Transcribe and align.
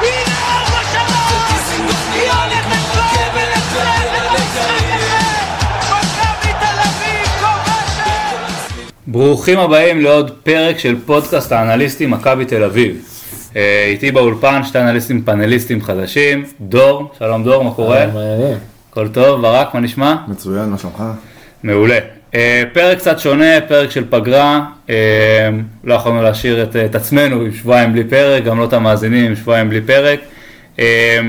הנה! 0.00 0.40
היא 2.12 2.30
הולכת! 2.30 2.76
מכבי 5.80 6.52
תל 6.60 6.78
אביב 6.82 7.26
כובשת! 7.40 8.82
ברוכים 9.06 9.58
הבאים 9.58 10.00
לעוד 10.00 10.30
פרק 10.42 10.78
של 10.78 10.96
פודקאסט 11.06 11.52
האנליסטים 11.52 12.10
מכבי 12.10 12.44
תל 12.44 12.64
אביב. 12.64 12.96
אה, 13.56 13.84
איתי 13.88 14.10
באולפן 14.12 14.64
שתי 14.64 14.78
אנליסטים 14.78 15.22
פאנליסטים 15.22 15.82
חדשים, 15.82 16.44
דור, 16.60 17.10
שלום 17.18 17.44
דור, 17.44 17.64
מה 17.64 17.70
קורה? 17.74 18.06
מעניין. 18.06 18.58
הכל 18.90 19.08
טוב, 19.08 19.40
ברק, 19.40 19.74
מה 19.74 19.80
נשמע? 19.80 20.16
מצוין, 20.28 20.70
מה 20.70 20.78
שלומך? 20.78 21.02
מעולה. 21.62 22.15
אה, 22.36 22.62
פרק 22.72 22.98
קצת 22.98 23.18
שונה, 23.18 23.60
פרק 23.68 23.90
של 23.90 24.04
פגרה, 24.10 24.64
אה, 24.90 25.48
לא 25.84 25.94
יכולנו 25.94 26.22
להשאיר 26.22 26.62
את, 26.62 26.76
את 26.76 26.94
עצמנו 26.94 27.40
עם 27.40 27.52
שבועיים 27.52 27.92
בלי 27.92 28.04
פרק, 28.04 28.44
גם 28.44 28.58
לא 28.58 28.64
את 28.64 28.72
המאזינים 28.72 29.24
עם 29.24 29.36
שבועיים 29.36 29.68
בלי 29.68 29.80
פרק. 29.80 30.20
אה, 30.78 31.20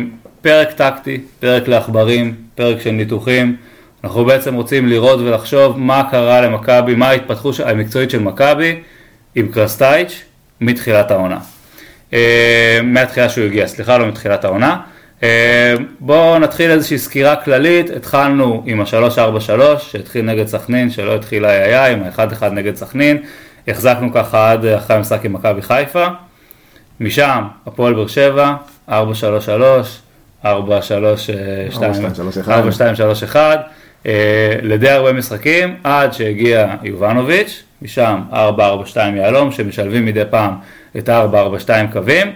פרק 0.42 0.72
טקטי, 0.72 1.22
פרק 1.40 1.68
לעכברים, 1.68 2.36
פרק 2.56 2.82
של 2.82 2.92
ניתוחים. 2.92 3.56
אנחנו 4.04 4.26
בעצם 4.26 4.54
רוצים 4.54 4.88
לראות 4.88 5.20
ולחשוב 5.20 5.80
מה 5.80 6.04
קרה 6.12 6.42
למכבי, 6.42 6.96
מה 6.96 7.10
ההתפתחות 7.10 7.60
המקצועית 7.60 8.10
של 8.10 8.20
מכבי 8.20 8.80
עם 9.36 9.48
קרסטייץ' 9.48 10.24
מתחילת 10.62 11.12
העונה. 11.12 11.38
אה, 12.14 12.80
מהתחילה 12.84 13.30
שהוא 13.30 13.46
הגיע, 13.46 13.68
סליחה, 13.68 13.98
לא 13.98 14.08
מתחילת 14.08 14.46
העונה. 14.46 14.78
אה, 15.24 15.74
בואו 16.00 16.40
נתחיל 16.40 16.72
איזושהי 16.72 16.98
סקירה 16.98 17.36
כללית, 17.36 17.90
התחלנו 17.90 18.64
עם 18.66 18.82
ה-343 18.82 19.80
שהתחיל 19.80 20.26
נגד 20.26 20.48
סכנין, 20.48 20.90
שלא 20.90 21.16
התחיל 21.16 21.46
היה 21.46 21.86
עם 21.86 22.04
ה-1-1 22.04 22.46
נגד 22.46 22.76
סכנין, 22.76 23.18
החזקנו 23.68 24.14
ככה 24.14 24.52
עד 24.52 24.66
אחרי 24.66 24.96
המשחק 24.96 25.26
עם 25.26 25.34
מכבי 25.34 25.62
חיפה, 25.62 26.08
משם 27.00 27.44
הפועל 27.66 27.94
באר 27.94 28.08
שבע, 28.08 28.56
433, 28.90 30.00
432, 30.46 32.06
4231, 32.50 33.60
אה, 34.06 34.56
לדי 34.62 34.90
הרבה 34.90 35.14
משחקים, 35.14 35.76
עד 35.84 36.14
שהגיע 36.14 36.76
יובנוביץ', 36.84 37.64
משם 37.82 38.22
442 38.34 39.16
יהלום, 39.16 39.52
שמשלבים 39.52 40.06
מדי 40.06 40.24
פעם 40.30 40.54
את 40.98 41.10
ה-442 41.10 41.94
קווים, 41.94 42.34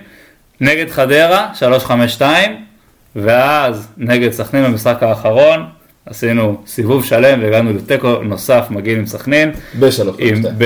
נגד 0.62 0.90
חדרה, 0.90 1.50
352, 1.54 2.71
ואז 3.16 3.88
נגד 3.98 4.32
סכנין 4.32 4.64
במשחק 4.64 5.04
האחרון, 5.04 5.66
עשינו 6.06 6.62
סיבוב 6.68 7.06
שלם 7.06 7.44
והגענו 7.44 7.74
לתיקו 7.74 8.16
נוסף 8.24 8.66
מגעיל 8.70 8.98
עם 8.98 9.06
סכנין. 9.06 9.52
בשלוש 9.80 10.16
עם, 10.20 10.36
חמש 10.36 10.40
שתיים. 10.40 10.56
ב, 10.58 10.66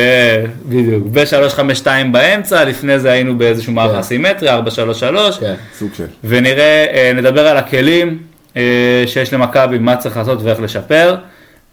בדיוק, 0.65 1.03
ב-352 1.11 1.87
באמצע, 2.11 2.63
לפני 2.63 2.99
זה 2.99 3.11
היינו 3.11 3.37
באיזשהו 3.37 3.73
מערך 3.73 3.91
כן. 3.91 3.97
אסימטרי, 3.97 4.49
433, 4.49 5.39
כן. 5.39 5.55
סוג 5.77 5.89
של. 5.93 6.05
ונראה, 6.23 6.85
אה, 6.93 7.11
נדבר 7.15 7.47
על 7.47 7.57
הכלים 7.57 8.17
אה, 8.57 9.03
שיש 9.07 9.33
למכבי, 9.33 9.77
מה 9.77 9.97
צריך 9.97 10.17
לעשות 10.17 10.41
ואיך 10.41 10.59
לשפר. 10.59 11.15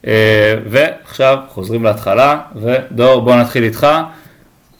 אה, 0.06 0.54
ועכשיו 0.70 1.38
חוזרים 1.48 1.84
להתחלה, 1.84 2.38
ודור 2.56 3.20
בוא 3.20 3.36
נתחיל 3.36 3.64
איתך. 3.64 3.86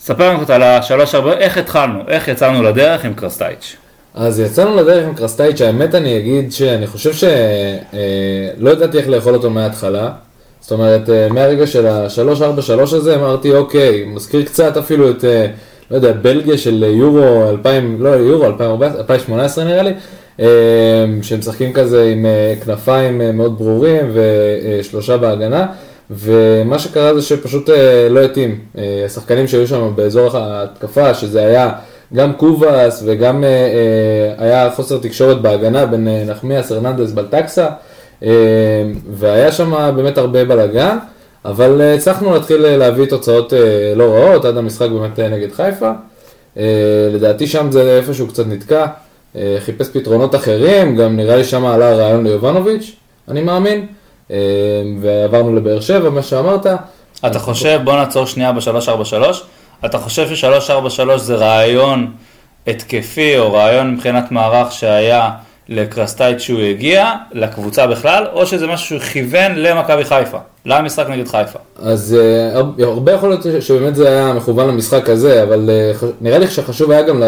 ספר 0.01 0.31
לנו 0.31 0.41
קצת 0.41 0.51
על 0.51 0.63
השלוש 0.63 1.15
ארבע, 1.15 1.33
איך 1.33 1.59
התחלנו, 1.59 2.01
איך 2.09 2.29
יצאנו 2.29 2.63
לדרך 2.63 3.05
עם 3.05 3.15
קרסטייץ'. 3.15 3.77
אז 4.15 4.41
יצאנו 4.41 4.77
לדרך 4.77 5.09
עם 5.09 5.15
קרסטייץ', 5.15 5.61
האמת 5.61 5.95
אני 5.95 6.19
אגיד 6.19 6.53
שאני 6.53 6.87
חושב 6.87 7.13
שלא 7.13 8.71
ידעתי 8.71 8.99
איך 8.99 9.09
לאכול 9.09 9.35
אותו 9.35 9.51
מההתחלה. 9.51 10.11
זאת 10.61 10.73
אומרת, 10.73 11.11
אה, 11.11 11.29
מהרגע 11.31 11.67
של 11.67 11.86
ה-343 11.86 12.81
הזה 12.95 13.14
אמרתי, 13.14 13.53
אוקיי, 13.53 14.05
מזכיר 14.05 14.42
קצת 14.45 14.77
אפילו 14.77 15.11
את, 15.11 15.25
אה, 15.25 15.47
לא 15.91 15.97
יודע, 15.97 16.13
בלגיה 16.13 16.59
של 16.59 16.85
יורו 16.89 17.48
2000, 17.51 17.97
לא 18.01 18.09
יורו 18.09 18.47
2014, 18.47 19.01
2018 19.01 19.64
נראה 19.64 19.83
לי, 19.83 19.92
אה, 20.41 20.47
שמשחקים 21.23 21.73
כזה 21.73 22.05
עם 22.13 22.27
אה, 22.27 22.55
כנפיים 22.65 23.20
אה, 23.20 23.33
מאוד 23.33 23.59
ברורים 23.59 24.11
ושלושה 24.15 25.17
בהגנה. 25.17 25.67
ומה 26.11 26.79
שקרה 26.79 27.15
זה 27.15 27.23
שפשוט 27.23 27.70
אה, 27.70 28.09
לא 28.11 28.20
התאים. 28.20 28.59
אה, 28.79 29.03
השחקנים 29.07 29.48
שהיו 29.48 29.67
שם 29.67 29.92
באזור 29.95 30.36
ההתקפה, 30.36 31.15
שזה 31.15 31.47
היה 31.47 31.73
גם 32.14 32.33
קובאס 32.33 33.02
וגם 33.06 33.45
אה, 33.45 33.48
אה, 33.48 34.45
היה 34.45 34.70
חוסר 34.70 34.98
תקשורת 34.98 35.42
בהגנה 35.42 35.86
בין 35.86 36.08
אה, 36.08 36.24
נחמיאס, 36.27 36.73
הרננדס, 36.73 37.11
בלטקסה, 37.11 37.68
והיה 39.12 39.52
שם 39.52 39.92
באמת 39.96 40.18
הרבה 40.18 40.45
בלאגן, 40.45 40.98
אבל 41.45 41.80
הצלחנו 41.95 42.34
להתחיל 42.34 42.77
להביא 42.77 43.06
תוצאות 43.06 43.52
לא 43.96 44.05
רעות 44.05 44.45
עד 44.45 44.56
המשחק 44.56 44.89
באמת 44.90 45.18
נגד 45.18 45.52
חיפה. 45.52 45.90
לדעתי 47.12 47.46
שם 47.46 47.70
זה 47.70 47.96
איפשהו 47.98 48.29
קצת 48.29 48.46
נתקע, 48.46 48.86
חיפש 49.58 49.89
פתרונות 49.92 50.34
אחרים, 50.34 50.96
גם 50.96 51.17
נראה 51.17 51.36
לי 51.36 51.44
שם 51.44 51.64
עלה 51.67 51.90
הרעיון 51.90 52.24
ליובנוביץ', 52.24 52.92
אני 53.29 53.42
מאמין, 53.42 53.86
ועברנו 55.00 55.56
לבאר 55.56 55.80
שבע, 55.80 56.11
מה 56.11 56.23
שאמרת. 56.23 56.67
אתה 57.27 57.39
חושב, 57.39 57.80
בוא 57.84 57.96
נעצור 57.96 58.27
שנייה 58.27 58.52
ב-343, 58.52 59.12
אתה 59.85 59.98
חושב 59.98 60.35
ש-343 60.35 61.17
זה 61.17 61.35
רעיון 61.35 62.07
התקפי 62.67 63.39
או 63.39 63.53
רעיון 63.53 63.95
מבחינת 63.95 64.33
מערך 64.33 64.73
שהיה 64.73 65.31
לקרסטייט 65.69 66.41
שהוא 66.41 66.61
הגיע, 66.61 67.05
לקבוצה 67.33 67.87
בכלל, 67.87 68.27
או 68.33 68.47
שזה 68.47 68.67
משהו 68.67 68.87
שהוא 68.87 68.98
כיוון 69.01 69.53
למכבי 69.57 70.05
חיפה, 70.05 70.39
למשחק 70.67 71.07
נגד 71.09 71.29
חיפה. 71.29 71.59
אז 71.83 72.17
הר- 72.55 72.85
הרבה 72.85 73.13
יכול 73.13 73.29
להיות 73.29 73.47
שבאמת 73.61 73.97
זה 73.97 74.09
היה 74.09 74.33
מכוון 74.33 74.69
למשחק 74.69 75.09
הזה, 75.09 75.42
אבל 75.42 75.71
ח- 76.01 76.05
נראה 76.21 76.39
לי 76.39 76.47
שחשוב 76.48 76.91
היה 76.91 77.03
גם 77.03 77.23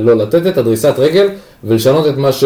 לא 0.00 0.16
לתת 0.16 0.46
את 0.46 0.58
הדריסת 0.58 0.94
רגל 0.98 1.28
ולשנות 1.64 2.06
את 2.06 2.16
מה 2.16 2.32
ש... 2.32 2.44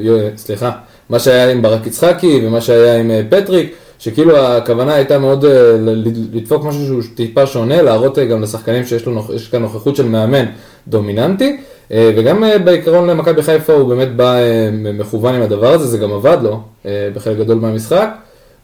יו- 0.00 0.16
סליחה, 0.36 0.70
מה 1.10 1.18
שהיה 1.18 1.50
עם 1.50 1.62
ברק 1.62 1.86
יצחקי 1.86 2.40
ומה 2.46 2.60
שהיה 2.60 2.96
עם 3.00 3.10
אה, 3.10 3.20
פטריק, 3.30 3.74
שכאילו 4.02 4.38
הכוונה 4.38 4.94
הייתה 4.94 5.18
מאוד 5.18 5.44
אה, 5.44 5.50
לדפוק 6.32 6.64
משהו 6.64 6.86
שהוא 6.86 7.02
טיפה 7.14 7.46
שונה, 7.46 7.82
להראות 7.82 8.18
אה, 8.18 8.24
גם 8.24 8.42
לשחקנים 8.42 8.84
שיש 8.86 9.06
לו, 9.06 9.22
יש 9.34 9.48
כאן 9.48 9.62
נוכחות 9.62 9.96
של 9.96 10.06
מאמן 10.06 10.44
דומיננטי, 10.88 11.56
אה, 11.92 12.10
וגם 12.16 12.44
בעיקרון 12.64 13.10
למכבי 13.10 13.42
חיפה 13.42 13.72
הוא 13.72 13.88
באמת 13.88 14.16
בא 14.16 14.36
מכוון 14.72 15.34
עם 15.34 15.42
הדבר 15.42 15.72
הזה, 15.72 15.86
זה 15.86 15.98
גם 15.98 16.12
עבד 16.12 16.38
לו 16.42 16.60
בחלק 17.14 17.38
גדול 17.38 17.58
מהמשחק. 17.58 18.08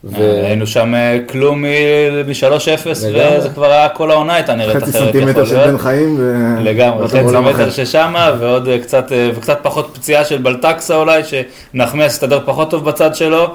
ו- 0.05 0.45
היינו 0.45 0.67
שם 0.67 0.95
כלום 1.29 1.63
מ-3-0, 1.63 2.89
לגמרי. 3.09 3.39
וזה 3.39 3.49
כבר 3.49 3.71
היה, 3.73 3.89
כל 3.89 4.11
העונה 4.11 4.35
הייתה 4.35 4.55
נראית 4.55 4.77
חצי 4.77 4.91
אחרת. 4.91 5.05
סנטימטר 5.05 5.31
יכול 5.31 5.47
של 5.47 5.57
להיות. 5.57 5.71
בן 5.71 5.79
חיים. 5.79 6.17
ו- 6.19 6.65
לגמרי, 6.65 7.09
חצי 7.09 7.21
עולם 7.21 7.45
מטר 7.45 7.55
אחר. 7.55 7.71
ששמה, 7.71 8.37
ועוד 8.41 8.69
קצת, 8.83 9.13
וקצת 9.35 9.59
פחות 9.63 9.91
פציעה 9.95 10.25
של 10.25 10.39
בלטקסה 10.39 10.97
אולי, 10.97 11.23
שנחמיאס 11.25 12.13
הסתדר 12.13 12.41
פחות 12.45 12.71
טוב 12.71 12.85
בצד 12.85 13.15
שלו, 13.15 13.55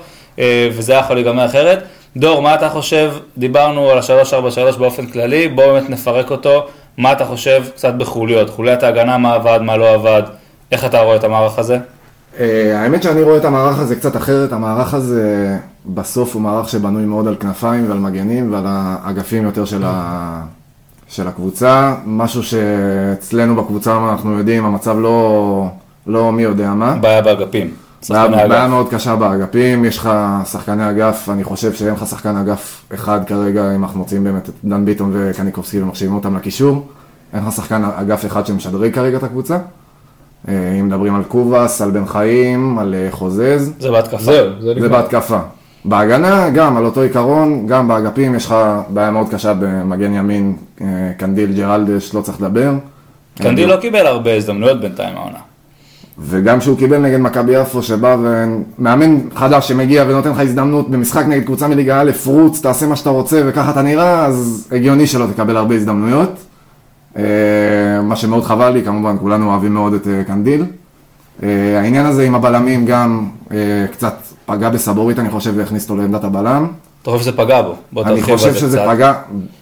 וזה 0.72 0.92
היה 0.94 1.02
יכול 1.02 1.16
להיגמר 1.16 1.46
אחרת. 1.46 1.84
דור, 2.18 2.42
מה 2.42 2.56
אתה 2.56 2.70
חושב, 2.70 3.12
דיברנו 3.38 3.90
על 3.90 3.98
ה-343 3.98 4.78
באופן 4.78 5.06
כללי, 5.06 5.48
בואו 5.48 5.74
באמת 5.74 5.90
נפרק 5.90 6.32
אותו, 6.32 6.68
מה 6.98 7.12
אתה 7.12 7.26
חושב 7.26 7.64
קצת 7.76 7.94
בחוליות, 7.94 8.50
חוליית 8.50 8.84
ההגנה, 8.84 9.18
מה 9.18 9.34
עבד, 9.34 9.60
מה 9.62 9.78
לא 9.78 9.94
עבד, 9.94 10.24
איך 10.72 10.86
אתה 10.86 11.02
רואה 11.02 11.16
את 11.16 11.24
המערך 11.24 11.60
הזה? 11.60 11.78
אה, 12.40 12.80
האמת 12.80 13.04
שאני 13.04 13.22
רואה 13.22 13.38
את 13.38 13.46
המערך 13.46 13.80
הזה 13.80 13.96
קצת 13.96 14.16
אחרת, 14.16 14.52
המערך 14.54 14.94
הזה 14.94 15.58
בסוף 15.86 16.34
הוא 16.34 16.42
מערך 16.42 16.70
שבנוי 16.70 17.06
מאוד 17.06 17.28
על 17.28 17.36
כנפיים 17.40 17.90
ועל 17.90 18.00
מגנים 18.00 18.54
ועל 18.54 18.64
האגפים 18.68 19.44
יותר 19.44 19.66
של, 19.66 19.84
ה... 19.86 20.42
של 21.08 21.28
הקבוצה, 21.28 21.96
משהו 22.06 22.44
שאצלנו 22.44 23.56
בקבוצה 23.56 23.98
אנחנו 24.12 24.38
יודעים, 24.38 24.66
המצב 24.66 25.00
לא, 25.00 25.68
לא 26.08 26.32
מי 26.32 26.44
יודע 26.44 26.70
מה. 26.70 26.96
בעיה 26.96 27.22
באגפים. 27.22 27.83
בעיה. 28.10 28.68
מאוד 28.68 28.90
קשה 28.90 29.16
באגפים, 29.16 29.86
יש 29.86 29.98
לך 29.98 30.10
שחקני 30.46 30.90
אגף, 30.90 31.30
אני 31.30 31.44
חושב 31.44 31.74
שאין 31.74 31.94
לך 31.94 32.08
שחקן 32.08 32.38
אגף 32.38 32.82
אחד 32.94 33.20
כרגע, 33.28 33.76
אם 33.76 33.84
אנחנו 33.84 34.00
מוצאים 34.00 34.24
באמת 34.24 34.50
את 34.50 34.54
דן 34.64 34.86
ביטון 34.86 35.12
וקניקובסקי 35.14 35.82
ומחשיבים 35.82 36.16
אותם 36.16 36.38
לקישור, 36.38 36.88
אין 37.34 37.44
לך 37.46 37.52
שחקן 37.52 37.84
אגף 37.84 38.26
אחד 38.26 38.46
שמשדרג 38.46 38.94
כרגע 38.96 39.18
את 39.18 39.24
הקבוצה. 39.24 39.58
אה, 40.48 40.54
אם 40.80 40.88
מדברים 40.88 41.16
על 41.16 41.24
קובאס, 41.24 41.82
על 41.82 41.92
בן 41.92 42.06
חיים, 42.06 42.80
על 42.80 42.96
אה, 42.96 43.08
חוזז, 43.12 43.74
זה 43.80 43.92
בהתקפה. 43.92 44.24
זהו, 44.24 44.50
זה 44.62 44.74
זה. 44.80 44.90
בהתקפה. 44.90 45.40
בהגנה, 45.86 46.50
גם 46.50 46.78
על 46.78 46.86
אותו 46.86 47.02
עיקרון, 47.02 47.68
גם 47.68 47.88
באגפים 47.88 48.36
יש 48.36 48.46
לך 48.46 48.56
בעיה 48.90 49.12
מאוד 49.12 49.30
קשה 49.30 49.54
במגן 49.60 50.14
ימין, 50.14 50.56
אה, 50.82 50.88
קנדיל 51.18 51.54
ג'רלדש, 51.54 52.14
לא 52.14 52.22
צריך 52.22 52.42
לדבר. 52.42 52.72
קנדיל 53.36 53.70
לא 53.70 53.78
קיבל 53.78 54.08
הרבה 54.08 54.36
הזדמנויות 54.36 54.82
בינתיים 54.82 55.18
העונה. 55.18 55.53
וגם 56.20 56.62
שהוא 56.62 56.78
קיבל 56.78 56.98
נגד 56.98 57.20
מכבי 57.20 57.54
יפו, 57.62 57.84
שבא 57.84 58.18
ומאמן 58.20 59.20
חדש 59.36 59.68
שמגיע 59.68 60.04
ונותן 60.08 60.32
לך 60.32 60.40
הזדמנות 60.40 60.90
במשחק 60.90 61.26
נגד 61.28 61.46
קבוצה 61.46 61.68
מליגה 61.68 62.02
א', 62.02 62.12
רוץ, 62.26 62.62
תעשה 62.62 62.88
מה 62.88 62.96
שאתה 62.96 63.10
רוצה 63.10 63.42
וככה 63.46 63.72
אתה 63.72 63.82
נראה, 63.82 64.26
אז 64.26 64.68
הגיוני 64.72 65.08
שלא 65.08 65.26
תקבל 65.34 65.58
הרבה 65.58 65.76
הזדמנויות. 65.76 66.30
אה, 67.18 67.24
מה 68.04 68.16
שמאוד 68.16 68.44
חבל 68.44 68.70
לי, 68.70 68.84
כמובן, 68.84 69.16
כולנו 69.20 69.50
אוהבים 69.50 69.74
מאוד 69.74 69.94
את 69.94 70.08
אה, 70.08 70.24
קנדיל. 70.24 70.66
אה, 71.44 71.80
העניין 71.80 72.06
הזה 72.06 72.24
עם 72.24 72.36
הבלמים 72.36 72.86
גם 72.86 73.28
קצת 73.92 74.16
פגע 74.46 74.70
בסבורית, 74.70 75.20
אני 75.20 75.30
חושב, 75.30 75.54
והכניס 75.56 75.84
אותו 75.84 76.02
לעמדת 76.02 76.24
הבלם. 76.24 76.68
אתה 77.02 77.12
חושב 77.12 77.24
שזה 77.24 77.32
פגע 77.32 77.62
בו? 77.62 77.76
בוא 77.92 78.04
אני 78.04 78.20
תרחיב 78.20 78.36
חושב 78.36 78.48
על 78.48 78.54
זה 78.54 78.60
שזה 78.60 78.78
קצת. 78.78 78.88
פגע, 78.88 79.14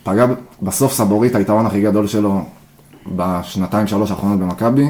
פגע 0.04 0.26
בסוף 0.62 0.94
סבורית, 0.94 1.36
היתרון 1.36 1.66
הכי 1.66 1.82
גדול 1.82 2.08
שלו 2.08 2.42
בשנתיים 3.16 3.88
שלוש 3.88 4.12
האחרונות 4.12 4.40
במכבי, 4.40 4.86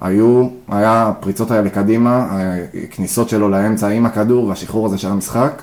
היו, 0.00 0.48
היה 0.68 1.08
הפריצות 1.08 1.50
האלה 1.50 1.70
קדימה, 1.70 2.28
הכניסות 2.84 3.28
שלו 3.28 3.48
לאמצע 3.48 3.88
עם 3.88 4.06
הכדור 4.06 4.44
והשחרור 4.46 4.86
הזה 4.86 4.98
של 4.98 5.08
המשחק. 5.08 5.62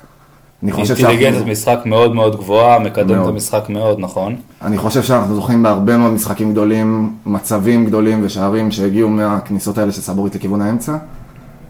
אני 0.64 0.72
חושב 0.72 0.96
שאנחנו, 0.96 1.46
משחק 1.46 1.80
מאוד 1.86 2.16
מאוד 2.16 2.36
גבוהה, 2.36 2.80
מקדם 2.80 3.12
את 3.12 3.16
מאוד. 3.16 3.30
המשחק 3.30 3.70
מאוד, 3.70 4.00
נכון? 4.00 4.36
אני 4.62 4.78
חושב 4.78 5.04
שאנחנו 5.04 5.36
זוכים 5.36 5.64
בהרבה 5.64 5.98
מאוד 5.98 6.12
משחקים 6.12 6.52
גדולים, 6.52 7.14
מצבים 7.26 7.86
גדולים 7.86 8.20
ושערים 8.24 8.72
שהגיעו 8.72 9.10
מהכניסות 9.10 9.78
האלה 9.78 9.92
של 9.92 10.02
סבורית 10.02 10.36
לכיוון 10.36 10.62
האמצע. 10.62 10.96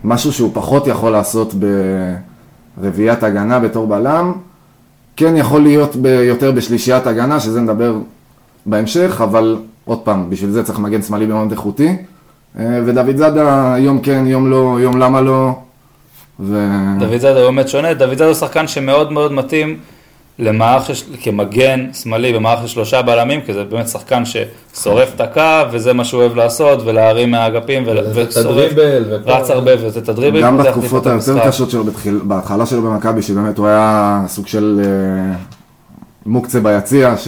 משהו 0.03 0.33
שהוא 0.33 0.51
פחות 0.53 0.87
יכול 0.87 1.11
לעשות 1.11 1.53
ברביעיית 2.77 3.23
הגנה 3.23 3.59
בתור 3.59 3.87
בלם, 3.87 4.33
כן 5.15 5.35
יכול 5.37 5.61
להיות 5.61 5.95
ב- 5.95 6.05
יותר 6.05 6.51
בשלישיית 6.51 7.07
הגנה, 7.07 7.39
שזה 7.39 7.61
נדבר 7.61 7.95
בהמשך, 8.65 9.21
אבל 9.23 9.59
עוד 9.85 9.99
פעם, 9.99 10.29
בשביל 10.29 10.51
זה 10.51 10.63
צריך 10.63 10.79
מגן 10.79 11.01
שמאלי 11.01 11.25
מאוד 11.25 11.51
איכותי. 11.51 11.95
אה, 12.59 12.79
ודוד 12.85 13.17
זאדה, 13.17 13.75
יום 13.77 13.99
כן, 14.01 14.23
יום 14.27 14.51
לא, 14.51 14.77
יום 14.81 14.97
למה 14.97 15.21
לא. 15.21 15.51
ו... 16.39 16.67
דוד 16.99 17.17
זאדה 17.17 17.39
הוא 17.39 17.45
באמת 17.51 17.69
שונה, 17.69 17.93
דוד 17.93 18.13
זאדה 18.13 18.25
הוא 18.25 18.33
שחקן 18.33 18.67
שמאוד 18.67 19.11
מאוד 19.11 19.31
מתאים 19.31 19.77
למערך, 20.39 20.91
כמגן 21.21 21.87
שמאלי 21.93 22.33
במערך 22.33 22.61
של 22.61 22.67
שלושה 22.67 23.01
בלמים, 23.01 23.41
כי 23.41 23.53
זה 23.53 23.63
באמת 23.63 23.87
שחקן 23.87 24.23
ששורף 24.25 25.15
את 25.15 25.21
הקו, 25.21 25.71
וזה 25.71 25.93
מה 25.93 26.05
שהוא 26.05 26.21
אוהב 26.21 26.35
לעשות, 26.35 26.81
ולהרים 26.85 27.31
מהאגפים, 27.31 27.83
ושורף, 28.13 28.71
רץ 29.25 29.49
הרבה 29.49 29.71
ולתת 29.81 29.97
את 29.97 30.09
הדריבל. 30.09 30.41
גם 30.41 30.57
בתקופות 30.57 31.07
היותר. 31.07 31.47
קשות 31.47 31.69
שלו, 31.69 31.83
בתחיל, 31.83 32.19
בהתחלה 32.23 32.65
שלו 32.65 32.81
במכבי, 32.81 33.21
שבאמת 33.21 33.57
הוא 33.57 33.67
היה 33.67 34.21
סוג 34.27 34.47
של 34.47 34.81
אה, 34.83 35.35
מוקצה 36.25 36.59
ביציע, 36.59 37.17
ש... 37.17 37.27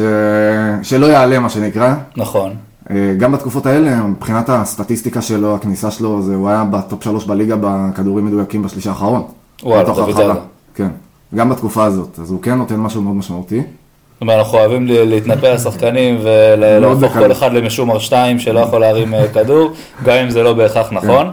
שלא 0.83 1.05
יעלה 1.05 1.39
מה 1.39 1.49
שנקרא. 1.49 1.93
נכון. 2.17 2.55
אה, 2.91 3.13
גם 3.17 3.31
בתקופות 3.31 3.65
האלה, 3.65 4.03
מבחינת 4.03 4.49
הסטטיסטיקה 4.49 5.21
שלו, 5.21 5.55
הכניסה 5.55 5.91
שלו, 5.91 6.21
זה, 6.21 6.35
הוא 6.35 6.49
היה 6.49 6.63
בטופ 6.63 7.03
שלוש 7.03 7.25
בליגה 7.25 7.55
בכדורים 7.61 8.25
מדויקים 8.25 8.63
בשליש 8.63 8.87
האחרון. 8.87 9.23
וואלה, 9.63 9.83
דוד. 9.83 10.11
זאדה. 10.11 10.33
כן, 10.75 10.87
גם 11.35 11.49
בתקופה 11.49 11.83
הזאת, 11.85 12.19
אז 12.19 12.31
הוא 12.31 12.41
כן 12.41 12.53
נותן 12.53 12.75
משהו 12.75 13.01
מאוד 13.01 13.15
משמעותי. 13.15 13.59
זאת 13.59 14.21
אומרת, 14.21 14.39
אנחנו 14.39 14.57
אוהבים 14.57 14.87
להתנפל 14.87 15.47
על 15.47 15.57
שחקנים 15.57 16.19
ולהפוך 16.23 17.03
בקלות. 17.03 17.25
כל 17.25 17.31
אחד 17.31 17.53
למשומר 17.53 17.99
שתיים 17.99 18.39
שלא 18.39 18.59
יכול 18.59 18.81
להרים 18.81 19.13
אה, 19.13 19.27
כדור, 19.27 19.71
גם 20.03 20.17
אם 20.17 20.29
זה 20.29 20.43
לא 20.43 20.53
בהכרח 20.53 20.91
נכון. 20.91 21.31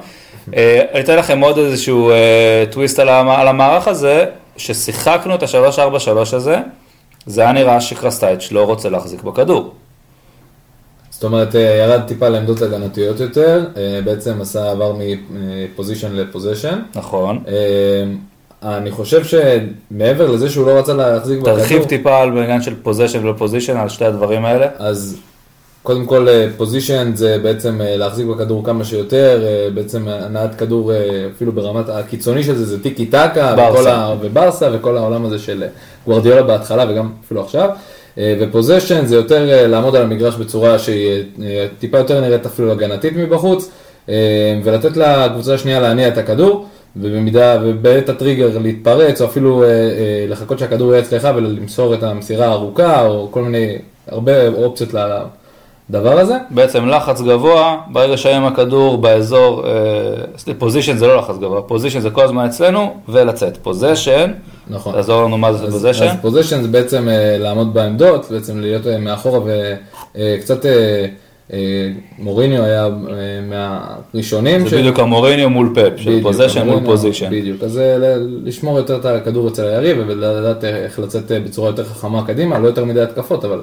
אה, 0.56 0.82
אני 0.92 1.00
אתן 1.00 1.16
לכם 1.16 1.40
עוד 1.40 1.58
איזשהו 1.58 2.10
טוויסט 2.70 2.98
על 2.98 3.08
המערך 3.48 3.88
הזה, 3.88 4.24
ששיחקנו 4.56 5.34
את 5.34 5.42
ה-3-4-3 5.42 6.36
הזה, 6.36 6.58
זה 7.26 7.40
היה 7.40 7.52
נראה 7.52 7.80
שקרסטייץ' 7.80 8.52
לא 8.52 8.64
רוצה 8.64 8.88
להחזיק 8.88 9.22
בכדור. 9.22 9.72
זאת 11.20 11.24
אומרת, 11.24 11.56
אה, 11.56 11.60
ירד 11.60 12.00
טיפה 12.06 12.28
לעמדות 12.28 12.62
הגנתיות 12.62 13.20
יותר, 13.20 13.64
אה, 13.76 14.00
בעצם 14.04 14.40
עשה 14.40 14.70
עבר 14.70 14.94
מ 15.30 15.38
possession 15.38 16.12
ל 16.12 16.19
position. 16.19 16.78
נכון. 16.94 17.42
אני 18.62 18.90
חושב 18.90 19.22
שמעבר 19.24 20.30
לזה 20.30 20.50
שהוא 20.50 20.66
לא 20.66 20.70
רצה 20.70 20.94
להחזיק 20.94 21.38
בכדור, 21.38 21.56
תרחיב 21.56 21.84
טיפה 21.84 22.18
על 22.18 22.30
בעניין 22.30 22.62
של 22.62 22.74
possession 22.82 23.28
ו 23.28 23.33
position, 23.33 23.76
על 23.76 23.88
שתי 23.88 24.04
הדברים 24.04 24.44
האלה. 24.44 24.66
אז 24.78 25.20
קודם 25.82 26.06
כל 26.06 26.26
possession 26.56 27.12
זה 27.14 27.38
בעצם 27.42 27.80
אה, 27.80 27.96
להחזיק 27.96 28.26
בכדור 28.26 28.64
כמה 28.64 28.84
שיותר, 28.84 29.42
אה, 29.44 29.68
בעצם 29.74 30.08
הנעת 30.08 30.54
כדור 30.54 30.92
אה, 30.92 31.26
אפילו 31.36 31.52
ברמת 31.52 31.88
הקיצוני 31.88 32.44
של 32.44 32.56
זה, 32.56 32.64
זה 32.64 32.82
טיקי 32.82 33.06
טקה, 33.06 33.54
וברסה 34.20 34.70
וכל 34.72 34.96
העולם 34.96 35.24
הזה 35.24 35.38
של 35.38 35.64
גוורדיולה 36.06 36.42
בהתחלה 36.42 36.84
וגם 36.90 37.12
אפילו 37.26 37.40
עכשיו. 37.40 37.68
אה, 38.20 38.34
ו 38.40 38.48
position 38.48 39.06
זה 39.06 39.16
יותר 39.16 39.50
אה, 39.50 39.66
לעמוד 39.66 39.96
על 39.96 40.02
המגרש 40.02 40.34
בצורה 40.34 40.78
שהיא 40.78 41.24
אה, 41.42 41.66
טיפה 41.78 41.98
יותר 41.98 42.20
נראית 42.20 42.46
אפילו 42.46 42.72
הגנתית 42.72 43.16
מבחוץ, 43.16 43.70
ולתת 44.64 44.96
לקבוצה 44.96 45.54
השנייה 45.54 45.80
להניע 45.80 46.08
את 46.08 46.18
הכדור, 46.18 46.66
ובמידה, 46.96 47.58
ובעת 47.64 48.08
הטריגר 48.08 48.58
להתפרץ, 48.58 49.20
או 49.20 49.26
אפילו 49.26 49.64
לחכות 50.28 50.58
שהכדור 50.58 50.92
יהיה 50.92 51.02
אצלך 51.02 51.28
ולמסור 51.36 51.94
את 51.94 52.02
המסירה 52.02 52.46
הארוכה, 52.46 53.06
או 53.06 53.28
כל 53.30 53.42
מיני, 53.42 53.78
הרבה 54.08 54.48
אופציות 54.48 54.94
לדבר 55.90 56.18
הזה. 56.18 56.34
בעצם 56.50 56.88
לחץ 56.88 57.20
גבוה, 57.20 57.76
ברגע 57.92 58.16
שהיה 58.16 58.36
עם 58.36 58.44
הכדור 58.44 58.98
באזור, 58.98 59.64
position 60.58 60.96
זה 60.96 61.06
לא 61.06 61.16
לחץ 61.16 61.36
גבוה, 61.36 61.62
possession 61.62 62.00
זה 62.00 62.10
כל 62.10 62.22
הזמן 62.22 62.44
אצלנו, 62.44 62.94
ולצאת. 63.08 63.56
position, 63.56 64.32
נכון. 64.70 64.92
תעזור 64.92 65.22
לנו 65.24 65.38
מה 65.38 65.52
זה 65.52 65.70
position. 65.70 66.04
אז 66.04 66.16
position 66.22 66.62
זה 66.62 66.68
בעצם 66.68 67.08
אה, 67.08 67.38
לעמוד 67.38 67.74
בעמדות, 67.74 68.26
בעצם 68.30 68.60
להיות 68.60 68.86
אה, 68.86 68.98
מאחורה 68.98 69.40
וקצת 70.14 70.66
מוריניו 72.18 72.64
היה 72.64 72.84
אה, 72.84 72.90
מהראשונים. 73.48 74.68
זה 74.68 74.78
בדיוק 74.78 74.98
המוריניו 74.98 75.50
מול 75.50 75.72
פפ, 75.74 75.92
של 75.96 76.22
position 76.22 76.66
מול 76.66 76.80
possession. 76.84 77.30
בדיוק, 77.30 77.62
אז 77.62 77.78
אה, 77.78 77.96
לשמור 78.44 78.78
יותר 78.78 78.96
את 78.96 79.04
הכדור 79.04 79.48
אצל 79.48 79.64
היריב 79.64 79.98
ולדעת 80.06 80.64
אה, 80.64 80.76
איך 80.76 80.98
לצאת 80.98 81.32
אה, 81.32 81.40
בצורה 81.40 81.68
יותר 81.68 81.84
חכמה 81.84 82.26
קדימה, 82.26 82.58
לא 82.58 82.66
יותר 82.66 82.84
מדי 82.84 83.00
התקפות, 83.00 83.44
אבל 83.44 83.60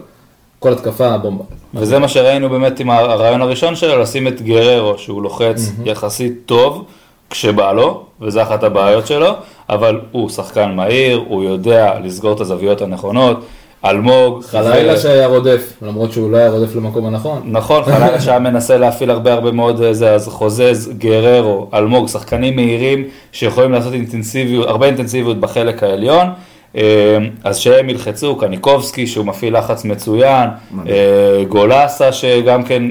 כל 0.59 0.71
התקפה 0.71 1.17
בומבה. 1.17 1.43
וזה 1.73 1.99
מה 1.99 2.07
שראינו 2.07 2.49
באמת 2.49 2.79
עם 2.79 2.89
הרעיון 2.89 3.41
הראשון 3.41 3.75
שלו, 3.75 3.99
לשים 3.99 4.27
את 4.27 4.41
גררו, 4.41 4.97
שהוא 4.97 5.21
לוחץ 5.21 5.71
יחסית 5.85 6.33
טוב, 6.45 6.85
כשבא 7.29 7.71
לו, 7.71 8.03
וזה 8.21 8.43
אחת 8.43 8.63
הבעיות 8.63 9.07
שלו, 9.07 9.29
אבל 9.69 10.01
הוא 10.11 10.29
שחקן 10.29 10.71
מהיר, 10.75 11.23
הוא 11.27 11.43
יודע 11.43 11.99
לסגור 12.03 12.33
את 12.33 12.39
הזוויות 12.39 12.81
הנכונות, 12.81 13.37
אלמוג. 13.85 14.43
חלילה 14.43 14.93
ו- 14.93 14.97
שהיה 14.97 15.27
רודף, 15.27 15.73
למרות 15.81 16.11
שהוא 16.11 16.31
לא 16.31 16.37
היה 16.37 16.49
רודף 16.49 16.75
למקום 16.75 17.05
הנכון. 17.05 17.41
נכון, 17.45 17.83
חלילה 17.93 18.21
שהיה 18.21 18.39
מנסה 18.39 18.77
להפעיל 18.77 19.11
הרבה 19.11 19.33
הרבה 19.33 19.51
מאוד 19.51 19.81
אה, 19.81 19.93
זה, 19.93 20.13
אז 20.13 20.27
חוזז, 20.27 20.91
גררו, 20.97 21.69
אלמוג, 21.73 22.07
שחקנים 22.07 22.55
מהירים 22.55 23.03
שיכולים 23.31 23.71
לעשות 23.71 23.93
אינטנסיביות, 23.93 24.67
הרבה 24.67 24.85
אינטנסיביות 24.85 25.39
בחלק 25.39 25.83
העליון. 25.83 26.27
אה, 26.75 27.17
אז 27.43 27.57
שהם 27.57 27.89
ילחצו, 27.89 28.35
קניקובסקי 28.35 29.07
שהוא 29.07 29.25
מפעיל 29.25 29.57
לחץ 29.57 29.85
מצוין, 29.85 30.49
אה, 30.87 31.43
גולסה 31.49 32.11
שגם 32.11 32.63
כן 32.63 32.83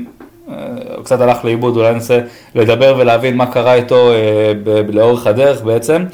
אה, 0.50 0.54
קצת 1.04 1.20
הלך 1.20 1.44
לאיבוד, 1.44 1.76
אולי 1.76 1.92
ננסה 1.92 2.20
לדבר 2.54 2.94
ולהבין 2.98 3.36
מה 3.36 3.46
קרה 3.46 3.74
איתו 3.74 4.12
אה, 4.12 4.52
לאורך 4.88 5.26
הדרך 5.26 5.62
בעצם. 5.62 6.04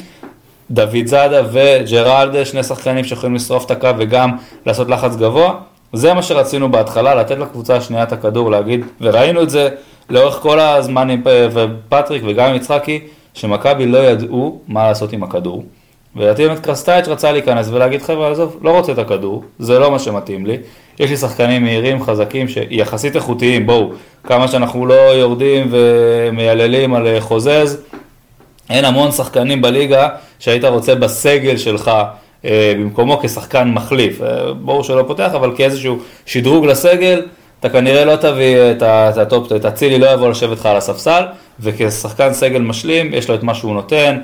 דוד 0.71 1.07
זאדה 1.07 1.43
וג'רלדה, 1.53 2.45
שני 2.45 2.63
שחקנים 2.63 3.05
שיכולים 3.05 3.35
לשרוף 3.35 3.67
את 3.67 3.71
הקו 3.71 3.89
וגם 3.99 4.31
לעשות 4.67 4.89
לחץ 4.89 5.17
גבוה. 5.17 5.55
זה 5.93 6.15
מה 6.15 6.23
שרצינו 6.23 6.71
בהתחלה, 6.71 7.15
לתת 7.15 7.39
לקבוצה 7.39 7.77
השנייה 7.77 8.03
את 8.03 8.13
הכדור, 8.13 8.51
להגיד, 8.51 8.85
וראינו 9.01 9.43
את 9.43 9.51
זה 9.51 9.69
לאורך 10.11 10.35
כל 10.35 10.61
הזמן 10.61 11.11
עם 11.11 11.23
פ- 11.23 11.49
ופטריק 11.53 12.23
וגם 12.27 12.49
עם 12.51 12.55
יצחקי, 12.57 13.01
שמכבי 13.35 13.87
לא 13.87 13.99
ידעו 13.99 14.61
מה 14.69 14.89
לעשות 14.89 15.13
עם 15.13 15.23
הכדור. 15.23 15.65
ולדעתי 16.17 16.47
באמת 16.47 16.61
קרסטייץ' 16.61 17.09
רצה 17.09 17.33
להיכנס 17.33 17.69
ולהגיד, 17.69 18.03
חבר'ה, 18.03 18.31
עזוב, 18.31 18.57
לא 18.63 18.71
רוצה 18.71 18.93
את 18.93 18.99
הכדור, 18.99 19.45
זה 19.59 19.79
לא 19.79 19.91
מה 19.91 19.99
שמתאים 19.99 20.47
לי. 20.47 20.57
יש 20.99 21.11
לי 21.11 21.17
שחקנים 21.17 21.63
מהירים, 21.63 22.03
חזקים, 22.03 22.49
שיחסית 22.49 23.17
איכותיים, 23.17 23.67
בואו, 23.67 23.91
כמה 24.25 24.49
שאנחנו 24.49 24.87
לא 24.87 24.95
יורדים 24.95 25.69
ומייללים 25.71 26.95
על 26.95 27.07
אה, 27.07 27.21
חוזז, 27.21 27.81
אין 28.71 28.85
המון 28.85 29.11
שחקנים 29.11 29.63
בליגה 29.63 30.09
שהיית 30.39 30.65
רוצה 30.65 30.95
בסגל 30.95 31.57
שלך 31.57 31.91
אה, 32.45 32.75
במקומו 32.77 33.21
כשחקן 33.23 33.71
מחליף. 33.71 34.23
אה, 34.23 34.53
ברור 34.53 34.85
שלא 34.85 35.05
פותח, 35.07 35.31
אבל 35.35 35.57
כאיזשהו 35.57 35.99
שדרוג 36.27 36.67
לסגל, 36.67 37.23
אתה 37.61 37.69
כנראה 37.69 38.05
לא 38.05 38.17
תביא 38.17 38.57
את 38.71 39.19
ה 39.19 39.26
top, 39.26 39.53
את 39.53 39.65
אצילי 39.65 39.99
לא 39.99 40.07
יבוא 40.07 40.29
לשבת 40.31 40.59
לך 40.59 40.67
על 40.67 40.77
הספסל, 40.77 41.23
וכשחקן 41.61 42.33
סגל 42.33 42.61
משלים, 42.61 43.15
יש 43.15 43.29
לו 43.29 43.35
את 43.35 43.43
מה 43.43 43.55
שהוא 43.55 43.75
נותן, 43.75 44.19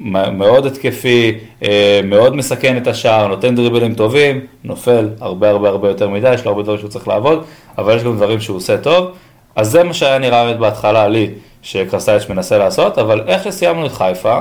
מאוד 0.00 0.66
התקפי, 0.66 1.38
אה, 1.62 2.00
מאוד 2.04 2.36
מסכן 2.36 2.76
את 2.76 2.86
השער, 2.86 3.26
נותן 3.26 3.54
דריבלים 3.54 3.94
טובים, 3.94 4.40
נופל 4.64 5.08
הרבה 5.20 5.50
הרבה 5.50 5.68
הרבה 5.68 5.88
יותר 5.88 6.08
מדי, 6.08 6.34
יש 6.34 6.44
לו 6.44 6.50
הרבה 6.50 6.62
דברים 6.62 6.78
שהוא 6.78 6.90
צריך 6.90 7.08
לעבוד, 7.08 7.44
אבל 7.78 7.96
יש 7.96 8.02
גם 8.02 8.16
דברים 8.16 8.40
שהוא 8.40 8.56
עושה 8.56 8.78
טוב. 8.78 9.10
אז 9.56 9.70
זה 9.70 9.84
מה 9.84 9.94
שהיה 9.94 10.18
נראה 10.18 10.44
באמת 10.44 10.58
בהתחלה 10.58 11.08
לי, 11.08 11.30
שקרסטייץ' 11.62 12.28
מנסה 12.28 12.58
לעשות, 12.58 12.98
אבל 12.98 13.20
איך 13.26 13.44
שסיימנו 13.44 13.86
את 13.86 13.92
חיפה, 13.92 14.38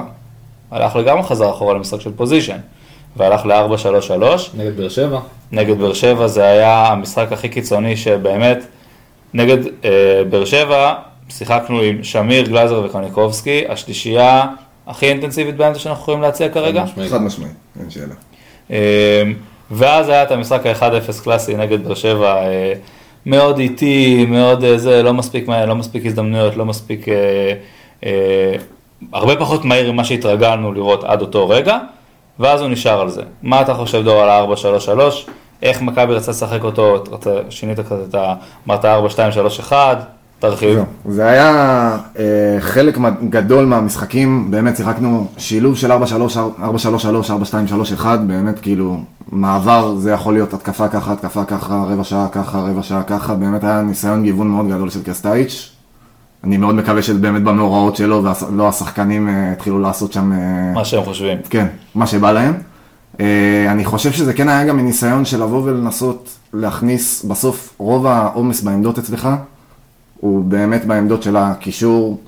הלך 0.72 0.96
לגמרי 0.96 1.24
חזר 1.24 1.50
אחורה 1.50 1.74
למשחק 1.74 2.02
של 2.02 2.12
פוזיישן, 2.16 2.58
והלך 3.16 3.46
ל-4-3-3, 3.46 4.24
נגד 4.58 4.78
באר 4.78 4.90
שבע. 4.90 5.20
נגד 5.52 5.80
באר 5.80 5.94
שבע 5.94 6.28
זה 6.28 6.44
היה 6.46 6.88
המשחק 6.88 7.32
הכי 7.32 7.50
קיצוני 7.50 7.98
שבאמת, 7.98 8.64
נגד 9.34 9.58
אה, 9.86 10.24
באר 10.30 10.46
שבע 10.46 10.94
שיחקנו 11.30 11.82
עם 11.82 12.04
שמיר, 12.04 12.46
גלאזר 12.46 12.82
וקוניקובסקי, 12.86 13.64
השלישייה 13.70 14.46
הכי 14.88 15.10
אינטנסיבית 15.10 15.58
באמצע 15.58 15.80
שאנחנו 15.80 16.02
יכולים 16.02 16.22
להציע 16.22 16.50
כרגע. 16.50 16.84
משמעית. 16.84 17.12
חד 17.12 17.22
משמעי, 17.22 17.50
אין 17.80 17.90
שאלה. 17.90 18.14
אה, 18.72 19.24
ואז 19.72 20.10
היה 20.10 20.24
את 20.24 20.32
המשחק 20.32 20.66
ה-1-0 20.66 21.24
קלאסי 21.24 21.56
נגד 21.56 21.84
באר 21.84 21.96
שבע, 21.96 22.36
אה, 22.36 22.74
מאוד 23.26 23.60
איטי, 23.60 24.26
מאוד 24.30 24.64
אה, 24.64 24.78
זה, 24.78 25.04
לא 25.04 25.14
מספיק, 25.14 25.48
מהר, 25.48 25.66
לא 25.66 25.76
מספיק 25.76 26.06
הזדמנויות, 26.06 26.56
לא 26.56 26.66
מספיק, 26.66 27.10
אה, 27.10 27.54
אה, 28.06 28.56
הרבה 29.14 29.36
פחות 29.36 29.66
מהיר 29.66 29.92
ממה 29.92 30.04
שהתרגלנו 30.04 30.74
לראות 30.74 31.04
עד 31.04 31.22
אותו 31.22 31.50
רגע. 31.50 31.78
ואז 32.40 32.62
הוא 32.62 32.70
נשאר 32.70 33.02
על 33.02 33.10
זה. 33.10 33.22
מה 33.44 33.62
אתה 33.62 33.74
חושב 33.74 34.04
דור 34.04 34.22
על 34.22 34.30
ה-4-3-3? 34.30 34.90
איך 35.62 35.82
מכבי 35.82 36.14
רצה 36.14 36.32
לשחק 36.32 36.64
אותו, 36.64 37.04
שינית 37.50 37.80
קצת 37.80 37.96
את 38.10 38.16
ה... 38.16 38.34
אמרת 38.68 38.86
4-2-3-1, 38.86 39.72
תרחיב. 40.44 40.80
זה 41.10 41.26
היה 41.26 41.98
אה, 42.20 42.58
חלק 42.60 42.98
גדול 43.30 43.66
מהמשחקים, 43.66 44.52
באמת 44.52 44.78
שיחקנו 44.78 45.28
שילוב 45.38 45.78
של 45.78 45.92
4-3, 45.92 45.96
4-3-3, 45.96 46.02
4-2-3-1, 48.00 48.06
באמת 48.28 48.60
כאילו 48.60 48.98
מעבר, 49.32 49.96
זה 49.96 50.12
יכול 50.12 50.34
להיות 50.34 50.54
התקפה 50.54 50.88
ככה, 50.88 51.12
התקפה 51.14 51.46
ככה, 51.46 51.84
רבע 51.88 52.04
שעה 52.04 52.28
ככה, 52.32 52.60
רבע 52.60 52.84
שעה 52.84 53.04
ככה, 53.04 53.36
באמת 53.36 53.64
היה 53.64 53.82
ניסיון 53.82 54.24
גיוון 54.24 54.48
מאוד 54.48 54.68
גדול 54.68 54.90
של 54.90 55.04
קרסטייץ'. 55.04 55.72
אני 56.44 56.58
מאוד 56.58 56.76
מקווה 56.76 57.02
שזה 57.02 57.20
באמת 57.20 57.44
במאורעות 57.44 57.96
שלו, 57.96 58.24
ולא 58.24 58.70
השחקנים 58.70 59.30
אה, 59.30 59.52
התחילו 59.52 59.80
לעשות 59.80 60.14
שם... 60.14 60.32
אה, 60.32 60.74
מה 60.74 60.86
שהם 60.86 61.04
חושבים. 61.04 61.38
כן, 61.50 61.68
מה 61.96 62.08
שבא 62.08 62.32
להם. 62.32 62.54
אה, 63.20 63.72
אני 63.72 63.86
חושב 63.86 64.12
שזה 64.12 64.34
כן 64.34 64.50
היה 64.50 64.66
גם 64.66 64.78
מניסיון 64.78 65.26
של 65.26 65.44
לבוא 65.44 65.62
ולנסות 65.64 66.30
להכניס, 66.54 67.26
בסוף 67.26 67.74
רוב 67.78 68.08
העומס 68.08 68.62
בעמדות 68.62 68.98
אצלך, 68.98 69.30
הוא 70.24 70.46
באמת 70.46 70.86
בעמדות 70.86 71.24
של 71.24 71.38
הקישור, 71.38 72.22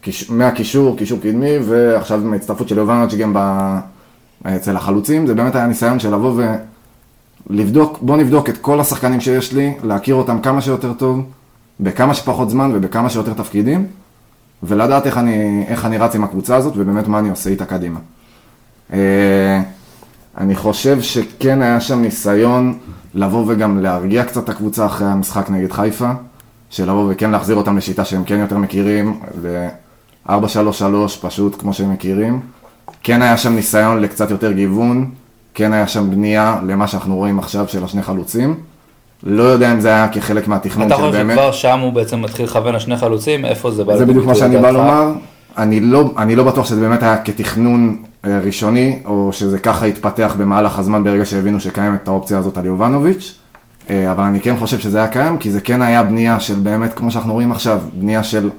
קיש, 0.00 0.30
מהקישור, 0.30 0.96
קישור 0.96 1.20
קדמי, 1.20 1.58
ועכשיו 1.58 2.20
עם 2.20 2.32
ההצטרפות 2.32 2.68
של 2.68 2.78
יובנוביץ' 2.78 3.14
גם 3.14 3.32
ב, 3.34 3.38
אצל 4.56 4.76
החלוצים, 4.76 5.26
זה 5.26 5.34
באמת 5.34 5.54
היה 5.54 5.66
ניסיון 5.66 6.00
של 6.00 6.14
לבוא 6.14 6.42
ולבדוק, 7.50 7.98
בוא 8.02 8.16
נבדוק 8.16 8.48
את 8.48 8.58
כל 8.58 8.80
השחקנים 8.80 9.20
שיש 9.20 9.52
לי, 9.52 9.74
להכיר 9.82 10.14
אותם 10.14 10.40
כמה 10.40 10.60
שיותר 10.60 10.92
טוב, 10.92 11.24
בכמה 11.80 12.14
שפחות 12.14 12.50
זמן 12.50 12.70
ובכמה 12.74 13.10
שיותר 13.10 13.32
תפקידים, 13.32 13.86
ולדעת 14.62 15.06
איך 15.06 15.18
אני, 15.18 15.64
איך 15.68 15.84
אני 15.84 15.98
רץ 15.98 16.14
עם 16.14 16.24
הקבוצה 16.24 16.56
הזאת, 16.56 16.74
ובאמת 16.76 17.08
מה 17.08 17.18
אני 17.18 17.30
עושה 17.30 17.50
איתה 17.50 17.64
קדימה. 17.64 17.98
אה, 18.92 19.62
אני 20.38 20.54
חושב 20.54 21.00
שכן 21.00 21.62
היה 21.62 21.80
שם 21.80 22.00
ניסיון 22.00 22.78
לבוא 23.14 23.44
וגם 23.48 23.78
להרגיע 23.78 24.24
קצת 24.24 24.44
את 24.44 24.48
הקבוצה 24.48 24.86
אחרי 24.86 25.08
המשחק 25.08 25.50
נגד 25.50 25.72
חיפה, 25.72 26.10
של 26.72 26.90
לבוא 26.90 27.12
וכן 27.12 27.30
להחזיר 27.30 27.56
אותם 27.56 27.76
לשיטה 27.76 28.04
שהם 28.04 28.24
כן 28.24 28.38
יותר 28.40 28.58
מכירים, 28.58 29.20
ל-4-3-3 29.42 30.32
פשוט 31.20 31.60
כמו 31.60 31.72
שהם 31.74 31.92
מכירים. 31.92 32.40
כן 33.02 33.22
היה 33.22 33.36
שם 33.36 33.52
ניסיון 33.52 34.00
לקצת 34.00 34.30
יותר 34.30 34.52
גיוון, 34.52 35.10
כן 35.54 35.72
היה 35.72 35.86
שם 35.86 36.10
בנייה 36.10 36.60
למה 36.66 36.86
שאנחנו 36.86 37.16
רואים 37.16 37.38
עכשיו 37.38 37.68
של 37.68 37.84
השני 37.84 38.02
חלוצים. 38.02 38.54
לא 39.22 39.42
יודע 39.42 39.72
אם 39.72 39.80
זה 39.80 39.88
היה 39.88 40.08
כחלק 40.08 40.48
מהתכנון 40.48 40.86
אתה 40.86 40.96
של 40.96 41.02
חושב 41.02 41.12
באמת. 41.16 41.34
שכבר 41.34 41.52
שם 41.52 41.78
הוא 41.80 41.92
בעצם 41.92 42.22
מתחיל 42.22 42.46
לכוון 42.46 42.74
לשני 42.74 42.96
חלוצים, 42.96 43.44
איפה 43.44 43.70
זה 43.70 43.84
בא 43.84 43.96
זה 43.96 44.06
בדיוק 44.06 44.26
מה 44.26 44.34
שאני 44.34 44.56
בא? 44.58 44.70
לומר. 44.70 45.12
אני 45.58 45.80
לא, 45.80 46.10
אני 46.18 46.36
לא 46.36 46.44
בטוח 46.44 46.66
שזה 46.66 46.80
באמת 46.80 47.02
היה 47.02 47.16
כתכנון 47.16 48.02
אה, 48.24 48.40
ראשוני, 48.44 48.98
או 49.04 49.30
שזה 49.32 49.58
ככה 49.58 49.86
התפתח 49.86 50.34
במהלך 50.38 50.78
הזמן 50.78 51.04
ברגע 51.04 51.24
שהבינו 51.24 51.60
שקיימת 51.60 52.08
האופציה 52.08 52.38
הזאת 52.38 52.58
על 52.58 52.66
יובנוביץ', 52.66 53.34
אבל 54.10 54.24
אני 54.24 54.40
כן 54.40 54.56
חושב 54.56 54.78
שזה 54.78 54.98
היה 54.98 55.08
קיים, 55.08 55.38
כי 55.38 55.50
זה 55.50 55.60
כן 55.60 55.82
היה 55.82 56.02
בנייה 56.02 56.40
של 56.40 56.54
באמת, 56.54 56.94
כמו 56.94 57.10
שאנחנו 57.10 57.32
רואים 57.32 57.52
עכשיו, 57.52 57.80
בנייה 57.94 58.22
של 58.22 58.50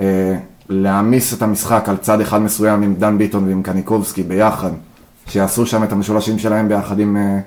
אה, 0.00 0.36
להעמיס 0.68 1.34
את 1.34 1.42
המשחק 1.42 1.88
על 1.88 1.96
צד 1.96 2.20
אחד 2.20 2.42
מסוים 2.42 2.82
עם 2.82 2.94
דן 2.94 3.18
ביטון 3.18 3.48
ועם 3.48 3.62
קניקובסקי 3.62 4.22
ביחד, 4.22 4.70
שיעשו 5.26 5.66
שם 5.66 5.84
את 5.84 5.92
המשולשים 5.92 6.38
שלהם 6.38 6.68
ביחד 6.68 6.98
עם 6.98 7.16
אה, 7.16 7.38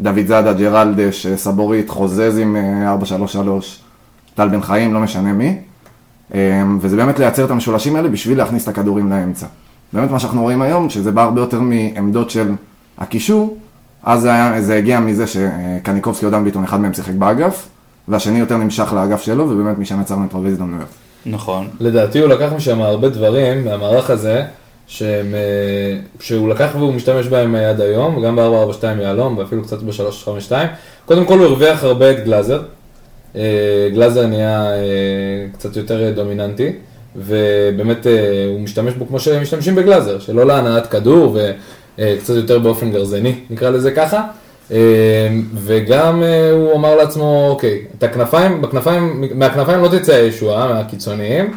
דוד 0.00 0.26
זאדה, 0.26 0.52
ג'רלדש, 0.52 1.26
אה, 1.26 1.36
סבורית, 1.36 1.90
חוזז 1.90 2.38
עם 2.38 2.56
אה, 2.56 2.90
433, 2.90 3.82
טל 4.34 4.48
בן 4.48 4.62
חיים, 4.62 4.94
לא 4.94 5.00
משנה 5.00 5.32
מי. 5.32 5.58
אמ, 6.34 6.78
וזה 6.80 6.96
באמת 6.96 7.18
לייצר 7.18 7.44
את 7.44 7.50
המשולשים 7.50 7.96
האלה 7.96 8.08
בשביל 8.08 8.38
להכניס 8.38 8.62
את 8.62 8.68
הכדורים 8.68 9.10
לאמצע. 9.10 9.46
באמת 9.92 10.10
מה 10.10 10.18
שאנחנו 10.18 10.42
רואים 10.42 10.62
היום, 10.62 10.90
שזה 10.90 11.12
בא 11.12 11.22
הרבה 11.22 11.40
יותר 11.40 11.60
מעמדות 11.60 12.30
של 12.30 12.52
הקישור, 12.98 13.56
אז 14.04 14.20
זה, 14.20 14.34
היה, 14.34 14.62
זה 14.62 14.76
הגיע 14.76 15.00
מזה 15.00 15.24
שקניקובסקי 15.26 16.26
או 16.26 16.30
דן 16.30 16.44
ביטון, 16.44 16.64
אחד 16.64 16.80
מהם 16.80 16.94
שיחק 16.94 17.14
באגף, 17.14 17.68
והשני 18.08 18.38
יותר 18.38 18.56
נמשך 18.56 18.92
לאגף 18.92 19.22
שלו, 19.22 19.50
ובאמת 19.50 19.78
משם 19.78 20.00
יצרנו 20.00 20.26
את 20.26 20.32
רוב 20.32 20.46
ההזדמנויות. 20.46 20.88
נכון. 21.26 21.68
לדעתי 21.80 22.18
הוא 22.18 22.28
לקח 22.28 22.52
משם 22.56 22.82
הרבה 22.82 23.08
דברים 23.08 23.64
מהמערך 23.64 24.10
הזה, 24.10 24.44
שהם, 24.86 25.34
אה, 25.34 25.98
שהוא 26.20 26.48
לקח 26.48 26.70
והוא 26.74 26.94
משתמש 26.94 27.26
בהם 27.26 27.56
אה, 27.56 27.70
עד 27.70 27.80
היום, 27.80 28.22
גם 28.22 28.36
ב-442 28.36 29.00
יהלום, 29.00 29.38
ואפילו 29.38 29.62
קצת 29.62 29.82
ב-352. 29.82 30.52
קודם 31.06 31.24
כל 31.24 31.38
הוא 31.38 31.46
הרוויח 31.46 31.84
הרבה 31.84 32.10
את 32.10 32.24
גלאזר. 32.24 32.62
אה, 33.36 33.88
גלאזר 33.92 34.26
נהיה 34.26 34.70
קצת 35.52 35.76
יותר 35.76 36.12
דומיננטי, 36.14 36.72
ובאמת 37.16 38.06
הוא 38.48 38.60
משתמש 38.60 38.94
בו 38.94 39.06
כמו 39.06 39.20
שמשתמשים 39.20 39.74
בגלאזר, 39.74 40.18
שלא 40.18 40.46
להנעת 40.46 40.86
כדור 40.86 41.38
וקצת 41.98 42.34
יותר 42.34 42.58
באופן 42.58 42.92
גרזני, 42.92 43.34
נקרא 43.50 43.70
לזה 43.70 43.90
ככה. 43.90 44.22
אה, 44.70 45.28
וגם 45.54 46.22
אה, 46.22 46.50
הוא 46.50 46.74
אמר 46.74 46.96
לעצמו, 46.96 47.48
אוקיי, 47.50 47.84
את 47.98 48.02
הכנפיים, 48.02 48.62
בכנפיים, 48.62 49.24
מהכנפיים 49.34 49.80
לא 49.82 49.88
תצא 49.88 50.14
הישועה, 50.14 50.72
מהקיצוניים, 50.74 51.56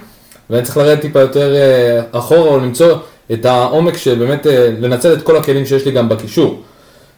ואני 0.50 0.64
צריך 0.64 0.78
לרדת 0.78 1.02
טיפה 1.02 1.20
יותר 1.20 1.56
אה, 1.56 2.02
אחורה 2.12 2.50
או 2.50 2.60
למצוא 2.60 2.96
את 3.34 3.46
העומק 3.46 3.98
שבאמת, 3.98 4.48
אה, 4.48 4.70
לנצל 4.80 5.14
את 5.14 5.22
כל 5.22 5.38
הכלים 5.38 5.66
שיש 5.66 5.86
לי 5.86 5.92
גם 5.92 6.10
בקישור. 6.10 6.62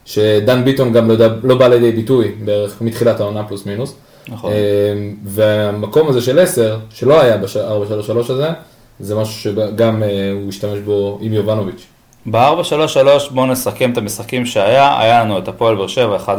שדן 0.06 0.66
ביטון 0.66 0.94
גם 0.94 1.12
לא, 1.12 1.16
לא 1.44 1.56
בא 1.56 1.68
לידי 1.68 1.92
ביטוי 1.92 2.32
בערך 2.46 2.82
מתחילת 2.82 3.20
העונה 3.20 3.44
פלוס 3.44 3.66
מינוס. 3.66 3.96
נכון. 4.28 4.52
אה, 4.52 4.58
והמקום 5.24 6.08
הזה 6.08 6.22
של 6.22 6.40
10, 6.40 6.78
שלא 6.90 7.22
היה 7.22 7.38
ב-433 7.38 8.32
הזה, 8.32 8.48
זה 9.00 9.16
משהו 9.16 9.34
שגם 9.34 10.04
אה, 10.04 10.32
הוא 10.34 10.50
השתמש 10.50 10.80
בו 10.80 11.20
עם 11.22 11.34
יובנוביץ'. 11.34 11.86
ב-4-3-3 12.26 13.32
בואו 13.32 13.46
נסכם 13.46 13.92
את 13.92 13.98
המשחקים 13.98 14.46
שהיה, 14.46 15.00
היה 15.00 15.24
לנו 15.24 15.38
את 15.38 15.48
הפועל 15.48 15.76
באר 15.76 15.88
שבע 15.88 16.18
1-0, 16.26 16.30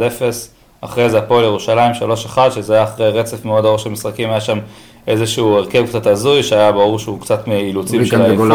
אחרי 0.81 1.09
זה 1.09 1.17
הפועל 1.17 1.43
ירושלים 1.43 1.91
3-1, 2.35 2.37
שזה 2.49 2.73
היה 2.73 2.83
אחרי 2.83 3.09
רצף 3.09 3.45
מאוד 3.45 3.65
ארוך 3.65 3.79
של 3.79 3.89
משחקים, 3.89 4.29
היה 4.29 4.41
שם 4.41 4.59
איזשהו 5.07 5.57
הרכב 5.57 5.85
קצת 5.87 6.07
הזוי, 6.07 6.43
שהיה 6.43 6.71
ברור 6.71 6.99
שהוא 6.99 7.21
קצת 7.21 7.47
מאילוצים 7.47 8.05
של 8.05 8.21
העייפות. 8.21 8.47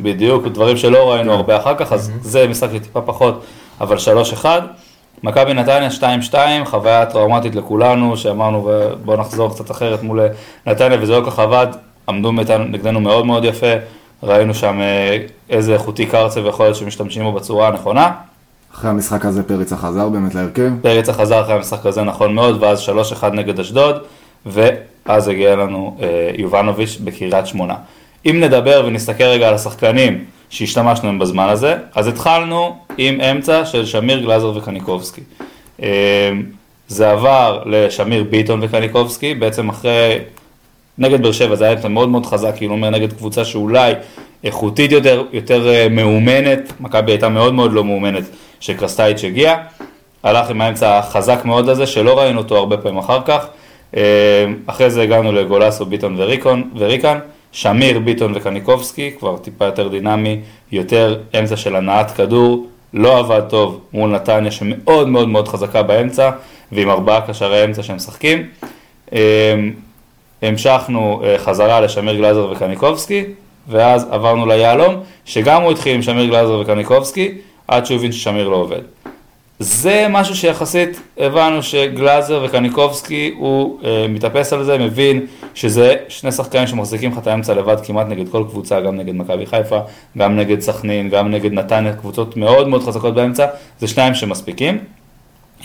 בדיוק, 0.00 0.46
דברים 0.46 0.76
שלא 0.76 1.12
ראינו 1.12 1.32
הרבה 1.32 1.56
אחר 1.56 1.74
כך, 1.74 1.92
אז 1.92 2.10
זה 2.20 2.48
משחק 2.48 2.70
טיפה 2.82 3.00
פחות, 3.00 3.44
אבל 3.80 3.96
3-1. 4.42 4.46
מכבי 5.22 5.54
נתניה 5.54 5.88
2-2, 6.30 6.34
חוויה 6.64 7.06
טראומטית 7.06 7.54
לכולנו, 7.54 8.16
שאמרנו 8.16 8.70
בואו 9.04 9.16
נחזור 9.20 9.50
קצת 9.50 9.70
אחרת 9.70 10.02
מול 10.02 10.20
נתניה, 10.66 10.98
וזה 11.00 11.12
לא 11.12 11.24
כל 11.24 11.30
כך 11.30 11.38
עבד, 11.38 11.66
עמדו 12.08 12.32
נגדנו 12.68 13.00
מאוד 13.00 13.26
מאוד 13.26 13.44
יפה, 13.44 13.72
ראינו 14.26 14.54
שם 14.54 14.80
אה, 14.80 15.18
איזה 15.50 15.74
איכותי 15.74 16.06
קרצב 16.06 16.46
יכול 16.46 16.66
להיות 16.66 16.76
שמשתמשים 16.76 17.22
בו 17.22 17.32
בצורה 17.32 17.68
הנכונה. 17.68 18.12
אחרי 18.74 18.90
המשחק 18.90 19.24
הזה 19.24 19.42
פריצה 19.42 19.76
חזר 19.76 20.08
באמת 20.08 20.34
להרכב. 20.34 20.70
פריצה 20.82 21.12
חזר 21.12 21.40
אחרי 21.40 21.54
המשחק 21.54 21.86
הזה 21.86 22.02
נכון 22.02 22.34
מאוד, 22.34 22.62
ואז 22.62 22.88
3-1 23.22 23.26
נגד 23.32 23.60
אשדוד, 23.60 23.96
ואז 24.46 25.28
הגיע 25.28 25.56
לנו 25.56 25.96
אה, 26.02 26.30
יובנוביץ' 26.36 26.98
בקריית 27.04 27.46
שמונה. 27.46 27.74
אם 28.26 28.40
נדבר 28.40 28.84
ונסתכל 28.86 29.24
רגע 29.24 29.48
על 29.48 29.54
השחקנים 29.54 30.24
שהשתמשנו 30.50 31.08
בהם 31.08 31.18
בזמן 31.18 31.48
הזה, 31.48 31.76
אז 31.94 32.06
התחלנו 32.06 32.78
עם 32.98 33.20
אמצע 33.20 33.64
של 33.64 33.86
שמיר, 33.86 34.20
גלאזר 34.20 34.56
וקניקובסקי. 34.56 35.20
אה, 35.82 35.88
זה 36.88 37.10
עבר 37.10 37.62
לשמיר, 37.66 38.24
ביטון 38.24 38.60
וקניקובסקי, 38.62 39.34
בעצם 39.34 39.68
אחרי, 39.68 40.18
נגד 40.98 41.22
באר 41.22 41.32
שבע 41.32 41.54
זה 41.54 41.64
היה 41.64 41.72
אמצע 41.72 41.88
מאוד 41.88 42.08
מאוד 42.08 42.26
חזק, 42.26 42.52
כאילו 42.56 42.72
אומר 42.72 42.90
נגד 42.90 43.12
קבוצה 43.12 43.44
שאולי 43.44 43.92
איכותית 44.44 44.92
יותר, 44.92 45.24
יותר 45.32 45.68
אה, 45.68 45.88
מאומנת, 45.90 46.72
מכבי 46.80 47.12
הייתה 47.12 47.28
מאוד 47.28 47.54
מאוד 47.54 47.72
לא 47.72 47.84
מאומנת, 47.84 48.24
שקרסטייץ' 48.60 49.24
הגיע. 49.24 49.56
הלך 50.22 50.50
עם 50.50 50.60
האמצע 50.60 50.98
החזק 50.98 51.44
מאוד 51.44 51.68
הזה, 51.68 51.86
שלא 51.86 52.18
ראינו 52.18 52.38
אותו 52.38 52.56
הרבה 52.56 52.76
פעמים 52.76 52.98
אחר 52.98 53.20
כך. 53.24 53.46
אה, 53.96 54.02
אחרי 54.66 54.90
זה 54.90 55.02
הגענו 55.02 55.32
לגולסו, 55.32 55.86
ביטון 55.86 56.14
וריקון, 56.18 56.70
וריקן. 56.76 57.18
שמיר, 57.52 57.98
ביטון 57.98 58.32
וקניקובסקי, 58.34 59.10
כבר 59.18 59.36
טיפה 59.36 59.64
יותר 59.64 59.88
דינמי, 59.88 60.40
יותר 60.72 61.18
אמצע 61.38 61.56
של 61.56 61.76
הנעת 61.76 62.10
כדור, 62.10 62.66
לא 62.94 63.18
עבד 63.18 63.40
טוב 63.48 63.80
מול 63.92 64.10
נתניה 64.10 64.50
שמאוד 64.50 65.08
מאוד 65.08 65.28
מאוד 65.28 65.48
חזקה 65.48 65.82
באמצע, 65.82 66.30
ועם 66.72 66.90
ארבעה 66.90 67.20
קשרי 67.20 67.64
אמצע 67.64 67.82
שהם 67.82 67.96
משחקים. 67.96 68.46
המשכנו 70.46 71.20
אה, 71.24 71.38
חזרה 71.38 71.80
לשמיר 71.80 72.16
גלאזר 72.16 72.50
וקניקובסקי, 72.52 73.24
ואז 73.68 74.06
עברנו 74.10 74.46
ליהלום, 74.46 74.94
שגם 75.24 75.62
הוא 75.62 75.72
התחיל 75.72 75.94
עם 75.94 76.02
שמיר 76.02 76.26
גלאזר 76.26 76.58
וקניקובסקי, 76.60 77.38
עד 77.68 77.86
שהוא 77.86 77.96
הבין 77.96 78.12
ששמיר 78.12 78.48
לא 78.48 78.56
עובד. 78.56 78.80
זה 79.58 80.06
משהו 80.10 80.36
שיחסית 80.36 81.00
הבנו 81.18 81.62
שגלאזר 81.62 82.42
וקניקובסקי 82.46 83.34
הוא 83.38 83.78
אה, 83.84 84.06
מתאפס 84.08 84.52
על 84.52 84.64
זה, 84.64 84.78
מבין 84.78 85.26
שזה 85.54 85.94
שני 86.08 86.32
שחקנים 86.32 86.66
שמחזיקים 86.66 87.12
לך 87.12 87.18
את 87.18 87.26
האמצע 87.26 87.54
לבד 87.54 87.76
כמעט 87.84 88.06
נגד 88.06 88.28
כל 88.28 88.44
קבוצה, 88.50 88.80
גם 88.80 88.96
נגד 88.96 89.14
מכבי 89.14 89.46
חיפה, 89.46 89.78
גם 90.18 90.36
נגד 90.36 90.60
סכנין, 90.60 91.10
גם 91.10 91.30
נגד 91.30 91.52
נתניה, 91.52 91.92
קבוצות 91.92 92.36
מאוד 92.36 92.68
מאוד 92.68 92.82
חזקות 92.82 93.14
באמצע, 93.14 93.46
זה 93.80 93.88
שניים 93.88 94.14
שמספיקים. 94.14 94.78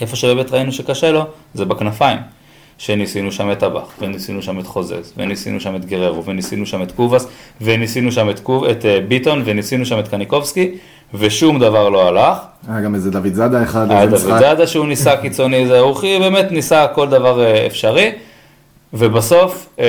איפה 0.00 0.16
שבאמת 0.16 0.52
ראינו 0.52 0.72
שקשה 0.72 1.10
לו, 1.10 1.24
זה 1.54 1.64
בכנפיים. 1.64 2.18
שניסינו 2.82 3.32
שם 3.32 3.52
את 3.52 3.58
טבח, 3.58 3.82
וניסינו 4.00 4.42
שם 4.42 4.60
את 4.60 4.66
חוזז, 4.66 5.12
וניסינו 5.16 5.60
שם 5.60 5.76
את 5.76 5.84
גררו, 5.84 6.24
וניסינו 6.24 6.66
שם 6.66 6.82
את 6.82 6.92
קובאס, 6.92 7.26
וניסינו 7.60 8.12
שם 8.12 8.30
את, 8.30 8.40
קוב, 8.40 8.64
את 8.64 8.84
אה, 8.84 9.00
ביטון, 9.08 9.42
וניסינו 9.44 9.86
שם 9.86 9.98
את 9.98 10.08
קניקובסקי, 10.08 10.70
ושום 11.14 11.58
דבר 11.58 11.88
לא 11.88 12.08
הלך. 12.08 12.38
היה 12.68 12.80
גם 12.80 12.94
איזה 12.94 13.10
דוד 13.10 13.34
זאדה 13.34 13.62
אחד, 13.62 13.90
היה 13.90 14.06
דוד 14.06 14.14
משחק. 14.14 14.38
זאדה 14.38 14.66
שהוא 14.66 14.86
ניסה 14.86 15.16
קיצוני, 15.22 15.66
זה 15.66 15.78
הוא 15.78 16.00
באמת 16.00 16.52
ניסה 16.52 16.86
כל 16.94 17.08
דבר 17.08 17.44
אה, 17.44 17.66
אפשרי, 17.66 18.12
ובסוף, 18.92 19.68
אה, 19.78 19.86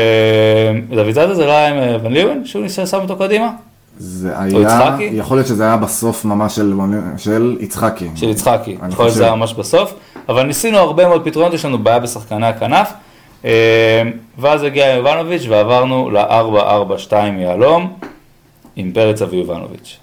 דוד 0.90 1.12
זאדה 1.12 1.36
זה 1.36 1.46
לא 1.46 1.52
היה 1.52 1.68
עם 1.68 2.06
ון 2.06 2.14
ליוון, 2.14 2.46
שהוא 2.46 2.64
ניסה 2.64 2.86
שם 2.86 3.00
אותו 3.00 3.16
קדימה? 3.16 3.52
זה 3.98 4.40
היה, 4.40 4.62
יצחקי? 4.62 5.10
יכול 5.14 5.38
להיות 5.38 5.48
שזה 5.48 5.64
היה 5.64 5.78
בסוף 5.78 6.26
ממש 6.26 6.56
של, 6.56 6.74
של 7.18 7.58
יצחקי. 7.60 8.10
של 8.16 8.30
יצחקי, 8.30 8.72
יכול 8.72 9.06
להיות. 9.06 9.14
שזה 9.14 9.24
היה 9.24 9.36
ממש 9.36 9.54
בסוף, 9.54 9.94
אבל 10.30 10.44
ניסינו 10.44 10.78
הרבה 10.78 11.08
מאוד 11.08 11.26
פתרונות, 11.26 11.54
יש 11.54 11.66
לנו 11.66 11.78
בעיה 11.78 12.00
בשחקני 12.00 12.48
הכנף, 12.48 12.94
אה, 13.46 14.02
ואז 14.38 14.64
הגיע 14.64 14.88
יובנוביץ' 14.88 15.46
ועברנו 15.50 16.10
ל-4-4-2 16.10 17.14
יהלום 17.40 17.94
עם 18.76 18.92
פרץ 18.92 19.22
ויובנוביץ'. 19.22 19.98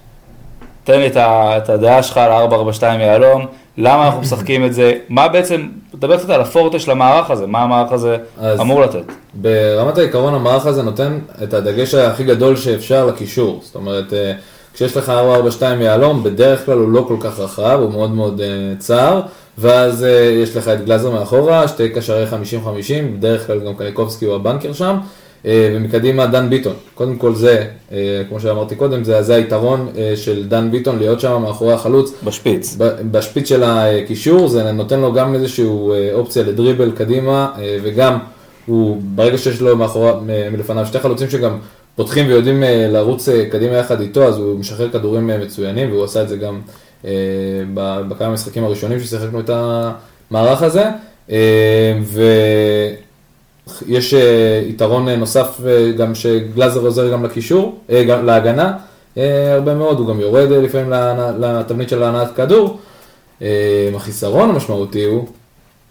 תן 0.83 0.99
לי 0.99 1.07
את 1.17 1.69
הדעה 1.69 2.03
שלך 2.03 2.17
על 2.17 2.31
442 2.31 2.99
יהלום, 2.99 3.45
למה 3.77 4.05
אנחנו 4.05 4.21
משחקים 4.21 4.65
את 4.65 4.73
זה, 4.73 4.93
מה 5.09 5.27
בעצם, 5.27 5.67
תדבר 5.91 6.17
קצת 6.17 6.29
על 6.29 6.41
הפורטה 6.41 6.79
של 6.79 6.91
המערך 6.91 7.31
הזה, 7.31 7.47
מה 7.47 7.59
המערך 7.59 7.91
הזה 7.91 8.17
אמור 8.61 8.81
לתת. 8.81 9.03
ברמת 9.33 9.97
העיקרון 9.97 10.33
המערך 10.33 10.65
הזה 10.65 10.83
נותן 10.83 11.19
את 11.43 11.53
הדגש 11.53 11.95
הכי 11.95 12.23
גדול 12.23 12.55
שאפשר 12.55 13.05
לקישור. 13.05 13.59
זאת 13.63 13.75
אומרת, 13.75 14.13
אה, 14.13 14.33
כשיש 14.73 14.97
לך 14.97 15.09
442 15.09 15.81
יהלום, 15.81 16.23
בדרך 16.23 16.65
כלל 16.65 16.77
הוא 16.77 16.89
לא 16.91 17.05
כל 17.07 17.17
כך 17.19 17.39
רחב, 17.39 17.79
הוא 17.81 17.91
מאוד 17.91 18.11
מאוד 18.11 18.41
אה, 18.41 18.47
צר, 18.79 19.21
ואז 19.57 20.03
אה, 20.03 20.09
יש 20.43 20.57
לך 20.57 20.67
את 20.67 20.85
גלאזר 20.85 21.11
מאחורה, 21.11 21.67
שתי 21.67 21.89
קשרי 21.89 22.25
50-50, 22.29 22.33
בדרך 23.17 23.47
כלל 23.47 23.59
גם 23.59 23.73
קניקובסקי 23.75 24.25
הוא 24.25 24.35
הבנקר 24.35 24.73
שם, 24.73 24.97
ומקדימה 25.45 26.25
דן 26.27 26.49
ביטון. 26.49 26.73
קודם 26.95 27.15
כל 27.15 27.35
זה, 27.35 27.63
אה, 27.91 27.97
כמו 28.29 28.39
שאמרתי 28.39 28.75
קודם, 28.75 29.03
זה, 29.03 29.21
זה 29.21 29.35
היתרון 29.35 29.87
אה, 29.97 30.13
של 30.15 30.47
דן 30.47 30.71
ביטון 30.71 30.99
להיות 30.99 31.19
שם 31.19 31.41
מאחורי 31.41 31.73
החלוץ. 31.73 32.13
בשפיץ. 32.23 32.77
בשפיץ 33.11 33.49
של 33.49 33.63
הקישור 33.65 34.47
זה 34.47 34.71
נותן 34.71 34.99
לו 34.99 35.13
גם 35.13 35.35
איזושהי 35.35 35.65
אה, 35.65 36.09
אופציה 36.13 36.43
לדריבל 36.43 36.91
קדימה 36.91 37.49
אה, 37.57 37.77
וגם 37.83 38.17
הוא 38.65 39.01
ברגע 39.15 39.37
שיש 39.37 39.61
לו 39.61 39.75
מאחורי, 39.77 40.11
מ- 40.21 40.53
מלפניו 40.53 40.85
שתי 40.85 40.99
חלוצים 40.99 41.29
שגם 41.29 41.57
פותחים 41.95 42.27
ויודעים 42.27 42.63
אה, 42.63 42.87
לרוץ 42.91 43.29
אה, 43.29 43.45
קדימה 43.51 43.73
יחד 43.75 44.01
איתו 44.01 44.23
אז 44.27 44.37
הוא 44.37 44.59
משחרר 44.59 44.89
כדורים 44.89 45.29
אה, 45.29 45.37
מצוינים 45.37 45.91
והוא 45.91 46.03
עשה 46.03 46.21
את 46.23 46.29
זה 46.29 46.37
גם 46.37 46.61
אה, 47.05 47.11
בכמה 48.09 48.29
משחקים 48.29 48.63
הראשונים 48.63 48.99
ששיחקנו 48.99 49.39
את 49.39 49.49
המערך 49.53 50.63
הזה 50.63 50.83
אה, 51.31 51.93
ויש 53.67 54.13
אה, 54.13 54.61
יתרון 54.67 55.07
אה, 55.09 55.15
נוסף 55.15 55.59
אה, 55.67 55.91
גם 55.91 56.15
שגלאזר 56.15 56.79
עוזר 56.79 57.11
גם 57.11 57.25
לקישור, 57.25 57.79
גם 58.07 58.25
להגנה 58.25 58.73
אה, 59.17 59.53
הרבה 59.53 59.75
מאוד, 59.75 59.99
הוא 59.99 60.07
גם 60.07 60.19
יורד 60.19 60.51
אה, 60.51 60.61
לפעמים 60.61 60.93
לתבנית 61.39 61.89
של 61.89 62.03
הנעת 62.03 62.35
כדור. 62.35 62.79
החיסרון 63.95 64.49
המשמעותי 64.49 65.03
הוא, 65.03 65.27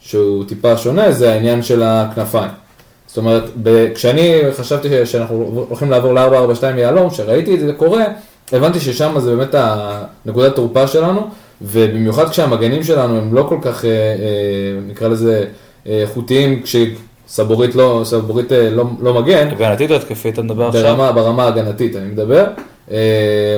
שהוא 0.01 0.45
טיפה 0.45 0.77
שונה, 0.77 1.13
זה 1.13 1.33
העניין 1.33 1.63
של 1.63 1.83
הכנפיים. 1.83 2.51
זאת 3.07 3.17
אומרת, 3.17 3.43
ב- 3.63 3.95
כשאני 3.95 4.41
חשבתי 4.53 5.07
שאנחנו 5.07 5.65
הולכים 5.69 5.91
לעבור 5.91 6.15
ל-442 6.15 6.65
יהלום, 6.79 7.11
שראיתי 7.11 7.55
את 7.55 7.61
זה 7.61 7.73
קורה, 7.73 8.05
הבנתי 8.53 8.81
ששם 8.81 9.21
זה 9.21 9.37
באמת 9.37 9.55
הנקודת 9.55 10.55
תורפה 10.57 10.87
שלנו, 10.87 11.21
ובמיוחד 11.63 12.29
כשהמגנים 12.29 12.85
שלנו 12.85 13.19
הם 13.19 13.35
לא 13.35 13.47
כל 13.49 13.59
כך, 13.63 13.85
אה, 13.85 13.91
אה, 13.91 13.95
נקרא 14.89 15.09
לזה, 15.09 15.45
איכותיים, 15.87 16.63
כשסבורית 17.31 17.75
לא, 17.75 18.03
סבורית 18.05 18.53
אה, 18.53 18.71
לא, 18.71 18.85
לא 19.01 19.15
מגן, 19.15 19.49
הגנתית 19.49 19.91
או 19.91 19.97
התקפית 19.97 20.35
אתה 20.35 20.43
מדבר 20.43 20.67
עכשיו? 20.67 20.83
ברמה, 20.83 21.13
ברמה 21.13 21.45
ההגנתית 21.45 21.97
אני 21.97 22.05
מדבר. 22.07 22.47
אה, 22.91 22.97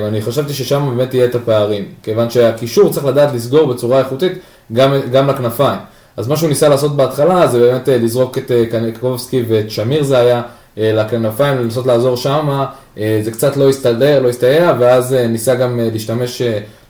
אני 0.07 0.21
חשבתי 0.21 0.53
ששם 0.53 0.93
באמת 0.95 1.13
יהיה 1.13 1.25
את 1.25 1.35
הפערים, 1.35 1.85
כיוון 2.03 2.29
שהקישור 2.29 2.89
צריך 2.89 3.05
לדעת 3.05 3.33
לסגור 3.33 3.73
בצורה 3.73 3.99
איכותית 3.99 4.31
גם, 4.73 4.93
גם 5.11 5.27
לכנפיים. 5.29 5.79
אז 6.17 6.27
מה 6.27 6.37
שהוא 6.37 6.49
ניסה 6.49 6.69
לעשות 6.69 6.95
בהתחלה 6.95 7.47
זה 7.47 7.59
באמת 7.59 7.89
אה, 7.89 7.97
לזרוק 7.97 8.37
את 8.37 8.51
קניקובסקי 8.71 9.43
ואת 9.47 9.71
שמיר 9.71 10.03
זה 10.03 10.17
היה 10.17 10.41
לכנפיים, 10.77 11.57
לנסות 11.57 11.85
לעזור 11.85 12.17
שם, 12.17 12.63
אה, 12.97 13.19
זה 13.23 13.31
קצת 13.31 13.57
לא 13.57 13.69
הסתדר, 13.69 14.21
לא 14.21 14.29
הסתייע, 14.29 14.73
ואז 14.79 15.13
ניסה 15.13 15.55
גם 15.55 15.79
להשתמש, 15.93 16.41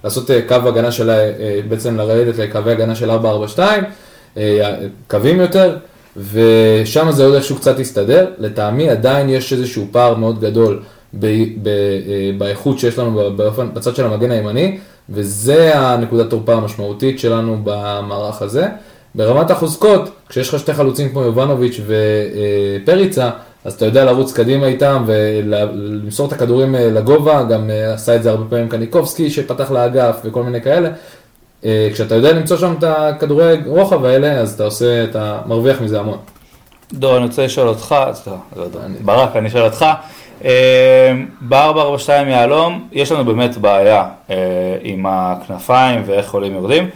לעשות 0.03 0.29
קו 0.47 0.55
הגנה 0.55 0.91
של, 0.91 1.11
בעצם 1.67 1.97
לרדת 1.97 2.37
לקווי 2.37 2.71
הגנה 2.71 2.95
של 2.95 3.11
442, 3.11 3.83
אה, 4.37 4.75
קווים 5.07 5.41
יותר, 5.41 5.77
ושם 6.17 7.11
זה 7.11 7.25
עוד 7.25 7.33
איכשהו 7.33 7.55
קצת 7.55 7.79
הסתדר. 7.79 8.27
לטעמי 8.37 8.89
עדיין 8.89 9.29
יש 9.29 9.53
איזשהו 9.53 9.87
פער 9.91 10.15
מאוד 10.15 10.39
גדול 10.39 10.79
ב, 11.13 11.25
ב, 11.63 11.67
אה, 11.67 12.31
באיכות 12.37 12.79
שיש 12.79 12.99
לנו 12.99 13.31
באופן, 13.35 13.73
בצד 13.73 13.95
של 13.95 14.05
המגן 14.05 14.31
הימני, 14.31 14.77
וזה 15.09 15.79
הנקודת 15.79 16.29
תורפה 16.29 16.53
המשמעותית 16.53 17.19
שלנו 17.19 17.57
במערך 17.63 18.41
הזה. 18.41 18.67
ברמת 19.15 19.51
החוזקות, 19.51 20.09
כשיש 20.29 20.49
לך 20.53 20.59
שתי 20.59 20.73
חלוצים 20.73 21.09
כמו 21.09 21.21
יובנוביץ' 21.21 21.79
ופריצה, 22.83 23.29
אז 23.65 23.73
אתה 23.73 23.85
יודע 23.85 24.05
לרוץ 24.05 24.33
קדימה 24.33 24.67
איתם 24.67 25.03
ולמסור 25.07 26.27
את 26.27 26.33
הכדורים 26.33 26.75
אה, 26.75 26.91
לגובה, 26.91 27.43
גם 27.43 27.69
אה, 27.69 27.93
עשה 27.93 28.15
את 28.15 28.23
זה 28.23 28.29
הרבה 28.29 28.45
פעמים 28.49 28.69
קניקובסקי 28.69 29.29
שפתח 29.29 29.71
לאגף 29.71 30.19
וכל 30.25 30.43
מיני 30.43 30.61
כאלה. 30.61 30.89
אה, 31.65 31.89
כשאתה 31.93 32.15
יודע 32.15 32.33
למצוא 32.33 32.57
שם 32.57 32.73
את 32.79 32.83
הכדורי 32.83 33.57
רוחב 33.65 34.05
האלה, 34.05 34.31
אז 34.31 34.53
אתה 34.53 34.63
עושה, 34.63 35.03
אתה 35.03 35.39
מרוויח 35.45 35.81
מזה 35.81 35.99
המון. 35.99 36.17
דור, 36.93 37.17
אני 37.17 37.25
רוצה 37.25 37.45
לשאול 37.45 37.67
אותך, 37.67 37.95
לא 38.55 38.67
דור, 38.67 38.81
ברק, 39.01 39.35
אני 39.35 39.49
שואל 39.49 39.63
אותך, 39.63 39.85
ב-442 41.41 42.09
יהלום, 42.09 42.87
יש 42.91 43.11
לנו 43.11 43.25
באמת 43.25 43.57
בעיה 43.57 44.05
אה, 44.29 44.35
עם 44.81 45.05
הכנפיים 45.09 46.01
ואיך 46.05 46.33
עולים 46.33 46.53
יורדים. 46.53 46.89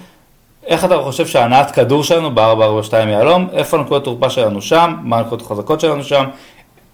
איך 0.67 0.85
אתה 0.85 0.97
חושב 0.97 1.27
שהנעת 1.27 1.71
כדור 1.71 2.03
שלנו 2.03 2.35
ב-442 2.35 2.93
יהלום, 2.93 3.47
איפה 3.53 3.77
הנקודות 3.77 4.03
תורפה 4.03 4.29
שלנו 4.29 4.61
שם, 4.61 4.95
מה 5.03 5.17
הנקודות 5.17 5.45
החזקות 5.45 5.79
שלנו 5.79 6.03
שם, 6.03 6.23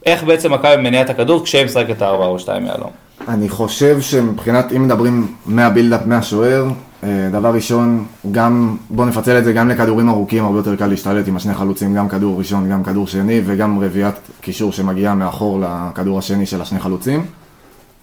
איך 0.05 0.23
בעצם 0.23 0.53
מכבי 0.53 0.75
מניע 0.77 1.01
את 1.01 1.09
הכדור 1.09 1.43
כשהיא 1.43 1.65
משחקת 1.65 1.89
את 1.97 2.01
ה-442 2.01 2.49
יהלום. 2.67 2.89
אני 3.27 3.49
חושב 3.49 4.01
שמבחינת, 4.01 4.71
אם 4.71 4.86
מדברים 4.86 5.36
מהבילדאפ, 5.45 6.01
מהשוער, 6.05 6.65
אה, 6.65 6.71
דבר 7.32 7.54
ראשון, 7.54 8.06
גם, 8.32 8.76
בוא 8.89 9.06
נפצל 9.06 9.38
את 9.38 9.44
זה 9.44 9.54
גם 9.54 9.70
לכדורים 9.70 10.10
ארוכים, 10.10 10.46
הרבה 10.46 10.60
יותר 10.60 10.76
קל 10.76 10.88
להשתלט 10.88 11.28
עם 11.28 11.36
השני 11.36 11.54
חלוצים, 11.54 11.96
גם 11.96 12.10
כדור 12.10 12.39
ראשון, 12.39 12.70
גם 12.70 12.84
כדור 12.84 13.08
שני, 13.08 13.42
וגם 13.46 13.80
רביעיית 13.80 14.16
קישור 14.42 14.72
שמגיעה 14.72 15.16
מאחור 15.16 15.60
לכדור 15.62 16.20
השני 16.20 16.46
של 16.46 16.62
השני 16.62 16.80
חלוצים. 16.80 17.26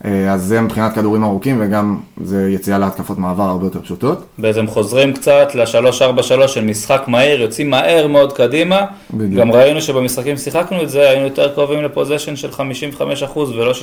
אה, 0.04 0.32
אז 0.32 0.44
זה 0.44 0.60
מבחינת 0.60 0.94
כדורים 0.94 1.24
ארוכים, 1.24 1.56
וגם 1.60 1.98
זה 2.24 2.50
יציאה 2.50 2.78
להתקפות 2.78 3.18
מעבר 3.18 3.42
הרבה 3.42 3.66
יותר 3.66 3.80
פשוטות. 3.80 4.24
בעצם 4.38 4.66
חוזרים 4.66 5.12
קצת 5.12 5.54
ל-3-4-3 5.54 6.48
של 6.48 6.64
משחק 6.64 7.02
מהיר, 7.06 7.40
יוצאים 7.40 7.70
מהר 7.70 8.06
מאוד 8.06 8.32
קדימה. 8.32 8.80
בדיוק. 9.14 9.40
גם 9.40 9.52
ראינו 9.52 9.80
שבמשחקים 9.82 10.36
שיחקנו 10.36 10.82
את 10.82 10.90
זה, 10.90 11.10
היינו 11.10 11.24
יותר 11.24 11.54
קרובים 11.54 11.82
לפוזיישן 11.82 12.36
של 12.36 12.50
55% 12.50 13.38
ולא 13.38 13.72
65-70 13.72 13.74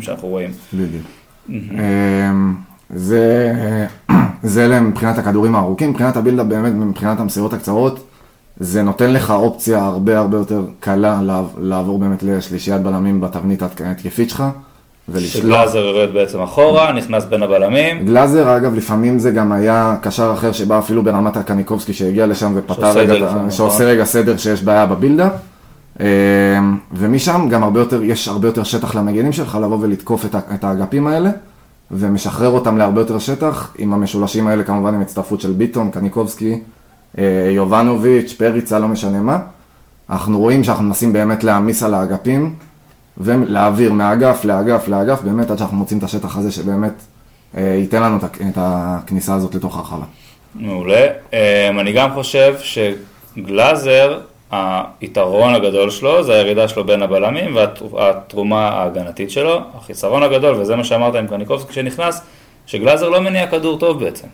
שאנחנו 0.00 0.28
רואים. 0.28 0.50
בדיוק. 0.74 1.06
זה, 2.94 3.52
אה, 4.10 4.16
זה 4.42 4.64
אלה 4.64 4.80
מבחינת 4.80 5.18
הכדורים 5.18 5.54
הארוכים, 5.54 5.90
מבחינת 5.90 6.16
הבילדאפ 6.16 6.46
באמת, 6.46 6.72
מבחינת 6.72 7.20
המסירות 7.20 7.52
הקצרות, 7.52 8.04
זה 8.60 8.82
נותן 8.82 9.12
לך 9.12 9.30
אופציה 9.30 9.84
הרבה 9.84 10.18
הרבה 10.18 10.36
יותר 10.38 10.62
קלה 10.80 11.20
לעב- 11.22 11.58
לעבור 11.60 11.98
באמת 11.98 12.22
לשלישיית 12.22 12.82
בלמים 12.82 13.20
בתבנית 13.20 13.62
ההתק- 13.62 13.82
ההתקפית 13.82 14.30
שלך. 14.30 14.44
ולשלוח. 15.10 15.42
שגלאזר 15.44 15.78
יורד 15.78 16.12
בעצם 16.14 16.40
אחורה, 16.40 16.92
נכנס 16.92 17.24
בין 17.24 17.42
הבלמים. 17.42 18.04
גלאזר, 18.06 18.56
אגב, 18.56 18.74
לפעמים 18.74 19.18
זה 19.18 19.30
גם 19.30 19.52
היה 19.52 19.96
קשר 20.02 20.32
אחר 20.34 20.52
שבא 20.52 20.78
אפילו 20.78 21.02
ברמת 21.02 21.36
הקניקובסקי 21.36 21.92
שהגיע 21.92 22.26
לשם 22.26 22.52
ופתר 22.54 22.90
רגע, 22.98 23.14
לפעמים, 23.14 23.50
שעושה 23.50 23.74
נכון. 23.76 23.86
רגע 23.86 24.04
סדר 24.04 24.36
שיש 24.36 24.62
בעיה 24.62 24.86
בבילדאפ. 24.86 25.32
אמ, 26.00 26.06
ומשם 26.92 27.48
גם 27.50 27.62
הרבה 27.62 27.80
יותר, 27.80 28.02
יש 28.02 28.28
הרבה 28.28 28.48
יותר 28.48 28.62
שטח 28.62 28.94
למגנים 28.94 29.32
שלך 29.32 29.58
לבוא 29.62 29.78
ולתקוף 29.80 30.24
את 30.54 30.64
האגפים 30.64 31.06
האלה, 31.06 31.30
ומשחרר 31.90 32.48
אותם 32.48 32.76
להרבה 32.78 33.00
יותר 33.00 33.18
שטח, 33.18 33.74
עם 33.78 33.92
המשולשים 33.92 34.46
האלה 34.46 34.64
כמובן 34.64 34.94
עם 34.94 35.00
הצטרפות 35.00 35.40
של 35.40 35.52
ביטון, 35.52 35.90
קניקובסקי, 35.90 36.60
אה, 37.18 37.24
יובנוביץ', 37.50 38.32
פריצה, 38.38 38.78
לא 38.78 38.88
משנה 38.88 39.20
מה. 39.20 39.38
אנחנו 40.10 40.38
רואים 40.38 40.64
שאנחנו 40.64 40.84
מנסים 40.84 41.12
באמת 41.12 41.44
להעמיס 41.44 41.82
על 41.82 41.94
האגפים, 41.94 42.54
ולהעביר 43.18 43.92
מאגף 43.92 44.44
לאגף 44.44 44.88
לאגף, 44.88 45.22
באמת 45.22 45.50
עד 45.50 45.58
שאנחנו 45.58 45.76
מוצאים 45.76 45.98
את 45.98 46.04
השטח 46.04 46.36
הזה 46.36 46.52
שבאמת 46.52 46.92
אה, 47.56 47.76
ייתן 47.80 48.02
לנו 48.02 48.16
את 48.16 48.22
הכ- 48.24 48.42
את 48.48 48.56
הכניסה 48.56 49.34
הזאת 49.34 49.54
לתוך 49.54 49.76
הרחבה. 49.76 50.04
מעולה. 50.54 51.06
אמ, 51.32 51.38
אני 51.80 51.92
גם 51.92 52.10
חושב 52.14 52.54
שגלאזר, 53.36 54.20
היתרון 54.50 55.54
הגדול 55.54 55.90
שלו 55.90 56.22
זה 56.22 56.34
הירידה 56.34 56.68
שלו 56.68 56.84
בין 56.84 57.02
הבלמים 57.02 57.56
והתרומה 57.92 58.68
ההגנתית 58.68 59.30
שלו. 59.30 59.60
החיסרון 59.74 60.22
הגדול, 60.22 60.54
וזה 60.60 60.76
מה 60.76 60.84
שאמרת 60.84 61.14
עם 61.14 61.26
קניקובסקי 61.26 61.70
כשנכנס, 61.70 62.22
שגלאזר 62.66 63.08
לא 63.08 63.20
מניע 63.20 63.46
כדור 63.46 63.78
טוב 63.78 64.04
בעצם. 64.04 64.26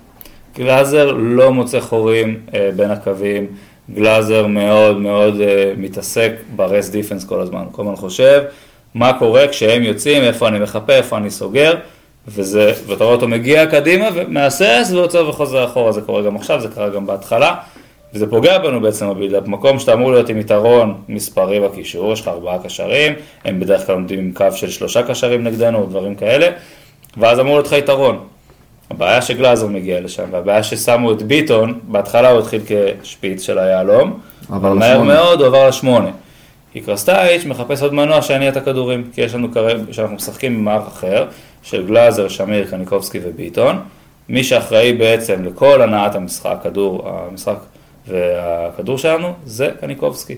גלאזר 0.56 1.12
לא 1.12 1.52
מוצא 1.52 1.80
חורים 1.80 2.40
אה, 2.54 2.70
בין 2.76 2.90
הקווים, 2.90 3.46
גלאזר 3.94 4.46
מאוד 4.46 4.98
מאוד 4.98 5.40
אה, 5.40 5.72
מתעסק 5.76 6.32
ברס 6.56 6.88
דיפנס 6.88 7.24
כל 7.24 7.40
הזמן, 7.40 7.64
כל 7.72 7.82
הזמן 7.82 7.96
חושב 7.96 8.42
מה 8.94 9.12
קורה 9.18 9.48
כשהם 9.48 9.82
יוצאים, 9.82 10.22
איפה 10.22 10.48
אני 10.48 10.58
מחפה, 10.58 10.92
איפה 10.92 11.16
אני 11.16 11.30
סוגר, 11.30 11.74
וזה, 12.28 12.72
ואתה 12.86 13.04
רואה 13.04 13.16
אותו 13.16 13.28
מגיע 13.28 13.66
קדימה 13.66 14.08
ומהסס 14.14 14.90
ועוצר 14.92 15.28
וחוזר 15.28 15.64
אחורה, 15.64 15.92
זה 15.92 16.00
קורה 16.00 16.22
גם 16.22 16.36
עכשיו, 16.36 16.60
זה 16.60 16.68
קרה 16.68 16.88
גם 16.88 17.06
בהתחלה, 17.06 17.54
וזה 18.14 18.30
פוגע 18.30 18.58
בנו 18.58 18.80
בעצם 18.80 19.10
בבילדאפ, 19.10 19.46
מקום 19.46 19.78
שאתה 19.78 19.92
אמור 19.92 20.12
להיות 20.12 20.28
עם 20.28 20.38
יתרון 20.38 20.94
מספרי 21.08 21.60
בקישור, 21.60 22.12
יש 22.12 22.20
לך 22.20 22.28
ארבעה 22.28 22.58
קשרים, 22.58 23.12
הם 23.44 23.60
בדרך 23.60 23.86
כלל 23.86 23.94
עומדים 23.94 24.18
עם 24.18 24.32
קו 24.32 24.46
של 24.54 24.70
שלושה 24.70 25.02
קשרים 25.02 25.44
נגדנו 25.44 25.78
או 25.78 25.86
דברים 25.86 26.14
כאלה, 26.14 26.48
ואז 27.16 27.40
אמור 27.40 27.54
להיות 27.54 27.66
לך 27.66 27.72
יתרון. 27.72 28.18
הבעיה 28.90 29.22
שגלאזר 29.22 29.66
מגיע 29.66 30.00
לשם, 30.00 30.24
והבעיה 30.30 30.62
ששמו 30.62 31.12
את 31.12 31.22
ביטון, 31.22 31.80
בהתחלה 31.82 32.30
הוא 32.30 32.38
התחיל 32.38 32.60
כשפיץ 32.66 33.42
של 33.42 33.58
היהלום, 33.58 34.20
עבר 34.52 34.74
מהר. 34.74 35.02
מאוד 35.02 35.40
הוא 35.40 35.46
עבר 35.46 35.68
לשמונה. 35.68 36.10
כי 36.72 36.80
קרסטייץ' 36.80 37.44
מחפש 37.44 37.82
עוד 37.82 37.94
מנוע 37.94 38.22
שיניע 38.22 38.48
את 38.48 38.56
הכדורים, 38.56 39.10
כי 39.14 39.20
יש 39.20 39.34
לנו 39.34 39.52
כרגע, 39.52 39.82
שאנחנו 39.92 40.16
משחקים 40.16 40.58
במערך 40.58 40.86
אחר, 40.86 41.26
של 41.62 41.86
גלאזר, 41.86 42.28
שמיר, 42.28 42.66
קניקובסקי 42.70 43.18
וביטון. 43.22 43.80
מי 44.28 44.44
שאחראי 44.44 44.92
בעצם 44.92 45.44
לכל 45.44 45.82
הנעת 45.82 46.14
המשחק, 46.14 46.56
כדור, 46.62 47.08
המשחק 47.08 47.56
והכדור 48.08 48.98
שלנו, 48.98 49.32
זה 49.44 49.70
קניקובסקי. 49.80 50.36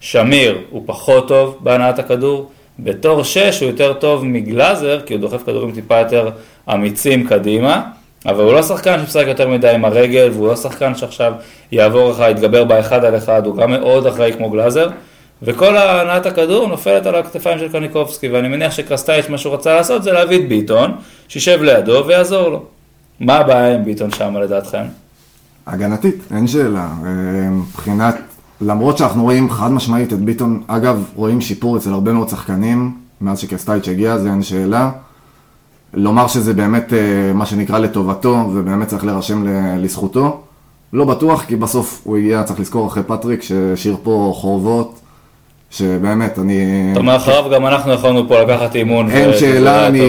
שמיר 0.00 0.58
הוא 0.70 0.82
פחות 0.86 1.28
טוב 1.28 1.58
בהנעת 1.60 1.98
הכדור, 1.98 2.50
בתור 2.78 3.24
שש 3.24 3.60
הוא 3.60 3.70
יותר 3.70 3.92
טוב 3.92 4.24
מגלאזר, 4.24 5.00
כי 5.06 5.14
הוא 5.14 5.20
דוחף 5.20 5.42
כדורים 5.42 5.72
טיפה 5.72 5.98
יותר 5.98 6.30
אמיצים 6.74 7.26
קדימה, 7.26 7.82
אבל 8.26 8.44
הוא 8.44 8.52
לא 8.52 8.62
שחקן 8.62 8.98
שמשחק 8.98 9.24
יותר 9.26 9.48
מדי 9.48 9.70
עם 9.70 9.84
הרגל, 9.84 10.30
והוא 10.32 10.48
לא 10.48 10.56
שחקן 10.56 10.94
שעכשיו 10.94 11.32
יעבור 11.72 12.10
לך, 12.10 12.24
יתגבר 12.30 12.64
באחד 12.64 13.04
על 13.04 13.16
אחד, 13.16 13.46
הוא 13.46 13.56
גם 13.56 13.70
מאוד 13.70 14.06
אחראי 14.06 14.32
כמו 14.32 14.50
גלאזר, 14.50 14.88
וכל 15.42 15.76
הנעת 15.76 16.26
הכדור 16.26 16.68
נופלת 16.68 17.06
על 17.06 17.14
הכתפיים 17.14 17.58
של 17.58 17.68
קניקובסקי, 17.68 18.28
ואני 18.28 18.48
מניח 18.48 18.72
שקרסטייץ' 18.72 19.28
מה 19.28 19.38
שהוא 19.38 19.54
רצה 19.54 19.74
לעשות 19.74 20.02
זה 20.02 20.12
להביא 20.12 20.38
את 20.38 20.48
ביטון, 20.48 20.92
שישב 21.28 21.62
לידו 21.62 22.04
ויעזור 22.06 22.48
לו. 22.48 22.62
מה 23.20 23.36
הבעיה 23.36 23.74
עם 23.74 23.84
ביטון 23.84 24.10
שם 24.10 24.36
לדעתכם? 24.36 24.84
הגנתית, 25.66 26.14
אין 26.30 26.46
שאלה. 26.46 26.88
אה, 27.04 27.50
מבחינת, 27.50 28.16
למרות 28.60 28.98
שאנחנו 28.98 29.22
רואים 29.22 29.50
חד 29.50 29.72
משמעית 29.72 30.12
את 30.12 30.20
ביטון, 30.20 30.62
אגב, 30.66 31.04
רואים 31.14 31.40
שיפור 31.40 31.76
אצל 31.76 31.90
הרבה 31.92 32.12
מאוד 32.12 32.28
שחקנים, 32.28 32.92
מאז 33.20 33.38
שקסטייץ' 33.38 33.88
הגיע, 33.88 34.18
זה 34.18 34.30
אין 34.30 34.42
שאלה. 34.42 34.90
לומר 35.94 36.26
שזה 36.26 36.54
באמת 36.54 36.92
אה, 36.92 37.32
מה 37.34 37.46
שנקרא 37.46 37.78
לטובתו, 37.78 38.50
ובאמת 38.52 38.88
צריך 38.88 39.04
להירשם 39.04 39.44
לזכותו. 39.78 40.40
לא 40.92 41.04
בטוח, 41.04 41.44
כי 41.44 41.56
בסוף 41.56 42.00
הוא 42.04 42.16
הגיע, 42.16 42.42
צריך 42.42 42.60
לזכור 42.60 42.86
אחרי 42.86 43.02
פטריק, 43.02 43.42
שהשאיר 43.42 43.96
פה 44.02 44.32
חורבות, 44.34 45.00
שבאמת, 45.74 46.38
אני... 46.38 46.88
אתה 46.92 47.00
אומר 47.00 47.16
אחריו 47.16 47.50
גם 47.54 47.66
אנחנו 47.66 47.92
יכולנו 47.92 48.28
פה 48.28 48.42
לקחת 48.42 48.74
אימון. 48.74 49.10
אין 49.10 49.30
שאלה, 49.38 49.86
אני. 49.86 50.00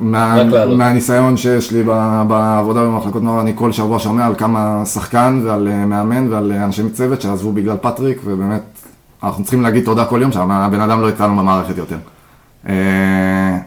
מה. 0.00 0.44
מהניסיון 0.76 1.36
שיש 1.36 1.72
לי 1.72 1.82
בעבודה 2.28 2.84
במחלקות 2.84 3.22
נוער, 3.22 3.40
אני 3.40 3.52
כל 3.54 3.72
שבוע 3.72 3.98
שומע 3.98 4.26
על 4.26 4.34
כמה 4.34 4.82
שחקן 4.84 5.40
ועל 5.44 5.68
אה, 5.68 5.86
מאמן 5.86 6.32
ועל 6.32 6.52
אה, 6.52 6.64
אנשי 6.64 6.82
צוות 6.92 7.20
שעזבו 7.22 7.52
בגלל 7.52 7.76
פטריק, 7.76 8.20
ובאמת, 8.24 8.62
אנחנו 9.22 9.44
צריכים 9.44 9.62
להגיד 9.62 9.84
תודה 9.84 10.04
כל 10.04 10.18
יום 10.22 10.32
שהבן 10.32 10.80
אדם 10.80 11.00
לא 11.00 11.06
איתנו 11.06 11.36
במערכת 11.36 11.78
יותר. 11.78 11.98
אה, 12.68 13.58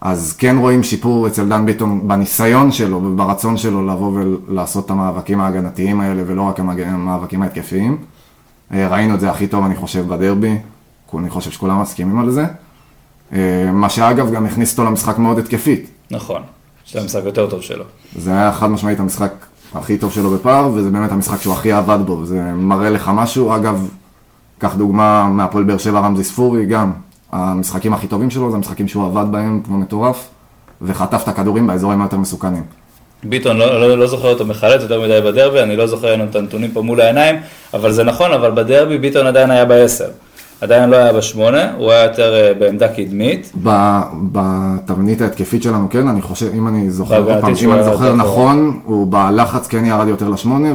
אז 0.00 0.36
כן 0.38 0.56
רואים 0.58 0.82
שיפור 0.82 1.26
אצל 1.26 1.48
דן 1.48 1.66
ביטון 1.66 2.08
בניסיון 2.08 2.72
שלו 2.72 3.02
וברצון 3.04 3.56
שלו 3.56 3.86
לבוא 3.86 4.12
ולעשות 4.14 4.86
את 4.86 4.90
המאבקים 4.90 5.40
ההגנתיים 5.40 6.00
האלה 6.00 6.22
ולא 6.26 6.42
רק 6.42 6.60
המאבקים 6.60 7.42
ההתקפיים. 7.42 7.96
אה, 8.72 8.88
ראינו 8.88 9.14
את 9.14 9.20
זה 9.20 9.30
הכי 9.30 9.46
טוב, 9.46 9.64
אני 9.64 9.76
חושב, 9.76 10.08
בדרבי. 10.08 10.58
אני 11.18 11.30
חושב 11.30 11.50
שכולם 11.50 11.82
מסכימים 11.82 12.18
על 12.18 12.30
זה. 12.30 12.44
אה, 13.32 13.70
מה 13.72 13.88
שאגב 13.88 14.32
גם 14.32 14.46
הכניס 14.46 14.72
אותו 14.72 14.84
למשחק 14.84 15.18
מאוד 15.18 15.38
התקפית. 15.38 15.90
נכון, 16.10 16.42
זה 16.92 17.00
המשחק 17.00 17.20
יותר 17.24 17.50
טוב 17.50 17.60
שלו. 17.60 17.84
זה 18.16 18.30
היה 18.30 18.52
חד 18.52 18.66
משמעית 18.66 19.00
המשחק 19.00 19.32
הכי 19.74 19.98
טוב 19.98 20.12
שלו 20.12 20.30
בפער, 20.30 20.70
וזה 20.74 20.90
באמת 20.90 21.12
המשחק 21.12 21.40
שהוא 21.40 21.54
הכי 21.54 21.72
עבד 21.72 21.98
בו, 22.06 22.26
זה 22.26 22.52
מראה 22.54 22.90
לך 22.90 23.10
משהו. 23.14 23.56
אגב, 23.56 23.88
קח 24.58 24.74
דוגמה 24.74 25.28
מהפועל 25.28 25.64
באר 25.64 25.78
שבע 25.78 26.00
רמזי 26.00 26.24
ספורי, 26.24 26.66
גם 26.66 26.92
המשחקים 27.32 27.94
הכי 27.94 28.06
טובים 28.06 28.30
שלו 28.30 28.50
זה 28.50 28.56
המשחקים 28.56 28.88
שהוא 28.88 29.04
עבד 29.06 29.26
בהם 29.30 29.60
כמו 29.64 29.78
מטורף, 29.78 30.28
וחטף 30.82 31.22
את 31.22 31.28
הכדורים 31.28 31.66
באזורים 31.66 32.00
היותר 32.00 32.18
מסוכנים. 32.18 32.62
ביטון, 33.24 33.56
לא, 33.56 33.80
לא, 33.80 33.98
לא 33.98 34.06
זוכר 34.06 34.28
אותו 34.28 34.46
מחלץ 34.46 34.82
יותר 34.82 35.00
מדי 35.00 35.20
בדרבי, 35.24 35.60
אני 35.60 35.76
לא 35.76 35.86
זוכר 35.86 36.12
לנו 36.12 36.24
את 36.24 36.36
הנתונים 36.36 36.70
פה 36.70 36.82
מול 36.82 37.00
העיניים, 37.00 37.36
אבל 37.74 37.92
זה 37.92 38.04
נכון, 38.04 38.32
אבל 38.32 38.50
בדרבי 38.50 38.98
ביטון 38.98 39.26
עדיין 39.26 39.50
היה 39.50 39.64
בעשר. 39.64 40.08
עדיין 40.60 40.90
לא 40.90 40.96
היה 40.96 41.12
בשמונה, 41.12 41.72
הוא 41.78 41.92
היה 41.92 42.02
יותר 42.02 42.34
אה, 42.34 42.54
בעמדה 42.54 42.88
קדמית. 42.88 43.52
בתבנית 44.32 45.20
ההתקפית 45.20 45.62
שלנו, 45.62 45.90
כן, 45.90 46.08
אני 46.08 46.22
חושב, 46.22 46.46
אם 46.54 46.68
אני 46.68 46.90
זוכר, 46.90 47.40
פעם, 47.40 47.54
אם 47.64 47.72
אני 47.72 47.84
זוכר. 47.84 48.14
נכון, 48.14 48.80
הוא 48.84 49.06
בלחץ 49.10 49.66
כן 49.66 49.84
ירד 49.84 50.08
יותר 50.08 50.28
לשמונה, 50.28 50.68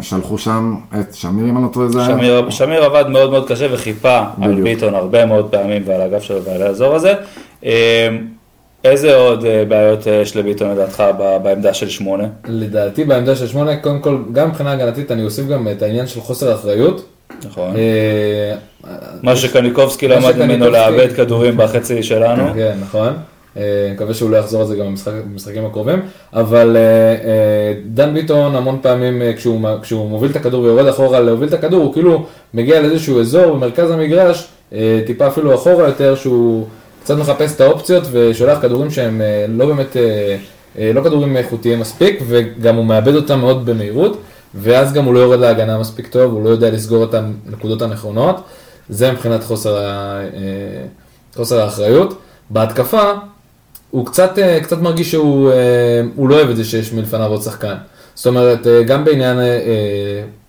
ושלחו 0.00 0.38
שם 0.38 0.74
את 1.00 1.14
שמיר, 1.14 1.44
אם 1.44 1.56
אני 1.56 1.64
לא 1.64 1.68
טועה, 1.68 1.88
זה 1.88 2.06
היה. 2.06 2.50
שמיר, 2.50 2.84
עבד 2.84 3.08
מאוד 3.08 3.30
מאוד 3.30 3.48
קשה 3.48 3.66
וחיפה 3.70 4.20
על. 4.42 4.62
ביטון 4.62 4.94
הרבה 4.94 5.26
מאוד 5.26 5.48
פעמים 5.50 5.82
ועל 5.86 6.00
הגב 6.00 6.20
שלו 6.20 6.42
ועל 6.42 6.62
האזור 6.62 6.94
הזה. 6.94 7.14
איזה 8.84 9.16
עוד 9.16 9.44
אה, 9.44 9.64
בעיות 9.68 10.08
אה, 10.08 10.12
יש 10.12 10.36
לביטון 10.36 10.70
לדעתך 10.70 11.04
בעמדה 11.42 11.74
של 11.74 11.88
שמונה? 11.88 12.24
לדעתי 12.48 13.04
בעמדה 13.04 13.36
של 13.36 13.46
שמונה, 13.46 13.76
קודם 13.76 13.98
כל, 14.00 14.18
גם 14.32 14.48
מבחינה 14.48 14.72
הגנתית, 14.72 15.10
אני 15.10 15.24
אוסיף 15.24 15.46
גם 15.46 15.68
את 15.68 15.82
העניין 15.82 16.06
של 16.06 16.20
חוסר 16.20 16.54
אחריות. 16.54 17.04
נכון. 17.44 17.76
אה, 17.76 18.54
מה 19.22 19.36
שקניקובסקי 19.36 20.08
למד 20.08 20.36
ממנו 20.44 20.70
לאבד 20.70 21.12
כדורים 21.16 21.56
בחצי 21.56 22.02
שלנו. 22.02 22.42
כן, 22.54 22.76
נכון. 22.82 23.12
מקווה 23.94 24.14
שהוא 24.14 24.30
לא 24.30 24.36
יחזור 24.36 24.60
על 24.60 24.66
זה 24.66 24.76
גם 24.76 24.86
במשחק- 24.86 25.24
במשחקים 25.32 25.66
הקרובים, 25.66 26.02
אבל 26.32 26.76
דן 27.86 28.14
ביטון 28.14 28.54
המון 28.56 28.78
פעמים 28.82 29.22
כשהוא, 29.36 29.60
כשהוא 29.82 30.08
מוביל 30.10 30.30
את 30.30 30.36
הכדור 30.36 30.62
ויורד 30.62 30.86
אחורה 30.86 31.20
להוביל 31.20 31.48
את 31.48 31.54
הכדור, 31.54 31.82
הוא 31.84 31.92
כאילו 31.92 32.24
מגיע 32.54 32.80
לאיזשהו 32.80 33.20
אזור 33.20 33.54
במרכז 33.56 33.90
המגרש, 33.90 34.48
טיפה 35.06 35.26
אפילו 35.26 35.54
אחורה 35.54 35.86
יותר, 35.86 36.14
שהוא 36.14 36.66
קצת 37.04 37.16
מחפש 37.16 37.54
את 37.56 37.60
האופציות 37.60 38.04
ושולח 38.12 38.58
כדורים 38.62 38.90
שהם 38.90 39.20
אה, 39.20 39.46
לא 39.48 39.66
באמת, 39.66 39.96
אה, 39.96 40.36
אה, 40.78 40.92
לא 40.94 41.00
כדורים 41.00 41.36
איכותיים 41.36 41.80
מספיק, 41.80 42.22
וגם 42.26 42.76
הוא 42.76 42.84
מאבד 42.84 43.14
אותם 43.14 43.40
מאוד 43.40 43.66
במהירות, 43.66 44.20
ואז 44.54 44.92
גם 44.92 45.04
הוא 45.04 45.14
לא 45.14 45.18
יורד 45.18 45.40
להגנה 45.40 45.78
מספיק 45.78 46.06
טוב, 46.06 46.32
הוא 46.32 46.44
לא 46.44 46.48
יודע 46.48 46.70
לסגור 46.70 47.04
את 47.04 47.14
הנקודות 47.14 47.82
הנכונות, 47.82 48.36
זה 48.88 49.12
מבחינת 49.12 49.44
חוסר, 49.44 49.78
חוסר 51.36 51.60
האחריות. 51.60 52.18
בהתקפה, 52.50 53.12
הוא 53.90 54.06
קצת, 54.06 54.38
קצת 54.62 54.78
מרגיש 54.78 55.10
שהוא 55.10 55.50
הוא 56.16 56.28
לא 56.28 56.34
אוהב 56.34 56.50
את 56.50 56.56
זה 56.56 56.64
שיש 56.64 56.92
מלפניו 56.92 57.30
עוד 57.30 57.42
שחקן. 57.42 57.74
זאת 58.14 58.26
אומרת, 58.26 58.66
גם 58.86 59.04
בעניין 59.04 59.38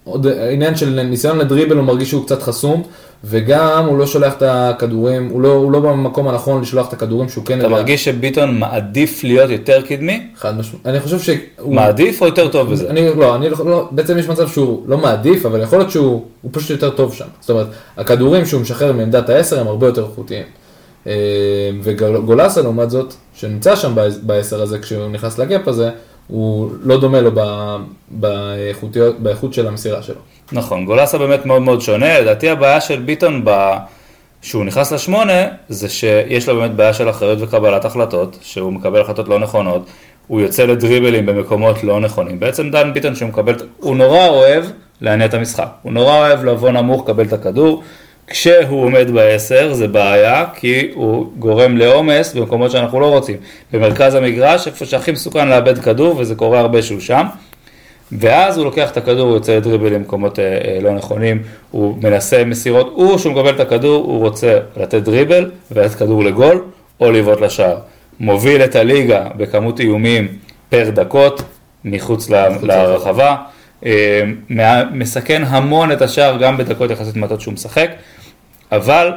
עוד 0.04 0.28
עניין 0.28 0.76
של 0.76 1.02
ניסיון 1.04 1.38
לדריבל 1.38 1.78
הוא 1.78 1.86
מרגיש 1.86 2.10
שהוא 2.10 2.26
קצת 2.26 2.42
חסום, 2.42 2.84
וגם 3.24 3.86
הוא 3.86 3.98
לא 3.98 4.08
שולח 4.08 4.34
את 4.34 4.44
הכדורים, 4.46 5.30
הוא 5.30 5.42
לא, 5.42 5.54
הוא 5.54 5.72
לא 5.72 5.80
במקום 5.80 6.28
הנכון 6.28 6.62
לשלוח 6.62 6.88
את 6.88 6.94
הכדורים 6.94 7.30
שהוא 7.30 7.46
כן 7.46 7.60
אתה 7.60 7.70
מרגיש 7.70 8.06
שביטון 8.06 8.60
מעדיף 8.60 9.24
להיות 9.24 9.50
יותר 9.50 9.82
קדמי? 9.82 10.28
חד 10.36 10.58
משמעית. 10.58 10.88
אני 10.88 11.00
חושב 11.00 11.20
שהוא... 11.20 11.76
מעדיף 11.76 12.22
או 12.22 12.26
יותר 12.26 12.48
טוב 12.48 12.72
בזה? 12.72 12.90
אני 12.90 13.16
לא, 13.16 13.36
אני 13.36 13.50
לא, 13.50 13.58
לא, 13.66 13.88
בעצם 13.92 14.18
יש 14.18 14.28
מצב 14.28 14.48
שהוא 14.48 14.84
לא 14.88 14.98
מעדיף, 14.98 15.46
אבל 15.46 15.62
יכול 15.62 15.80
להיות 15.80 15.92
שהוא 15.92 16.26
הוא 16.42 16.52
פשוט 16.54 16.70
יותר 16.70 16.90
טוב 16.90 17.14
שם. 17.14 17.26
זאת 17.40 17.50
אומרת, 17.50 17.68
הכדורים 17.98 18.46
שהוא 18.46 18.62
משחרר 18.62 18.94
מעמדת 18.94 19.30
העשר 19.30 19.60
הם 19.60 19.68
הרבה 19.68 19.88
יותר 19.88 20.06
איכותיים. 20.06 20.46
אה, 21.08 21.14
וגולסה 21.84 22.62
לעומת 22.62 22.90
זאת, 22.90 23.14
שנמצא 23.34 23.76
שם 23.76 23.96
בעשר 24.22 24.62
הזה, 24.62 24.80
כשהוא 24.80 25.10
נכנס 25.10 25.40
לגאפ 25.40 25.68
הזה, 25.68 25.90
הוא 26.28 26.70
לא 26.84 27.00
דומה 27.00 27.22
לו 27.22 27.32
באיכות 29.20 29.54
של 29.54 29.68
המסירה 29.68 30.02
שלו. 30.02 30.20
נכון, 30.52 30.86
גולסה 30.86 31.18
באמת 31.18 31.46
מאוד 31.46 31.62
מאוד 31.62 31.82
שונה, 31.82 32.20
לדעתי 32.20 32.50
הבעיה 32.50 32.82
של 32.82 33.00
ביטון 33.00 33.42
ב... 33.44 33.74
שהוא 34.42 34.66
נכנס 34.66 34.92
לשמונה, 34.92 35.48
זה 35.70 35.90
שיש 35.90 36.50
לו 36.50 36.56
באמת 36.56 36.72
בעיה 36.72 36.94
של 36.94 37.10
אחריות 37.10 37.42
וקבלת 37.42 37.86
החלטות, 37.86 38.38
שהוא 38.42 38.74
מקבל 38.74 39.02
החלטות 39.02 39.28
לא 39.28 39.40
נכונות, 39.40 39.86
הוא 40.28 40.42
יוצא 40.42 40.66
לדריבלים 40.66 41.26
במקומות 41.26 41.84
לא 41.84 42.00
נכונים. 42.00 42.40
בעצם 42.40 42.70
דן 42.70 42.94
ביטון 42.94 43.16
שהוא 43.16 43.30
מקבל, 43.30 43.56
הוא 43.78 43.96
נורא 43.96 44.28
אוהב 44.28 44.64
להניע 45.02 45.26
את 45.26 45.34
המשחק, 45.34 45.68
הוא 45.82 45.94
נורא 45.94 46.18
אוהב 46.18 46.46
לבוא 46.46 46.70
נמוך, 46.70 47.04
לקבל 47.04 47.26
את 47.26 47.34
הכדור, 47.34 47.84
כשהוא 48.28 48.84
עומד 48.84 49.12
בעשר 49.12 49.74
זה 49.74 49.88
בעיה, 49.88 50.46
כי 50.56 50.92
הוא 50.94 51.32
גורם 51.40 51.78
לעומס 51.78 52.34
במקומות 52.34 52.72
שאנחנו 52.72 53.00
לא 53.00 53.06
רוצים. 53.06 53.38
במרכז 53.74 54.16
המגרש, 54.16 54.68
איפה 54.68 54.86
שהכי 54.86 55.12
מסוכן 55.12 55.48
לאבד 55.48 55.78
כדור, 55.78 56.18
וזה 56.18 56.36
קורה 56.36 56.60
הרבה 56.60 56.82
שהוא 56.82 57.00
שם. 57.00 57.26
ואז 58.20 58.58
הוא 58.58 58.66
לוקח 58.66 58.92
את 58.92 58.98
הכדור, 58.98 59.28
הוא 59.28 59.36
יוצא 59.36 59.56
לדריבל 59.56 59.94
למקומות 59.94 60.40
אה, 60.40 60.44
אה, 60.46 60.80
לא 60.82 60.92
נכונים, 60.92 61.42
הוא 61.72 61.98
מנסה 62.04 62.46
מסירות, 62.46 62.92
הוא, 62.96 63.18
כשהוא 63.18 63.34
מקבל 63.34 63.56
את 63.56 63.60
הכדור, 63.60 64.06
הוא 64.06 64.20
רוצה 64.20 64.60
לתת 64.78 65.02
דריבל 65.02 65.52
ולתת 65.72 65.96
כדור 65.96 66.24
לגול, 66.24 66.64
או 67.00 67.12
לבעוט 67.12 67.42
לשער. 67.42 67.78
מוביל 68.20 68.64
את 68.64 68.76
הליגה 68.76 69.28
בכמות 69.36 69.80
איומים 69.80 70.28
פר 70.70 70.90
דקות, 70.90 71.42
מחוץ 71.86 72.30
לרחבה, 72.62 73.36
אה, 73.86 74.24
מסכן 74.92 75.44
המון 75.48 75.92
את 75.92 76.02
השער 76.02 76.38
גם 76.38 76.58
בדקות 76.58 76.92
יחסית 76.92 77.16
מעטות 77.16 77.42
שהוא 77.42 77.54
משחק, 77.54 77.92
אבל 78.72 79.12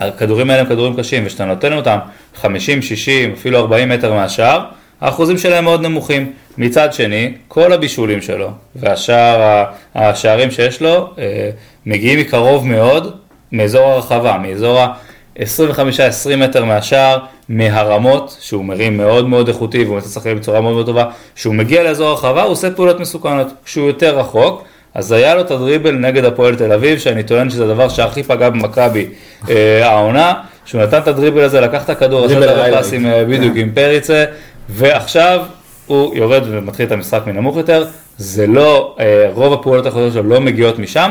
הכדורים 0.00 0.50
האלה 0.50 0.62
הם 0.62 0.68
כדורים 0.68 0.96
קשים, 0.96 1.26
וכשאתה 1.26 1.44
נותן 1.44 1.72
אותם 1.72 1.98
50, 2.34 2.82
60, 2.82 3.32
אפילו 3.32 3.58
40 3.58 3.88
מטר 3.88 4.14
מהשער, 4.14 4.64
האחוזים 5.00 5.38
שלהם 5.38 5.64
מאוד 5.64 5.80
נמוכים. 5.80 6.32
מצד 6.58 6.92
שני, 6.92 7.32
כל 7.48 7.72
הבישולים 7.72 8.22
שלו 8.22 8.50
והשער, 8.76 9.64
השערים 9.94 10.50
שיש 10.50 10.82
לו 10.82 11.10
אה, 11.18 11.50
מגיעים 11.86 12.18
מקרוב 12.18 12.66
מאוד 12.66 13.16
מאזור 13.52 13.82
הרחבה, 13.82 14.38
מאזור 14.42 14.80
ה-25-20 14.80 16.36
מטר 16.36 16.64
מהשער, 16.64 17.18
מהרמות, 17.48 18.36
שהוא 18.40 18.64
מרים 18.64 18.96
מאוד 18.96 19.28
מאוד 19.28 19.48
איכותי 19.48 19.84
והוא 19.84 19.94
מנסה 19.94 20.08
לשחק 20.08 20.32
בצורה 20.36 20.60
מאוד 20.60 20.74
מאוד 20.74 20.86
טובה, 20.86 21.04
כשהוא 21.34 21.54
מגיע 21.54 21.82
לאזור 21.82 22.08
הרחבה 22.08 22.42
הוא 22.42 22.52
עושה 22.52 22.70
פעולות 22.70 23.00
מסוכנות, 23.00 23.46
כשהוא 23.64 23.86
יותר 23.86 24.18
רחוק, 24.18 24.64
אז 24.94 25.12
היה 25.12 25.34
לו 25.34 25.40
את 25.40 25.50
הדריבל 25.50 25.92
נגד 25.92 26.24
הפועל 26.24 26.56
תל 26.56 26.72
אביב, 26.72 26.98
שאני 26.98 27.22
טוען 27.22 27.50
שזה 27.50 27.64
הדבר 27.64 27.88
שהכי 27.88 28.22
פגע 28.22 28.50
במכבי 28.50 29.06
אה, 29.50 29.88
העונה, 29.88 30.34
שהוא 30.64 30.82
נתן 30.82 30.98
את 30.98 31.08
הדריבל 31.08 31.40
הזה, 31.40 31.60
לקח 31.60 31.84
את 31.84 31.90
הכדור, 31.90 32.24
עשה 32.24 32.34
את 32.34 32.38
דריבל 32.38 32.74
הפס 32.74 32.92
highlight. 32.92 32.94
עם, 32.94 33.06
אה, 33.06 33.24
בדיוק 33.24 33.56
עם 33.56 33.70
פריצה, 33.74 34.24
ועכשיו 34.68 35.44
הוא 35.86 36.14
יורד 36.14 36.42
ומתחיל 36.50 36.86
את 36.86 36.92
המשחק 36.92 37.20
מנמוך 37.26 37.56
יותר, 37.56 37.86
זה 38.18 38.46
לא, 38.46 38.96
אה, 39.00 39.28
רוב 39.32 39.52
הפעולות 39.52 39.86
האחרונות 39.86 40.12
שלו 40.12 40.22
לא 40.22 40.40
מגיעות 40.40 40.78
משם, 40.78 41.10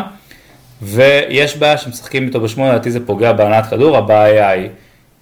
ויש 0.81 1.57
בעיה 1.57 1.77
שמשחקים 1.77 2.23
איתו 2.23 2.41
בשמונה, 2.41 2.69
לדעתי 2.73 2.91
זה 2.91 3.05
פוגע 3.05 3.33
בהנעת 3.33 3.65
כדור, 3.65 3.97
הבעיה 3.97 4.49
היא, 4.49 4.69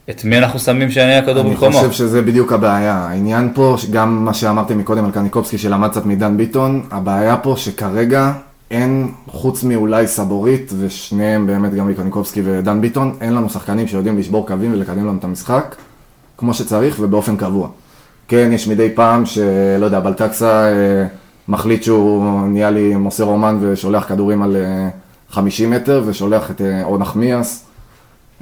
את 0.10 0.24
מי 0.26 0.38
אנחנו 0.38 0.60
שמים 0.60 0.92
שיניע 0.92 1.22
כדור 1.22 1.42
אני 1.42 1.50
במקומו? 1.50 1.78
חושב 1.78 1.92
שזה 1.92 2.22
בדיוק 2.22 2.54
הבעיה. 2.54 2.94
העניין 2.94 3.52
פה, 3.56 3.76
גם 3.92 4.26
מה 4.26 4.34
שאמרתי 4.34 4.74
מקודם 4.74 5.06
על 5.06 5.12
קניקובסקי 5.12 5.58
שלמד 5.58 5.90
קצת 5.90 6.06
מדן 6.06 6.38
ביטון, 6.38 6.84
הבעיה 6.92 7.38
פה 7.38 7.56
שכרגע 7.58 8.32
אין, 8.72 9.12
חוץ 9.28 9.64
מאולי 9.64 10.08
סבורית, 10.08 10.72
ושניהם 10.80 11.48
באמת 11.48 11.74
גם 11.74 11.94
קניקובסקי 11.94 12.42
ודן 12.46 12.82
ביטון, 12.82 13.18
אין 13.22 13.34
לנו 13.34 13.50
שחקנים 13.50 13.88
שיודעים 13.88 14.18
לשבור 14.18 14.48
קווים 14.48 14.74
ולקדם 14.74 15.08
לנו 15.08 15.18
את 15.20 15.24
המשחק, 15.24 15.76
כמו 16.38 16.54
שצריך 16.54 16.98
ובאופן 17.00 17.38
קבוע. 17.38 17.68
כן, 18.28 18.50
יש 18.54 18.68
מדי 18.68 18.90
פעם 18.96 19.26
שלא 19.26 19.86
יודע, 19.86 20.00
בלטקסה 20.00 20.66
אה, 20.66 21.06
מחליט 21.48 21.84
שהוא 21.84 22.24
נהיה 22.48 22.70
לי 22.72 22.96
מוסר 22.96 23.24
אומן 23.24 23.58
ושולח 23.62 24.06
כדורים 24.10 24.42
על 24.44 24.56
אה, 24.56 24.90
50 25.30 25.70
מטר, 25.72 26.04
ושולח 26.06 26.52
את 26.52 26.62
אה, 26.62 26.84
או 26.84 26.98
נחמיאס. 26.98 27.66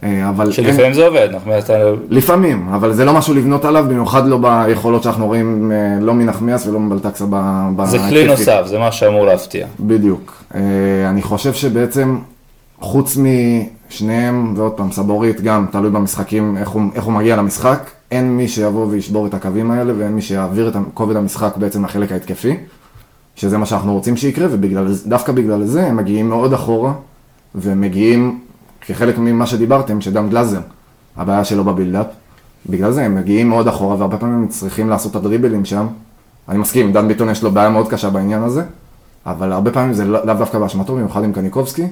אה, 0.04 0.30
אבל 0.30 0.46
אין- 0.46 0.52
שלפעמים 0.54 0.94
זה 0.94 1.06
עובד, 1.08 1.28
אנחנו 1.34 1.52
מנסים... 1.52 1.76
לפעמים, 2.10 2.70
אבל 2.74 2.94
זה 2.94 3.06
לא 3.06 3.14
משהו 3.14 3.34
לבנות 3.34 3.66
עליו, 3.66 3.86
במיוחד 3.90 4.28
לא 4.28 4.38
ביכולות 4.38 5.04
שאנחנו 5.04 5.26
רואים, 5.28 5.72
אה, 5.72 5.78
לא 6.02 6.14
מנחמיאס 6.14 6.68
ולא 6.68 6.80
מבלטקסה 6.80 7.26
ב... 7.30 7.86
זה 7.86 7.98
כלי. 8.10 8.28
נוסף, 8.28 8.62
זה 8.66 8.80
מה 8.80 8.92
שאמור 8.92 9.26
להפתיע. 9.26 9.68
בדיוק. 9.80 10.44
אה, 10.56 10.60
אני 11.10 11.22
חושב 11.22 11.54
שבעצם, 11.54 12.18
חוץ 12.80 13.18
משניהם, 13.90 14.54
ועוד 14.58 14.72
פעם, 14.72 14.92
סבורית 14.92 15.42
גם, 15.42 15.66
תלוי 15.72 15.90
במשחקים, 15.92 16.58
איך 16.58 16.70
הוא, 16.70 16.82
איך 16.96 17.04
הוא 17.04 17.14
מגיע 17.14 17.36
למשחק, 17.36 17.80
אין 18.12 18.38
מי 18.38 18.48
שיבוא 18.48 18.86
וישבור 18.90 19.28
את 19.28 19.34
הקווים 19.34 19.72
האלה, 19.72 19.94
ואין 19.98 20.12
מי 20.12 20.22
שיעביר 20.22 20.68
את 20.68 20.76
כובד 20.94 21.16
המשחק 21.16 21.58
בעצם 21.58 21.86
לחלק 21.86 22.12
ההתקפי, 22.12 22.58
שזה 23.36 23.58
מה 23.58 23.66
שאנחנו 23.66 23.94
רוצים 23.94 24.18
שיקרה, 24.18 24.48
ודווקא 24.52 25.32
בגלל 25.32 25.66
זה 25.66 25.88
הם 25.88 25.98
מגיעים 25.98 26.30
מאוד 26.30 26.54
אחורה, 26.54 26.94
ומגיעים, 27.56 28.40
כחלק 28.82 29.18
ממה 29.18 29.46
שדיברתם, 29.48 30.02
שגם 30.02 30.30
גלאזר, 30.30 30.60
הבעיה 31.18 31.44
שלו 31.46 31.64
בבילדאפ, 31.64 32.06
בגלל 32.70 32.92
זה 32.92 33.06
הם 33.06 33.16
מגיעים 33.16 33.50
מאוד 33.50 33.68
אחורה, 33.68 33.96
והרבה 33.96 34.18
פעמים 34.18 34.48
צריכים 34.48 34.90
לעשות 34.90 35.12
את 35.12 35.16
הדריבלים 35.16 35.66
שם. 35.66 35.88
אני 36.50 36.58
מסכים, 36.58 36.92
דן 36.94 37.08
ביטון 37.08 37.30
יש 37.30 37.44
לו 37.44 37.52
בעיה 37.52 37.70
מאוד 37.70 37.88
קשה 37.90 38.10
בעניין 38.10 38.44
הזה, 38.44 38.64
אבל 39.26 39.52
הרבה 39.52 39.72
פעמים 39.72 39.94
זה 39.94 40.06
לא- 40.06 40.26
לאו 40.26 40.36
דווקא 40.36 40.60
באשמתו, 40.60 40.96
במיוחד 40.96 41.24
עם 41.24 41.34
קניקובסקי, 41.34 41.88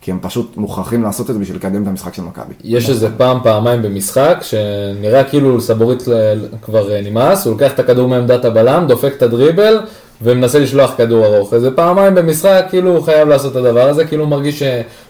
כי 0.00 0.10
הם 0.10 0.18
פשוט 0.22 0.56
מוכרחים 0.56 1.02
לעשות 1.02 1.30
את 1.30 1.34
זה 1.34 1.40
בשביל 1.40 1.56
לקדם 1.56 1.82
את 1.82 1.88
המשחק 1.88 2.14
של 2.14 2.22
מכבי. 2.22 2.54
יש 2.64 2.90
איזה 2.90 3.08
פעם, 3.16 3.38
פעמיים 3.42 3.82
במשחק, 3.82 4.38
שנראה 4.42 5.24
כאילו 5.24 5.56
לסבורית 5.56 6.08
ל- 6.08 6.34
כבר 6.62 6.92
אה, 6.92 7.00
נמאס, 7.00 7.44
הוא 7.46 7.52
לוקח 7.52 7.72
את 7.72 7.78
הכדור 7.78 8.08
מעמדת 8.08 8.44
הבלם, 8.44 8.84
דופק 8.88 9.12
את 9.16 9.22
הדריבל, 9.22 9.80
ומנסה 10.22 10.58
לשלוח 10.58 10.94
כדור 10.96 11.24
ארוך. 11.26 11.54
איזה 11.54 11.70
פעמיים 11.70 12.14
במשחק, 12.14 12.64
כאילו 12.70 12.96
הוא 12.96 13.02
חייב 13.04 13.28
לעשות 13.28 13.52
את 13.52 13.56
הדבר 13.56 13.88
הזה, 13.88 14.04
כאילו 14.04 14.22
הוא 14.24 14.30
מרגיש 14.30 14.62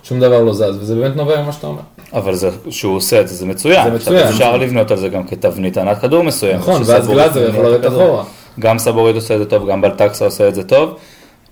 ששום 0.03 0.21
דבר 0.21 0.43
לא 0.43 0.53
זז, 0.55 0.79
וזה 0.81 0.95
באמת 0.95 1.17
נובע 1.17 1.43
ממה 1.43 1.53
שאתה 1.53 1.67
אומר. 1.67 1.81
אבל 2.13 2.35
זה, 2.35 2.51
שהוא 2.71 2.97
עושה 2.97 3.21
את 3.21 3.29
זה, 3.29 3.35
זה 3.35 3.47
מצוין. 3.47 3.85
זה 3.91 3.97
מצוין. 3.97 4.29
אפשר 4.29 4.57
לבנות 4.57 4.91
על 4.91 4.97
זה 4.97 5.09
גם 5.09 5.25
כתבנית 5.25 5.79
ענת 5.79 5.99
כדור 5.99 6.23
מסוימת. 6.25 6.59
נכון, 6.61 6.83
ואז 6.87 7.09
גלאזר 7.09 7.49
יכול 7.49 7.65
לרדת. 7.65 7.87
אחורה. 7.93 8.25
גם 8.61 8.79
סבורית 8.79 9.17
עושה 9.17 9.35
את 9.35 9.39
זה 9.39 9.45
טוב, 9.47 9.71
גם 9.71 9.81
בלטקסה 9.81 10.25
עושה 10.25 10.49
את 10.49 10.55
זה 10.55 10.63
טוב. 10.63 10.95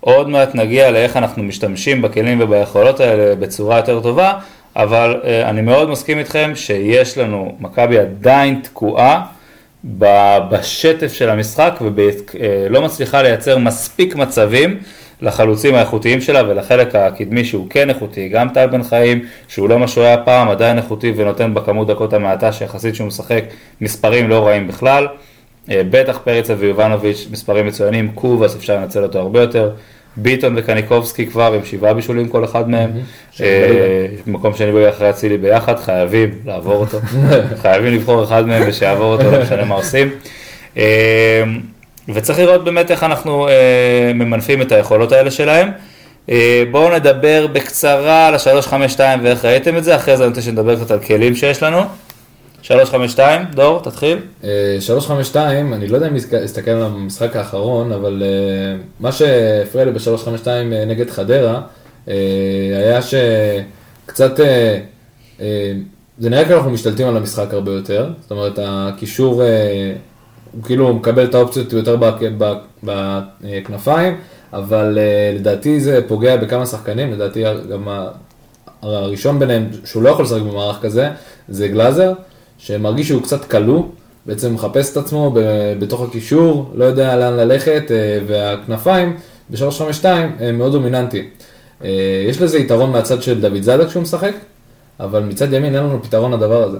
עוד 0.00 0.28
מעט 0.28 0.54
נגיע 0.54 0.90
לאיך 0.90 1.16
אנחנו 1.16 1.42
משתמשים 1.42 2.02
בכלים 2.02 2.40
וביכולות 2.40 3.00
האלה 3.00 3.36
בצורה 3.36 3.76
יותר 3.76 4.00
טובה, 4.00 4.32
אבל 4.76 5.20
אה, 5.24 5.50
אני 5.50 5.60
מאוד 5.60 5.90
מסכים 5.90 6.18
איתכם 6.18 6.52
שיש 6.54 7.18
לנו, 7.18 7.56
מכבי 7.60 7.98
עדיין 7.98 8.60
תקועה 8.62 9.26
בשטף 10.50 11.12
של 11.12 11.30
המשחק 11.30 11.78
ולא 11.80 12.82
מצליחה 12.82 13.22
לייצר 13.22 13.58
מספיק 13.58 14.16
מצבים 14.16 14.78
לחלוצים 15.22 15.74
האיכותיים 15.74 16.20
שלה 16.20 16.42
ולחלק 16.48 16.94
הקדמי 16.94 17.44
שהוא 17.44 17.66
כן 17.70 17.90
איכותי, 17.90 18.28
גם 18.28 18.48
טל 18.48 18.66
בן 18.66 18.82
חיים 18.82 19.24
שהוא 19.48 19.68
לא 19.68 19.78
מה 19.78 19.88
שהוא 19.88 20.04
היה 20.04 20.16
פעם, 20.16 20.48
עדיין 20.48 20.78
איכותי 20.78 21.12
ונותן 21.16 21.54
בכמות 21.54 21.86
דקות 21.86 22.12
המעטה 22.12 22.52
שיחסית 22.52 22.94
שהוא 22.94 23.06
משחק 23.06 23.44
מספרים 23.80 24.28
לא 24.28 24.46
רעים 24.46 24.68
בכלל. 24.68 25.06
אה, 25.70 25.82
בטח 25.90 26.18
פריצה 26.24 26.54
ויובנוביץ' 26.58 27.26
מספרים 27.30 27.66
מצוינים, 27.66 28.10
קובאס 28.14 28.56
אפשר 28.56 28.76
לנצל 28.76 29.02
אותו 29.02 29.18
הרבה 29.18 29.40
יותר, 29.40 29.70
ביטון 30.16 30.54
וקניקובסקי 30.58 31.26
כבר 31.26 31.52
עם 31.52 31.64
שבעה 31.64 31.94
בישולים 31.94 32.28
כל 32.28 32.44
אחד 32.44 32.70
מהם, 32.70 32.90
אה, 33.40 34.06
מקום 34.26 34.54
שני 34.54 34.72
בליגה 34.72 34.88
אחרי 34.88 35.10
אצילי 35.10 35.38
ביחד, 35.38 35.78
חייבים 35.78 36.30
לעבור 36.46 36.74
אותו, 36.74 36.98
חייבים 37.62 37.94
לבחור 37.94 38.24
אחד 38.24 38.46
מהם 38.46 38.62
ושיעבור 38.66 39.12
אותו, 39.12 39.30
לא 39.30 39.42
משנה 39.42 39.64
מה 39.64 39.74
עושים. 39.74 40.10
אה, 40.76 41.42
וצריך 42.14 42.38
לראות 42.38 42.64
באמת 42.64 42.90
איך 42.90 43.02
אנחנו 43.02 43.48
ממנפים 44.14 44.62
את 44.62 44.72
היכולות 44.72 45.12
האלה 45.12 45.30
שלהם. 45.30 45.68
בואו 46.70 46.94
נדבר 46.94 47.46
בקצרה 47.52 48.26
על 48.26 48.34
ה-352 48.34 49.00
ואיך 49.22 49.44
ראיתם 49.44 49.76
את 49.76 49.84
זה, 49.84 49.96
אחרי 49.96 50.16
זה 50.16 50.22
אני 50.22 50.28
רוצה 50.28 50.42
שנדבר 50.42 50.76
קצת 50.76 50.90
על 50.90 50.98
כלים 50.98 51.34
שיש 51.34 51.62
לנו. 51.62 51.80
352, 52.68 53.44
דור, 53.54 53.80
תתחיל. 53.82 54.18
אה, 54.44 54.76
352, 54.80 55.74
אני 55.74 55.86
לא 55.86 55.94
יודע 55.96 56.08
אם 56.08 56.14
להסתכל 56.32 56.70
על 56.70 56.82
המשחק 56.82 57.36
האחרון, 57.36 57.92
אבל 57.92 58.22
אה, 58.22 58.80
מה 59.00 59.12
שהפריע 59.12 59.84
לי 59.84 59.90
ב-352 59.90 60.46
אה, 60.46 60.84
נגד 60.86 61.10
חדרה, 61.10 61.60
אה, 62.08 62.14
היה 62.72 63.00
שקצת, 63.02 64.40
אה, 64.40 64.78
אה, 65.40 65.72
זה 66.18 66.30
נראה 66.30 66.44
כאילו 66.44 66.58
אנחנו 66.58 66.70
משתלטים 66.70 67.08
על 67.08 67.16
המשחק 67.16 67.54
הרבה 67.54 67.72
יותר, 67.72 68.10
זאת 68.20 68.30
אומרת 68.30 68.58
הקישור, 68.62 69.42
אה, 69.42 69.92
הוא 70.52 70.62
כאילו 70.64 70.94
מקבל 70.94 71.24
את 71.24 71.34
האופציות 71.34 71.72
יותר 71.72 71.96
בכנפיים, 72.82 74.16
אבל 74.52 74.98
אה, 74.98 75.32
לדעתי 75.34 75.80
זה 75.80 76.00
פוגע 76.08 76.36
בכמה 76.36 76.66
שחקנים, 76.66 77.12
לדעתי 77.12 77.44
גם 77.70 77.88
הראשון 78.82 79.38
ביניהם, 79.38 79.68
שהוא 79.84 80.02
לא 80.02 80.08
יכול 80.08 80.24
לשחק 80.24 80.40
במערך 80.40 80.80
כזה, 80.82 81.10
זה 81.48 81.68
גלאזר, 81.68 82.12
שמרגיש 82.58 83.08
שהוא 83.08 83.22
קצת 83.22 83.44
כלוא, 83.44 83.82
בעצם 84.26 84.54
מחפש 84.54 84.92
את 84.92 84.96
עצמו 84.96 85.30
ב- 85.34 85.40
בתוך 85.78 86.00
הקישור, 86.02 86.70
לא 86.74 86.84
יודע 86.84 87.16
לאן 87.16 87.32
ללכת, 87.32 87.82
אה, 87.90 88.18
והכנפיים 88.26 89.16
ב-352 89.50 90.04
הם 90.40 90.58
מאוד 90.58 90.72
דומיננטיים. 90.72 91.24
אה, 91.84 91.88
יש 92.28 92.40
לזה 92.42 92.58
יתרון 92.58 92.90
מהצד 92.90 93.22
של 93.22 93.40
דוד 93.40 93.60
זאדה 93.62 93.86
כשהוא 93.86 94.02
משחק, 94.02 94.32
אבל 95.00 95.22
מצד 95.22 95.52
ימין 95.52 95.74
אין 95.74 95.82
לנו 95.84 96.02
פתרון 96.02 96.32
לדבר 96.32 96.62
הזה. 96.62 96.78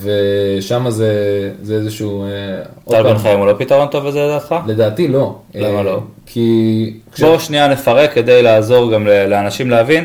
ושם 0.00 0.86
זה, 0.90 1.10
זה 1.62 1.74
איזשהו... 1.74 2.24
אה, 2.24 2.28
טל 2.90 3.02
בן 3.02 3.18
חיים 3.18 3.38
הוא 3.38 3.46
לא 3.46 3.54
פתרון 3.58 3.88
טוב 3.88 4.06
לזה 4.06 4.18
לדעתך? 4.24 4.54
לדעתי 4.66 5.08
לא. 5.08 5.38
למה 5.54 5.82
לא? 5.82 6.00
כי... 6.26 6.92
כש- 7.14 7.20
בואו 7.20 7.40
שנייה 7.40 7.68
נפרק 7.68 8.12
כדי 8.14 8.42
לעזור 8.42 8.92
גם 8.92 9.06
לאנשים 9.06 9.70
להבין, 9.70 10.04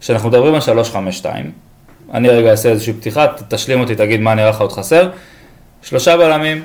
כשאנחנו 0.00 0.28
מדברים 0.28 0.54
על 0.54 0.60
352, 0.60 1.50
אני 2.12 2.28
רגע 2.28 2.50
אעשה 2.50 2.68
איזושהי 2.68 2.92
פתיחה, 2.92 3.26
תשלים 3.48 3.80
אותי, 3.80 3.94
תגיד 3.94 4.20
מה 4.20 4.34
נראה 4.34 4.50
לך 4.50 4.60
עוד 4.60 4.72
חסר. 4.72 5.08
שלושה 5.82 6.16
בלמים, 6.16 6.62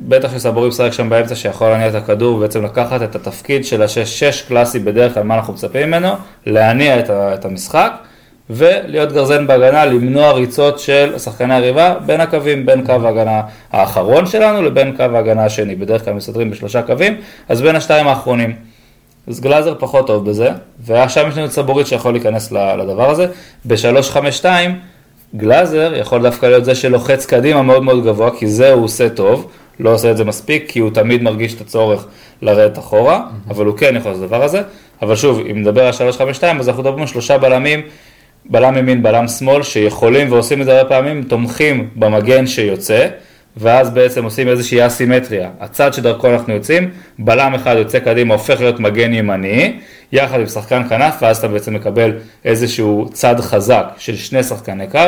בטח 0.00 0.32
שסבורי 0.34 0.68
משחק 0.68 0.92
שם 0.92 1.08
באמצע 1.08 1.34
שיכול 1.34 1.68
להניע 1.68 1.88
את 1.88 1.94
הכדור 1.94 2.36
ובעצם 2.36 2.64
לקחת 2.64 3.02
את 3.02 3.14
התפקיד 3.14 3.64
של 3.64 3.82
השש-שש 3.82 4.42
קלאסי 4.42 4.78
בדרך 4.78 5.14
כלל 5.14 5.22
מה 5.22 5.34
אנחנו 5.34 5.52
מצפים 5.52 5.88
ממנו, 5.88 6.08
להניע 6.46 6.98
את, 6.98 7.10
את 7.10 7.44
המשחק 7.44 7.92
ולהיות 8.50 9.12
גרזן 9.12 9.46
בהגנה, 9.46 9.84
למנוע 9.84 10.32
ריצות 10.32 10.78
של 10.78 11.18
שחקני 11.18 11.54
הריבה 11.54 11.94
בין 12.06 12.20
הקווים, 12.20 12.66
בין 12.66 12.86
קו 12.86 12.92
ההגנה 12.92 13.42
האחרון 13.72 14.26
שלנו 14.26 14.62
לבין 14.62 14.96
קו 14.96 15.02
ההגנה 15.02 15.44
השני, 15.44 15.74
בדרך 15.74 16.04
כלל 16.04 16.14
מסתדרים 16.14 16.50
בשלושה 16.50 16.82
קווים, 16.82 17.16
אז 17.48 17.62
בין 17.62 17.76
השתיים 17.76 18.06
האחרונים. 18.08 18.67
אז 19.28 19.40
גלאזר 19.40 19.74
פחות 19.78 20.06
טוב 20.06 20.30
בזה, 20.30 20.50
ושם 20.86 21.28
יש 21.28 21.36
לנו 21.36 21.46
את 21.46 21.50
סבורית 21.50 21.86
שיכול 21.86 22.12
להיכנס 22.12 22.52
לדבר 22.52 23.10
הזה. 23.10 23.26
ב-352, 23.64 24.44
גלאזר 25.36 25.92
יכול 25.96 26.22
דווקא 26.22 26.46
להיות 26.46 26.64
זה 26.64 26.74
שלוחץ 26.74 27.26
קדימה 27.26 27.62
מאוד 27.62 27.82
מאוד 27.82 28.04
גבוה, 28.04 28.30
כי 28.38 28.46
זה 28.46 28.72
הוא 28.72 28.84
עושה 28.84 29.08
טוב, 29.08 29.50
לא 29.80 29.94
עושה 29.94 30.10
את 30.10 30.16
זה 30.16 30.24
מספיק, 30.24 30.64
כי 30.68 30.78
הוא 30.78 30.90
תמיד 30.90 31.22
מרגיש 31.22 31.54
את 31.54 31.60
הצורך 31.60 32.06
לרדת 32.42 32.78
אחורה, 32.78 33.26
אבל 33.50 33.66
הוא 33.66 33.76
כן 33.76 33.96
יכול 33.96 34.10
לעשות 34.10 34.24
את 34.24 34.32
הדבר 34.32 34.44
הזה. 34.44 34.62
אבל 35.02 35.16
שוב, 35.16 35.40
אם 35.50 35.60
נדבר 35.60 35.86
על 35.86 35.92
352, 35.92 36.60
אז 36.60 36.68
אנחנו 36.68 36.82
מדברים 36.82 37.00
על 37.00 37.06
שלושה 37.06 37.38
בלמים, 37.38 37.80
בלם 38.50 38.76
ימין, 38.76 39.02
בלם 39.02 39.28
שמאל, 39.28 39.62
שיכולים 39.62 40.32
ועושים 40.32 40.60
את 40.60 40.66
זה 40.66 40.76
הרבה 40.78 40.88
פעמים, 40.88 41.22
תומכים 41.22 41.88
במגן 41.96 42.46
שיוצא, 42.46 43.08
ואז 43.58 43.90
בעצם 43.90 44.24
עושים 44.24 44.48
איזושהי 44.48 44.86
אסימטריה. 44.86 45.50
הצד 45.60 45.94
שדרכו 45.94 46.28
אנחנו 46.28 46.52
יוצאים, 46.52 46.90
בלם 47.18 47.54
אחד 47.54 47.76
יוצא 47.78 47.98
קדימה, 47.98 48.34
הופך 48.34 48.60
להיות 48.60 48.80
מגן 48.80 49.14
ימני, 49.14 49.78
יחד 50.12 50.40
עם 50.40 50.46
שחקן 50.46 50.88
כנף, 50.88 51.14
ואז 51.22 51.38
אתה 51.38 51.48
בעצם 51.48 51.74
מקבל 51.74 52.12
איזשהו 52.44 53.08
צד 53.12 53.40
חזק 53.40 53.84
של 53.98 54.16
שני 54.16 54.42
שחקני 54.42 54.86
קו. 54.86 54.98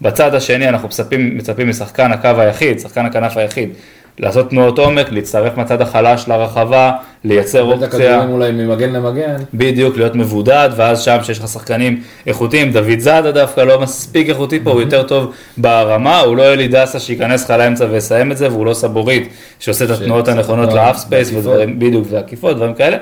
בצד 0.00 0.34
השני 0.34 0.68
אנחנו 0.68 0.88
מצפים, 1.18 1.68
משחקן 1.68 2.12
הקו 2.12 2.28
היחיד, 2.38 2.78
שחקן 2.78 3.06
הכנף 3.06 3.36
היחיד, 3.36 3.70
לעשות 4.18 4.50
תנועות 4.50 4.78
עומק, 4.78 5.12
להצטרף 5.12 5.56
מהצד 5.56 5.82
החלש 5.82 6.28
לרחבה, 6.28 6.92
לייצר 7.24 7.74
את 7.74 7.82
אופציה. 7.82 8.14
הכדורים 8.14 8.34
אולי 8.34 8.52
ממגן 8.52 8.92
למגן. 8.92 9.36
בדיוק, 9.54 9.96
להיות 9.96 10.14
מבודד, 10.14 10.70
ואז 10.76 11.00
שם 11.02 11.18
שיש 11.22 11.38
לך 11.38 11.48
שחקנים 11.48 12.00
איכותיים, 12.26 12.72
דוד 12.72 12.98
זאדה 12.98 13.32
דווקא 13.32 13.60
לא 13.60 13.80
מספיק 13.80 14.28
איכותי 14.28 14.60
פה, 14.64 14.70
הוא 14.70 14.80
יותר 14.80 15.02
טוב 15.02 15.32
ברמה, 15.56 16.20
הוא 16.20 16.36
לא 16.36 16.52
אלי 16.52 16.68
דסה 16.68 17.00
שייכנס 17.00 17.44
לך 17.44 17.50
לאמצע 17.50 17.86
ויסיים 17.90 18.32
את 18.32 18.36
זה, 18.36 18.48
והוא 18.48 18.66
לא 18.66 18.74
סבורית 18.74 19.28
שעושה 19.58 19.84
את 19.84 19.90
התנועות 19.90 20.28
הנכונות 20.28 20.72
ל 20.72 20.77
half 20.77 20.96
space. 20.96 21.30
ודברים, 21.34 21.78
בדיוק, 21.78 22.06
ועקיפות, 22.10 22.56
דברים 22.56 22.74
כאלה. 22.74 22.96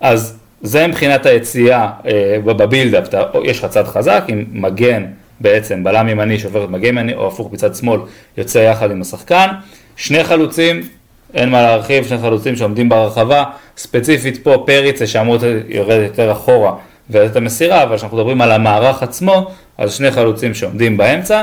אז 0.00 0.38
זה 0.62 0.86
מבחינת 0.86 1.26
היציאה 1.26 1.90
אה, 2.06 2.38
ב 2.44 2.50
build-up, 2.50 3.08
יש 3.44 3.58
לך 3.58 3.70
צד 3.70 3.84
חזק 3.86 4.24
עם 4.28 4.44
מגן 4.52 5.04
בעצם, 5.40 5.84
בלם 5.84 6.08
ימני 6.08 6.38
שעובר 6.38 6.64
את 6.64 6.70
מגן 6.70 6.88
ימני, 6.88 7.14
או 7.14 7.26
הפוך 7.26 7.52
מצד 7.52 7.74
שמאל, 7.74 8.00
יוצא 8.36 8.58
יחד 8.58 8.90
עם 8.90 9.00
השחקן. 9.00 9.46
שני 9.98 10.24
חלוצים, 10.24 10.82
אין 11.34 11.48
מה 11.48 11.62
להרחיב, 11.62 12.06
שני 12.06 12.18
חלוצים 12.18 12.56
שעומדים 12.56 12.88
ברחבה, 12.88 13.44
ספציפית 13.76 14.42
פה 14.42 14.62
פריץ 14.66 14.98
זה 14.98 15.06
שאמור 15.06 15.36
יורד 15.68 16.00
יותר 16.02 16.32
אחורה 16.32 16.72
ולתת 17.10 17.30
את 17.30 17.36
המסירה, 17.36 17.82
אבל 17.82 17.96
כשאנחנו 17.96 18.16
מדברים 18.16 18.40
על 18.40 18.52
המערך 18.52 19.02
עצמו, 19.02 19.50
אז 19.78 19.94
שני 19.94 20.10
חלוצים 20.10 20.54
שעומדים 20.54 20.96
באמצע, 20.96 21.42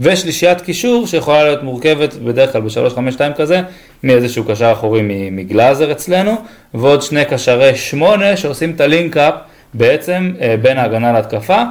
ושלישיית 0.00 0.60
קישור 0.60 1.06
שיכולה 1.06 1.44
להיות 1.44 1.62
מורכבת 1.62 2.14
בדרך 2.14 2.52
כלל 2.52 2.60
ב-352 2.60 3.34
כזה, 3.36 3.62
מאיזשהו 4.02 4.44
קשר 4.44 4.72
אחורי 4.72 5.02
מגלאזר 5.30 5.92
אצלנו, 5.92 6.34
ועוד 6.74 7.02
שני 7.02 7.24
קשרי 7.24 7.76
שמונה 7.76 8.36
שעושים 8.36 8.70
את 8.70 8.80
הלינקאפ 8.80 9.34
בעצם 9.74 10.32
אה, 10.40 10.54
בין 10.62 10.78
ההגנה 10.78 11.12
להתקפה, 11.12 11.62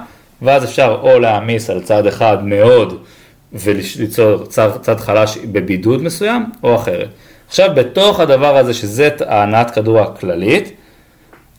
ואז 0.41 0.63
אפשר 0.63 0.97
או 1.01 1.19
להעמיס 1.19 1.69
על 1.69 1.81
צד 1.81 2.07
אחד 2.07 2.45
מאוד 2.45 2.97
וליצור 3.53 4.45
צד, 4.45 4.69
צד 4.81 4.99
חלש 4.99 5.37
בבידוד 5.37 6.03
מסוים, 6.03 6.45
או 6.63 6.75
אחרת. 6.75 7.09
עכשיו 7.47 7.69
בתוך 7.75 8.19
הדבר 8.19 8.57
הזה 8.57 8.73
שזה 8.73 9.09
הנעת 9.27 9.71
כדור 9.71 9.99
הכללית, 9.99 10.71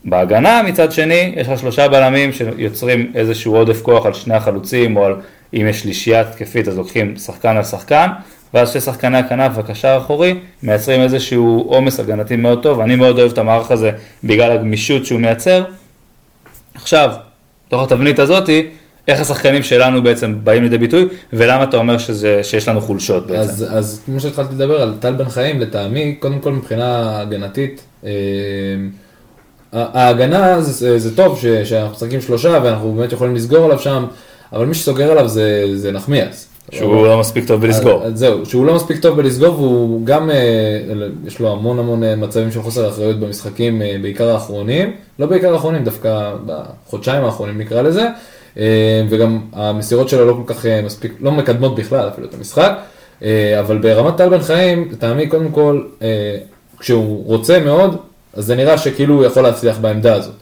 בהגנה 0.04 0.62
מצד 0.62 0.92
שני 0.92 1.32
יש 1.36 1.48
לך 1.48 1.58
שלושה 1.58 1.88
בלמים 1.88 2.32
שיוצרים 2.32 3.12
איזשהו 3.14 3.56
עודף 3.56 3.82
כוח 3.82 4.06
על 4.06 4.12
שני 4.12 4.34
החלוצים 4.34 4.96
או 4.96 5.04
על 5.04 5.14
אם 5.54 5.66
יש 5.70 5.80
שלישייה 5.80 6.20
התקפית 6.20 6.68
אז 6.68 6.78
לוקחים 6.78 7.16
שחקן 7.16 7.56
על 7.56 7.64
שחקן 7.64 8.08
ואז 8.54 8.72
שני 8.72 8.80
שחקני 8.80 9.18
הכנף 9.18 9.52
והקשר 9.54 9.88
האחורי 9.88 10.34
מייצרים 10.62 11.00
איזשהו 11.00 11.64
עומס 11.68 12.00
הגנתי 12.00 12.36
מאוד 12.36 12.62
טוב, 12.62 12.80
אני 12.80 12.96
מאוד 12.96 13.18
אוהב 13.18 13.32
את 13.32 13.38
המערך 13.38 13.70
הזה 13.70 13.90
בגלל 14.24 14.52
הגמישות 14.52 15.06
שהוא 15.06 15.20
מייצר. 15.20 15.64
עכשיו, 16.74 17.12
בתוך 17.68 17.82
התבנית 17.82 18.18
הזאתי, 18.18 18.66
איך 19.08 19.20
השחקנים 19.20 19.62
שלנו 19.62 20.02
בעצם 20.02 20.34
באים 20.44 20.62
לידי 20.62 20.78
ביטוי 20.78 21.08
ולמה 21.32 21.64
אתה 21.64 21.76
אומר 21.76 21.98
שזה, 21.98 22.40
שיש 22.42 22.68
לנו 22.68 22.80
חולשות 22.80 23.26
בעצם. 23.26 23.40
אז, 23.40 23.66
אז 23.70 24.02
כמו 24.06 24.20
שהתחלתי 24.20 24.54
לדבר 24.54 24.82
על 24.82 24.94
טל 25.00 25.12
בן 25.12 25.28
חיים, 25.28 25.60
לטעמי, 25.60 26.14
קודם 26.18 26.38
כל 26.38 26.52
מבחינה 26.52 27.20
הגנתית, 27.20 27.82
אה, 28.04 28.10
ההגנה 29.72 30.60
זה, 30.60 30.98
זה 30.98 31.16
טוב 31.16 31.38
ש, 31.38 31.46
שאנחנו 31.46 31.92
משחקים 31.92 32.20
שלושה 32.20 32.60
ואנחנו 32.64 32.92
באמת 32.92 33.12
יכולים 33.12 33.34
לסגור 33.34 33.64
עליו 33.64 33.78
שם, 33.78 34.04
אבל 34.52 34.66
מי 34.66 34.74
שסוגר 34.74 35.10
עליו 35.10 35.28
זה, 35.28 35.66
זה 35.74 35.92
נחמיאס. 35.92 36.48
שהוא 36.70 37.06
לא 37.06 37.20
מספיק 37.20 37.46
טוב 37.46 37.60
בלסגור. 37.60 38.02
אז 38.02 38.18
זהו, 38.18 38.46
שהוא 38.46 38.66
לא 38.66 38.74
מספיק 38.74 39.00
טוב 39.00 39.16
בלסגור 39.16 39.60
והוא 39.60 40.06
גם, 40.06 40.30
אה, 40.30 40.36
יש 41.26 41.40
לו 41.40 41.52
המון 41.52 41.78
המון 41.78 42.04
אה, 42.04 42.16
מצבים 42.16 42.52
של 42.52 42.62
חוסר 42.62 42.88
אחריות 42.88 43.20
במשחקים, 43.20 43.82
אה, 43.82 43.96
בעיקר 44.02 44.28
האחרונים, 44.30 44.92
לא 45.18 45.26
בעיקר 45.26 45.52
האחרונים, 45.52 45.84
דווקא 45.84 46.34
בחודשיים 46.46 47.24
האחרונים 47.24 47.58
נקרא 47.58 47.82
לזה, 47.82 48.08
וגם 49.08 49.40
המסירות 49.52 50.08
שלו 50.08 50.26
לא 50.26 50.32
כל 50.32 50.54
כך 50.54 50.66
אה, 50.66 50.82
מספיק, 50.82 51.12
לא 51.20 51.32
מקדמות 51.32 51.74
בכלל 51.74 52.08
אפילו 52.08 52.26
את 52.26 52.34
המשחק, 52.34 52.72
אה, 53.22 53.60
אבל 53.60 53.78
ברמת 53.78 54.16
טל 54.16 54.28
בן 54.28 54.40
חיים, 54.40 54.88
לטעמי 54.92 55.26
קודם 55.26 55.50
כל, 55.50 55.82
אה, 56.02 56.36
כשהוא 56.78 57.26
רוצה 57.26 57.60
מאוד, 57.60 57.96
אז 58.34 58.44
זה 58.44 58.54
נראה 58.54 58.78
שכאילו 58.78 59.14
הוא 59.14 59.24
יכול 59.24 59.42
להצליח 59.42 59.78
בעמדה 59.78 60.14
הזאת. 60.14 60.34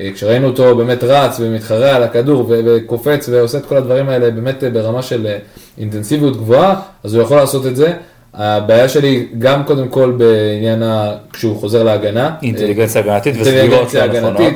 אה, 0.00 0.10
כשראינו 0.14 0.46
אותו 0.46 0.76
באמת 0.76 1.04
רץ 1.04 1.36
ומתחרה 1.40 1.96
על 1.96 2.02
הכדור 2.02 2.46
וקופץ 2.48 3.28
ועושה 3.28 3.58
את 3.58 3.66
כל 3.66 3.76
הדברים 3.76 4.08
האלה 4.08 4.30
באמת 4.30 4.64
אה, 4.64 4.70
ברמה 4.70 5.02
של 5.02 5.26
אה, 5.26 5.38
אינטנסיביות 5.78 6.36
גבוהה, 6.36 6.74
אז 7.04 7.14
הוא 7.14 7.22
יכול 7.22 7.36
לעשות 7.36 7.66
את 7.66 7.76
זה. 7.76 7.92
הבעיה 8.34 8.88
שלי 8.88 9.26
גם 9.38 9.64
קודם 9.64 9.88
כל 9.88 10.12
בעניין 10.18 10.82
ה... 10.82 11.12
כשהוא 11.32 11.56
חוזר 11.56 11.82
להגנה. 11.82 12.34
אינטליגנציה 12.42 13.00
הגנתית 13.00 13.34
וסגירות 13.40 13.94
לא 13.94 14.06
נכונות. 14.06 14.52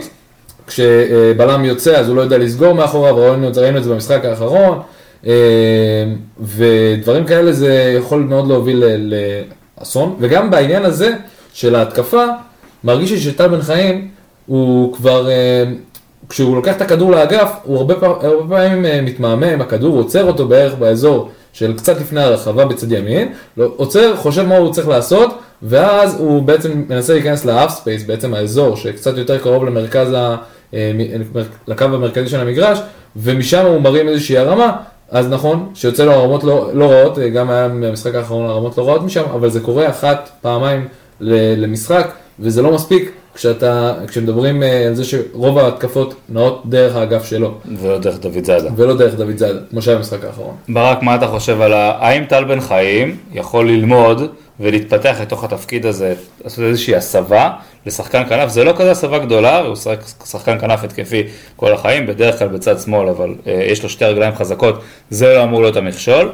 כשבלם 0.72 1.64
יוצא 1.64 1.96
אז 1.96 2.08
הוא 2.08 2.16
לא 2.16 2.22
יודע 2.22 2.38
לסגור 2.38 2.72
מאחוריו, 2.72 3.16
ראינו 3.16 3.50
ראינו 3.56 3.78
את 3.78 3.84
זה 3.84 3.90
במשחק 3.90 4.24
האחרון, 4.24 4.80
אה, 5.26 5.32
ודברים 6.40 7.24
כאלה 7.24 7.52
זה 7.52 7.94
יכול 7.98 8.20
מאוד 8.20 8.48
להוביל 8.48 8.84
לאסון, 9.80 10.16
וגם 10.20 10.50
בעניין 10.50 10.84
הזה 10.84 11.14
של 11.52 11.74
ההתקפה, 11.74 12.24
מרגיש 12.84 13.10
לי 13.10 13.18
שטל 13.20 13.48
בן 13.48 13.62
חיים 13.62 14.08
הוא 14.46 14.94
כבר, 14.94 15.30
אה, 15.30 15.64
כשהוא 16.28 16.56
לוקח 16.56 16.76
את 16.76 16.82
הכדור 16.82 17.10
לאגף, 17.10 17.52
הוא 17.62 17.76
הרבה, 17.76 17.94
פעם, 17.94 18.10
הרבה 18.10 18.56
פעמים 18.56 18.86
אה, 18.86 19.00
מתמהמה 19.02 19.46
עם 19.46 19.60
הכדור, 19.60 19.96
עוצר 19.96 20.24
אותו 20.24 20.48
בערך 20.48 20.74
באזור 20.74 21.30
של 21.52 21.76
קצת 21.76 22.00
לפני 22.00 22.20
הרחבה 22.20 22.64
בצד 22.64 22.92
ימין, 22.92 23.32
לא, 23.56 23.72
עוצר, 23.76 24.16
חושב 24.16 24.42
מה 24.42 24.56
הוא 24.56 24.72
צריך 24.72 24.88
לעשות, 24.88 25.38
ואז 25.62 26.16
הוא 26.20 26.42
בעצם 26.42 26.84
מנסה 26.88 27.12
להיכנס 27.12 27.44
ל 27.44 27.50
half 27.50 27.70
space, 27.70 28.02
בעצם 28.02 28.34
האזור 28.34 28.76
שקצת 28.76 29.18
יותר 29.18 29.38
קרוב 29.38 29.64
למרכז, 29.64 30.08
לקו 31.66 31.84
המרכזי 31.84 32.28
של 32.28 32.40
המגרש, 32.40 32.78
ומשם 33.16 33.66
הוא 33.66 33.80
מרים 33.80 34.08
איזושהי 34.08 34.38
הרמה, 34.38 34.76
אז 35.10 35.28
נכון, 35.28 35.70
שיוצא 35.74 36.04
לו 36.04 36.12
הרמות 36.12 36.44
לא, 36.44 36.70
לא 36.74 36.92
רעות, 36.92 37.18
אה, 37.18 37.28
גם 37.28 37.50
היה 37.50 37.68
במשחק 37.68 38.14
האחרון 38.14 38.50
הרמות 38.50 38.78
לא 38.78 38.88
רעות 38.88 39.02
משם, 39.02 39.24
אבל 39.34 39.50
זה 39.50 39.60
קורה 39.60 39.90
אחת, 39.90 40.30
פעמיים 40.40 40.88
למשחק, 41.20 42.12
וזה 42.40 42.62
לא 42.62 42.72
מספיק 42.72 43.12
כשאתה, 43.34 43.94
כשמדברים 44.08 44.62
אה, 44.62 44.86
על 44.86 44.94
זה 44.94 45.04
שרוב 45.04 45.58
ההתקפות 45.58 46.14
נעות 46.28 46.62
דרך 46.66 46.96
האגף 46.96 47.24
שלו, 47.24 47.54
ולא 47.78 47.98
דרך 47.98 48.18
דוד 48.18 48.44
זאדה. 48.44 48.70
ולא 48.76 48.96
דרך 48.96 49.14
דוד 49.14 49.36
זאדה, 49.36 49.58
כמו 49.70 49.82
שהיה 49.82 49.96
במשחק 49.96 50.24
האחרון. 50.24 50.56
ברק, 50.68 51.02
מה 51.02 51.14
אתה 51.14 51.26
חושב 51.26 51.60
על 51.60 51.72
ה... 51.72 51.92
האם 51.98 52.24
טל 52.24 52.44
בן 52.44 52.60
חיים 52.60 53.16
יכול 53.32 53.68
ללמוד 53.68 54.22
ולהתפתח 54.60 55.16
לתוך 55.20 55.44
התפקיד 55.44 55.86
הזה, 55.86 56.14
לעשות 56.44 56.64
איזושהי 56.64 56.96
הסבה 56.96 57.50
לשחקן 57.86 58.22
כנף? 58.28 58.48
זה 58.48 58.64
לא 58.64 58.72
כזה 58.72 58.90
הסבה 58.90 59.18
גדולה, 59.18 59.60
הוא 59.60 59.76
שחק 59.76 59.98
שחקן 60.24 60.58
כנף 60.58 60.84
התקפי 60.84 61.22
כל 61.56 61.72
החיים, 61.72 62.06
בדרך 62.06 62.38
כלל 62.38 62.48
בצד 62.48 62.80
שמאל, 62.80 63.08
אבל 63.08 63.34
אה, 63.46 63.52
יש 63.52 63.82
לו 63.82 63.88
שתי 63.88 64.04
רגליים 64.04 64.34
חזקות, 64.34 64.82
זה 65.10 65.34
לא 65.34 65.42
אמור 65.42 65.62
להיות 65.62 65.76
המכשול. 65.76 66.32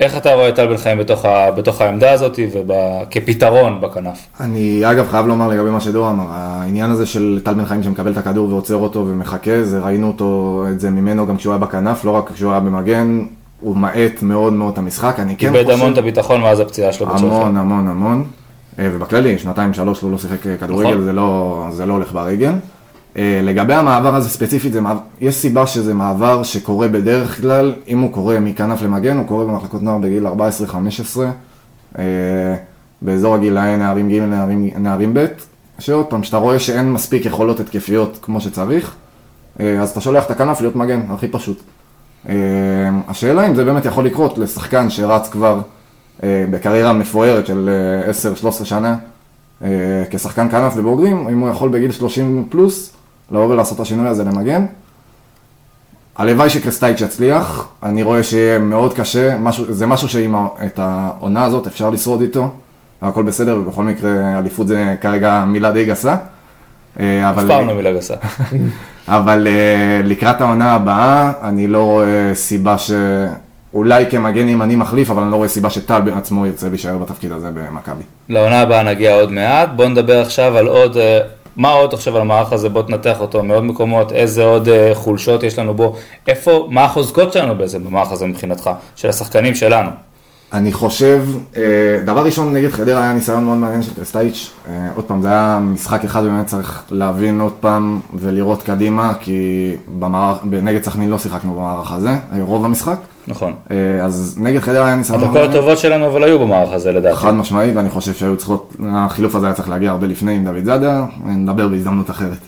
איך 0.00 0.16
אתה 0.16 0.34
רואה 0.34 0.48
את 0.48 0.54
טל 0.54 0.66
בן 0.66 0.76
חיים 0.76 0.98
בתוך, 0.98 1.24
ה... 1.24 1.50
בתוך 1.50 1.80
העמדה 1.80 2.12
הזאת 2.12 2.38
וכפתרון 2.52 3.80
בכנף? 3.80 4.26
אני 4.40 4.82
אגב 4.90 5.08
חייב 5.10 5.26
לומר 5.26 5.48
לגבי 5.48 5.70
מה 5.70 5.80
שדור 5.80 6.10
אמר, 6.10 6.24
העניין 6.28 6.90
הזה 6.90 7.06
של 7.06 7.40
טל 7.44 7.54
בן 7.54 7.64
חיים 7.64 7.82
שמקבל 7.82 8.12
את 8.12 8.16
הכדור 8.16 8.48
ועוצר 8.48 8.76
אותו 8.76 9.06
ומחכה, 9.08 9.64
זה 9.64 9.78
ראינו 9.78 10.06
אותו, 10.06 10.64
את 10.72 10.80
זה 10.80 10.90
ממנו 10.90 11.26
גם 11.26 11.36
כשהוא 11.36 11.52
היה 11.52 11.58
בכנף, 11.58 12.04
לא 12.04 12.10
רק 12.10 12.32
כשהוא 12.32 12.50
היה 12.50 12.60
במגן, 12.60 13.24
הוא 13.60 13.76
מאט 13.76 14.22
מאוד 14.22 14.52
מאוד 14.52 14.72
את 14.72 14.78
המשחק, 14.78 15.14
אני 15.18 15.36
כן 15.36 15.46
איבד 15.46 15.64
חושב... 15.64 15.78
המון 15.78 15.92
את 15.92 15.98
הביטחון 15.98 16.40
מאז 16.40 16.60
הפציעה 16.60 16.92
שלו 16.92 17.06
בצ'לסי. 17.06 17.24
המון 17.24 17.56
המון 17.56 17.88
המון, 17.88 18.24
אה, 18.78 18.88
ובכללי, 18.92 19.38
שנתיים 19.38 19.74
שלוש 19.74 20.00
הוא 20.00 20.10
לא 20.10 20.18
שיחק 20.18 20.46
אה, 20.46 20.56
כדורגל, 20.56 20.90
נכון. 20.90 21.04
זה 21.04 21.12
לא, 21.12 21.66
זה 21.70 21.86
לא 21.86 21.92
הולך 21.92 22.12
ברגל. 22.12 22.52
אה, 23.16 23.40
לגבי 23.42 23.74
המעבר 23.74 24.14
הזה 24.14 24.28
ספציפית, 24.28 24.72
זה 24.72 24.80
מעבר, 24.80 25.00
יש 25.20 25.34
סיבה 25.34 25.66
שזה 25.66 25.94
מעבר 25.94 26.42
שקורה 26.42 26.88
בדרך 26.88 27.40
כלל, 27.40 27.74
אם 27.88 28.00
הוא 28.00 28.12
קורה 28.12 28.40
מכנף 28.40 28.82
למגן, 28.82 29.16
הוא 29.16 29.26
קורה 29.26 29.44
במחלקות 29.44 29.82
נוער 29.82 29.98
בגיל 29.98 30.26
14-15, 30.26 30.30
אה, 31.98 32.04
באזור 33.02 33.34
הגילאי 33.34 33.76
נערים 33.76 34.10
ג' 34.10 34.20
נערים, 34.20 34.70
נערים 34.78 35.14
ב', 35.14 35.26
שעוד 35.78 36.06
פעם, 36.06 36.22
שאתה 36.22 36.36
רואה 36.36 36.58
שאין 36.58 36.92
מספיק 36.92 37.26
יכולות 37.26 37.60
התקפיות 37.60 38.18
כמו 38.22 38.40
שצריך, 38.40 38.94
אה, 39.60 39.80
אז 39.82 39.90
אתה 39.90 40.00
שולח 40.00 40.24
את 40.26 40.30
הכנף 40.30 40.60
להיות 40.60 40.76
מגן, 40.76 41.00
הכי 41.10 41.28
פשוט. 41.28 41.62
השאלה 43.08 43.46
אם 43.46 43.54
זה 43.54 43.64
באמת 43.64 43.84
יכול 43.84 44.06
לקרות 44.06 44.38
לשחקן 44.38 44.90
שרץ 44.90 45.28
כבר 45.28 45.60
בקריירה 46.22 46.92
מפוארת 46.92 47.46
של 47.46 47.70
אה, 48.04 48.10
10-13 48.50 48.64
שנה 48.64 48.96
כשחקן 50.10 50.50
כנף 50.50 50.76
לבוגרים, 50.76 51.28
אם 51.28 51.38
הוא 51.38 51.48
יכול 51.48 51.68
בגיל 51.68 51.92
30 51.92 52.46
פלוס 52.50 52.92
לבוא 53.30 53.46
ולעשות 53.46 53.76
את 53.76 53.82
השינוי 53.82 54.08
הזה 54.08 54.24
למגן. 54.24 54.66
הלוואי 56.16 56.50
שקרסטייץ' 56.50 57.00
יצליח, 57.00 57.68
אני 57.82 58.02
רואה 58.02 58.22
שיהיה 58.22 58.58
מאוד 58.58 58.94
קשה, 58.94 59.36
משהו, 59.38 59.64
זה 59.68 59.86
משהו 59.86 60.08
שעם 60.08 60.46
את 60.66 60.78
העונה 60.78 61.44
הזאת 61.44 61.66
אפשר 61.66 61.90
לשרוד 61.90 62.20
איתו. 62.20 62.50
הכל 63.02 63.22
בסדר, 63.22 63.56
ובכל 63.58 63.84
מקרה 63.84 64.38
אליפות 64.38 64.68
זה 64.68 64.96
כרגע 65.00 65.44
מילה 65.46 65.72
די 65.72 65.84
גסה. 65.84 66.16
אה, 67.00 67.30
אף 67.30 67.38
אבל- 67.38 67.48
פעם 67.48 67.68
לא 67.68 67.74
מילה 67.74 67.92
גסה. 67.92 68.14
אבל 69.08 69.46
אה, 69.50 70.00
לקראת 70.04 70.40
העונה 70.40 70.72
הבאה, 70.72 71.32
אני 71.42 71.66
לא 71.66 71.82
רואה 71.84 72.30
סיבה 72.34 72.78
ש... 72.78 72.90
אולי 73.74 74.04
כמגן 74.10 74.48
ימני 74.48 74.76
מחליף, 74.76 75.10
אבל 75.10 75.22
אני 75.22 75.30
לא 75.30 75.36
רואה 75.36 75.48
סיבה 75.48 75.70
שטל 75.70 76.00
בעצמו 76.00 76.46
ירצה 76.46 76.68
להישאר 76.68 76.98
בתפקיד 76.98 77.32
הזה 77.32 77.50
במכבי. 77.54 78.02
לעונה 78.28 78.60
הבאה 78.60 78.82
נגיע 78.82 79.14
עוד 79.14 79.32
מעט, 79.32 79.68
בואו 79.76 79.88
נדבר 79.88 80.20
עכשיו 80.20 80.56
על 80.56 80.66
עוד, 80.66 80.96
אה, 80.96 81.18
מה 81.56 81.72
עוד 81.72 81.94
עכשיו 81.94 82.16
על 82.16 82.22
המערך 82.22 82.52
הזה, 82.52 82.68
בואו 82.68 82.84
תנתח 82.84 83.20
אותו 83.20 83.42
מעוד 83.42 83.64
מקומות, 83.64 84.12
איזה 84.12 84.44
עוד 84.44 84.68
אה, 84.68 84.90
חולשות 84.94 85.42
יש 85.42 85.58
לנו 85.58 85.74
בו, 85.74 85.96
איפה, 86.26 86.66
מה 86.70 86.84
החוזקות 86.84 87.32
שלנו 87.32 87.54
בעצם 87.54 87.84
במערך 87.84 88.12
הזה 88.12 88.26
מבחינתך, 88.26 88.70
של 88.96 89.08
השחקנים 89.08 89.54
שלנו. 89.54 89.90
אני 90.54 90.72
חושב, 90.72 91.22
אה, 91.56 91.62
דבר 92.04 92.24
ראשון 92.24 92.52
נגד 92.52 92.70
חדרה 92.70 93.02
היה 93.02 93.12
ניסיון 93.12 93.44
מאוד 93.44 93.58
מעניין 93.58 93.82
של 93.82 93.94
קרסטייץ'. 93.94 94.50
אה, 94.68 94.88
עוד 94.94 95.04
פעם, 95.04 95.22
זה 95.22 95.28
היה 95.28 95.58
משחק 95.62 96.04
אחד, 96.04 96.22
באמת 96.22 96.46
צריך 96.46 96.82
להבין 96.90 97.40
עוד 97.40 97.52
פעם 97.60 98.00
ולראות 98.14 98.62
קדימה, 98.62 99.12
כי 99.20 99.70
במערך, 99.98 100.38
נגד 100.62 100.82
סכנין 100.82 101.10
לא 101.10 101.18
שיחקנו 101.18 101.54
במערך 101.54 101.92
הזה, 101.92 102.08
אה, 102.08 102.38
רוב 102.40 102.64
המשחק. 102.64 102.96
נכון. 103.28 103.52
אה, 103.70 104.04
אז 104.04 104.36
נגד 104.40 104.60
חדרה 104.60 104.86
היה 104.86 104.96
ניסיון 104.96 105.22
הדקות. 105.24 105.50
הטובות 105.50 105.78
שלנו 105.78 106.06
אבל 106.06 106.24
היו 106.24 106.38
במערך 106.38 106.72
הזה 106.72 106.92
לדעתי. 106.92 107.16
חד 107.16 107.34
משמעי, 107.34 107.72
ואני 107.72 107.90
חושב 107.90 108.12
שהיו 108.14 108.36
צריכות, 108.36 108.76
החילוף 108.88 109.34
הזה 109.34 109.46
היה 109.46 109.54
צריך 109.54 109.68
להגיע 109.68 109.90
הרבה 109.90 110.06
לפני 110.06 110.34
עם 110.36 110.44
דוד 110.44 110.64
זאדה, 110.64 111.04
נדבר 111.26 111.68
בהזדמנות 111.68 112.10
אחרת. 112.10 112.38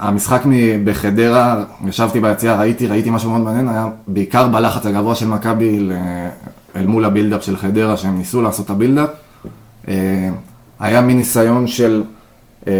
המשחק 0.00 0.42
בחדרה, 0.84 1.64
ישבתי 1.86 2.20
ביציע, 2.20 2.56
ראיתי, 2.56 2.86
ראיתי 2.86 3.10
משהו 3.10 3.30
מאוד 3.30 3.40
מעניין, 3.40 3.68
היה 3.68 3.88
בעיקר 4.06 4.48
בלחץ 4.48 4.86
הגבוה 4.86 5.14
של 5.14 5.28
מכבי 5.28 5.88
אל 6.76 6.86
מול 6.86 7.04
ה 7.04 7.08
build-up 7.08 7.42
של 7.42 7.56
חדרה, 7.56 7.96
שהם 7.96 8.18
ניסו 8.18 8.42
לעשות 8.42 8.66
את 8.66 8.70
ה 8.70 8.74
build-up. 8.74 9.08
אה, 9.88 10.30
היה 10.80 11.00
מין 11.00 11.16
ניסיון 11.16 11.66
של 11.66 12.02
אה, 12.66 12.72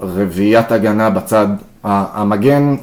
רביעיית 0.00 0.72
הגנה 0.72 1.10
בצד, 1.10 1.46
המגן, 1.84 2.76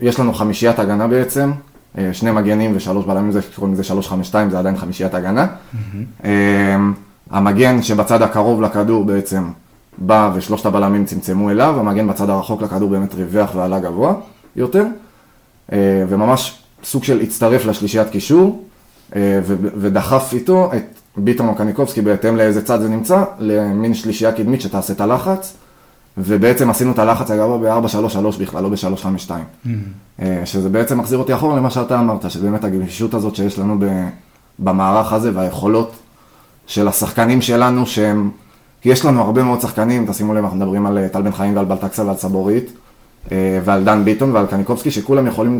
יש 0.00 0.20
לנו 0.20 0.34
חמישיית 0.34 0.78
הגנה 0.78 1.08
בעצם, 1.08 1.52
אה, 1.98 2.08
שני 2.12 2.30
מגנים 2.30 2.72
ושלוש 2.74 3.06
בלמים, 3.06 3.32
זה 3.32 3.40
קוראים 3.54 3.74
לזה 3.74 3.84
שלוש 3.84 4.08
חמש 4.08 4.26
שתיים, 4.26 4.50
זה 4.50 4.58
עדיין 4.58 4.76
חמישיית 4.76 5.14
הגנה. 5.14 5.46
המגן 7.30 7.82
שבצד 7.82 8.22
הקרוב 8.22 8.62
לכדור 8.62 9.04
בעצם 9.04 9.42
בא 9.98 10.30
ושלושת 10.34 10.66
הבלמים 10.66 11.04
צמצמו 11.04 11.50
אליו, 11.50 11.80
המגן 11.80 12.08
בצד 12.08 12.30
הרחוק 12.30 12.62
לכדור 12.62 12.90
באמת 12.90 13.14
ריווח 13.14 13.54
ועלה 13.54 13.80
גבוה 13.80 14.14
יותר, 14.56 14.84
אה, 15.72 16.04
וממש 16.08 16.62
סוג 16.84 17.04
של 17.04 17.20
הצטרף 17.20 17.66
לשלישיית 17.66 18.10
קישור, 18.10 18.64
אה, 19.16 19.40
ודחף 19.80 20.30
איתו 20.32 20.70
את 20.76 20.84
ביטון 21.16 21.48
או 21.48 21.54
קניקובסקי 21.54 22.00
בהתאם 22.00 22.36
לאיזה 22.36 22.64
צד 22.64 22.80
זה 22.80 22.88
נמצא, 22.88 23.24
למין 23.38 23.94
שלישייה 23.94 24.32
קדמית 24.32 24.60
שתעשה 24.60 24.92
את 24.92 25.00
הלחץ, 25.00 25.56
ובעצם 26.18 26.70
עשינו 26.70 26.92
את 26.92 26.98
הלחץ 26.98 27.30
הגבוה 27.30 27.80
ב-4-3-3 27.80 28.38
בכלל, 28.38 28.62
לא 28.62 28.68
ב-3-5-2. 28.68 29.30
אה, 30.22 30.42
שזה 30.44 30.68
בעצם 30.68 30.98
מחזיר 30.98 31.18
אותי 31.18 31.34
אחורה 31.34 31.56
למה 31.56 31.70
שאתה 31.70 31.98
אמרת, 31.98 32.30
שבאמת 32.30 32.64
הגמישות 32.64 33.14
הזאת 33.14 33.36
שיש 33.36 33.58
לנו 33.58 33.78
במערך 34.58 35.12
הזה 35.12 35.30
והיכולות 35.34 35.92
של 36.66 36.88
השחקנים 36.88 37.42
שלנו 37.42 37.86
שהם, 37.86 38.30
יש 38.88 39.04
לנו 39.04 39.22
הרבה 39.22 39.42
מאוד 39.42 39.60
שחקנים, 39.60 40.06
תשימו 40.06 40.34
לב, 40.34 40.44
אנחנו 40.44 40.56
מדברים 40.56 40.86
על 40.86 40.98
אה, 40.98 41.08
טל 41.08 41.22
בן 41.22 41.32
חיים 41.32 41.56
ועל 41.56 41.64
בלטקסה 41.64 42.04
ועל 42.04 42.16
סבורית, 42.16 42.72
אה, 43.32 43.60
ועל 43.64 43.84
דן 43.84 44.04
ביטון 44.04 44.32
ועל 44.32 44.46
קניקובסקי, 44.46 44.90
שכולם 44.90 45.26
יכולים, 45.26 45.58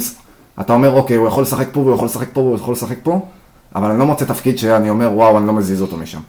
אתה 0.60 0.72
אומר, 0.72 0.92
אוקיי, 0.92 1.16
הוא 1.16 1.28
יכול 1.28 1.42
לשחק 1.42 1.66
פה 1.72 1.80
והוא 1.80 1.94
יכול 1.94 2.06
לשחק 2.06 2.28
פה 2.32 2.40
והוא 2.40 2.56
יכול 2.56 2.72
לשחק 2.72 2.96
פה, 3.02 3.20
אבל 3.74 3.90
אני 3.90 3.98
לא 3.98 4.06
מוצא 4.06 4.24
תפקיד 4.24 4.58
שאני 4.58 4.90
אומר, 4.90 5.10
וואו, 5.12 5.38
אני 5.38 5.46
לא 5.46 5.52
מזיז 5.52 5.82
אותו 5.82 5.96
משם. 5.96 6.20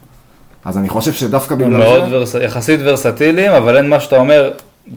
אז 0.64 0.78
אני 0.78 0.88
חושב 0.88 1.12
שדווקא 1.12 1.54
הם 1.54 1.58
בגלל 1.58 1.76
מאוד 1.76 2.10
זה... 2.10 2.16
ורס... 2.16 2.34
יחסית 2.34 2.80
ורסטיליים, 2.84 3.52
אבל 3.52 3.76
אין 3.76 3.88
מה 3.88 4.00
שאתה 4.00 4.16
אומר, 4.16 4.50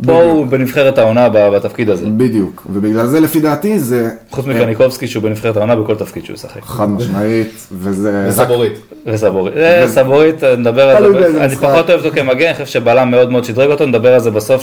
פה 0.06 0.24
הוא 0.24 0.48
בנבחרת 0.48 0.98
העונה 0.98 1.30
בתפקיד 1.30 1.90
הזה. 1.90 2.06
בדיוק, 2.18 2.66
ובגלל 2.70 3.06
זה 3.06 3.20
לפי 3.20 3.40
דעתי 3.40 3.80
זה... 3.80 4.10
חוץ 4.32 4.48
אה, 4.48 4.54
מקניקובסקי 4.54 5.08
שהוא 5.08 5.24
בנבחרת 5.24 5.58
העונה 5.58 5.76
בכל 5.76 5.96
תפקיד 5.96 6.26
שהוא 6.26 6.34
ישחק. 6.34 6.64
חד 6.64 6.90
משמעית, 6.90 7.68
וזה... 7.72 8.26
וסבורית. 8.30 8.74
וסבורית. 9.06 9.58
אה, 9.58 9.88
סבורית, 9.88 10.44
נדבר 10.44 10.90
על 10.90 11.14
זה. 11.14 11.46
אני. 11.46 11.56
פחות 11.56 11.90
אוהב 11.90 12.06
אותו 12.06 12.16
כמגן, 12.16 12.46
אני 12.46 12.54
חושב 12.54 12.66
שבלם 12.66 13.12
מאוד 13.12 13.32
מאוד 13.32 13.44
שדרג 13.44 13.72
אותו, 13.72 13.86
נדבר 13.86 14.14
על 14.14 14.20
זה 14.20 14.32
בסוף, 14.32 14.62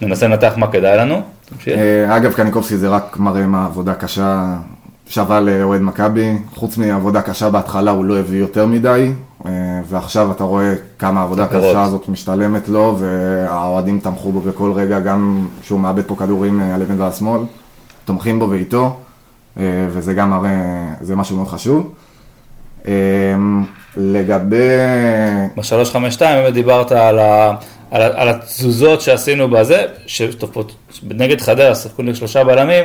שננסה 0.00 0.28
לנתח 0.28 0.52
מה 0.56 0.66
כדאי 0.66 0.96
לנו. 0.96 1.22
אה, 1.68 2.16
אגב, 2.16 2.32
קניקובסקי 2.32 2.76
זה 2.76 2.88
רק 2.88 3.16
מראה 3.18 3.46
מה 3.46 3.66
עבודה 3.66 3.94
קשה 3.94 4.56
שווה 5.08 5.40
לאוהד 5.40 5.80
מכבי. 5.80 6.32
חוץ 6.54 6.76
מעבודה 6.76 7.22
קשה 7.22 7.50
בהתחלה, 7.50 7.90
הוא 7.90 8.04
לא 8.04 8.18
הביא 8.18 8.40
יותר 8.40 8.66
מדי, 8.66 9.12
אה, 9.46 9.50
ועכשיו 9.88 10.32
אתה 10.32 10.44
רואה 10.44 10.74
כמה 10.98 11.20
העבודה. 11.20 11.44
הקשה 11.44 11.82
הזאת 11.82 12.08
משתלמת 12.08 12.68
לו, 12.68 12.96
והאוהדים 12.98 14.00
תמכו 14.00 14.32
בו 14.32 14.40
בכל 14.40 14.72
רגע, 14.74 15.00
גם 15.00 15.46
שהוא 15.62 15.80
מאבד 15.80 16.02
פה 16.06 16.16
כדורים 16.16 16.60
אה, 16.60 16.74
על 16.74 16.82
ימין 16.82 17.00
ועל 17.00 17.12
שמאל, 17.12 17.40
תומכים 18.04 18.38
בו 18.38 18.50
ואיתו, 18.50 18.96
אה, 19.58 19.62
וזה 19.90 20.14
גם 20.14 20.30
מראה, 20.30 20.94
זה 21.00 21.16
משהו 21.16 21.36
מאוד 21.36 21.48
חשוב. 21.48 21.92
לגבי... 23.96 24.68
ב-352 25.56 26.20
באמת 26.20 26.54
דיברת 26.54 26.92
על, 26.92 27.18
ה, 27.18 27.54
על, 27.90 28.02
ה- 28.02 28.20
על 28.22 28.28
התזוזות 28.28 29.00
שעשינו 29.00 29.50
בזה, 29.50 29.82
שנגד 30.06 31.40
חדרה 31.40 31.74
שיחקו 31.74 32.02
נגד 32.02 32.14
שלושה 32.14 32.44
בלמים, 32.44 32.84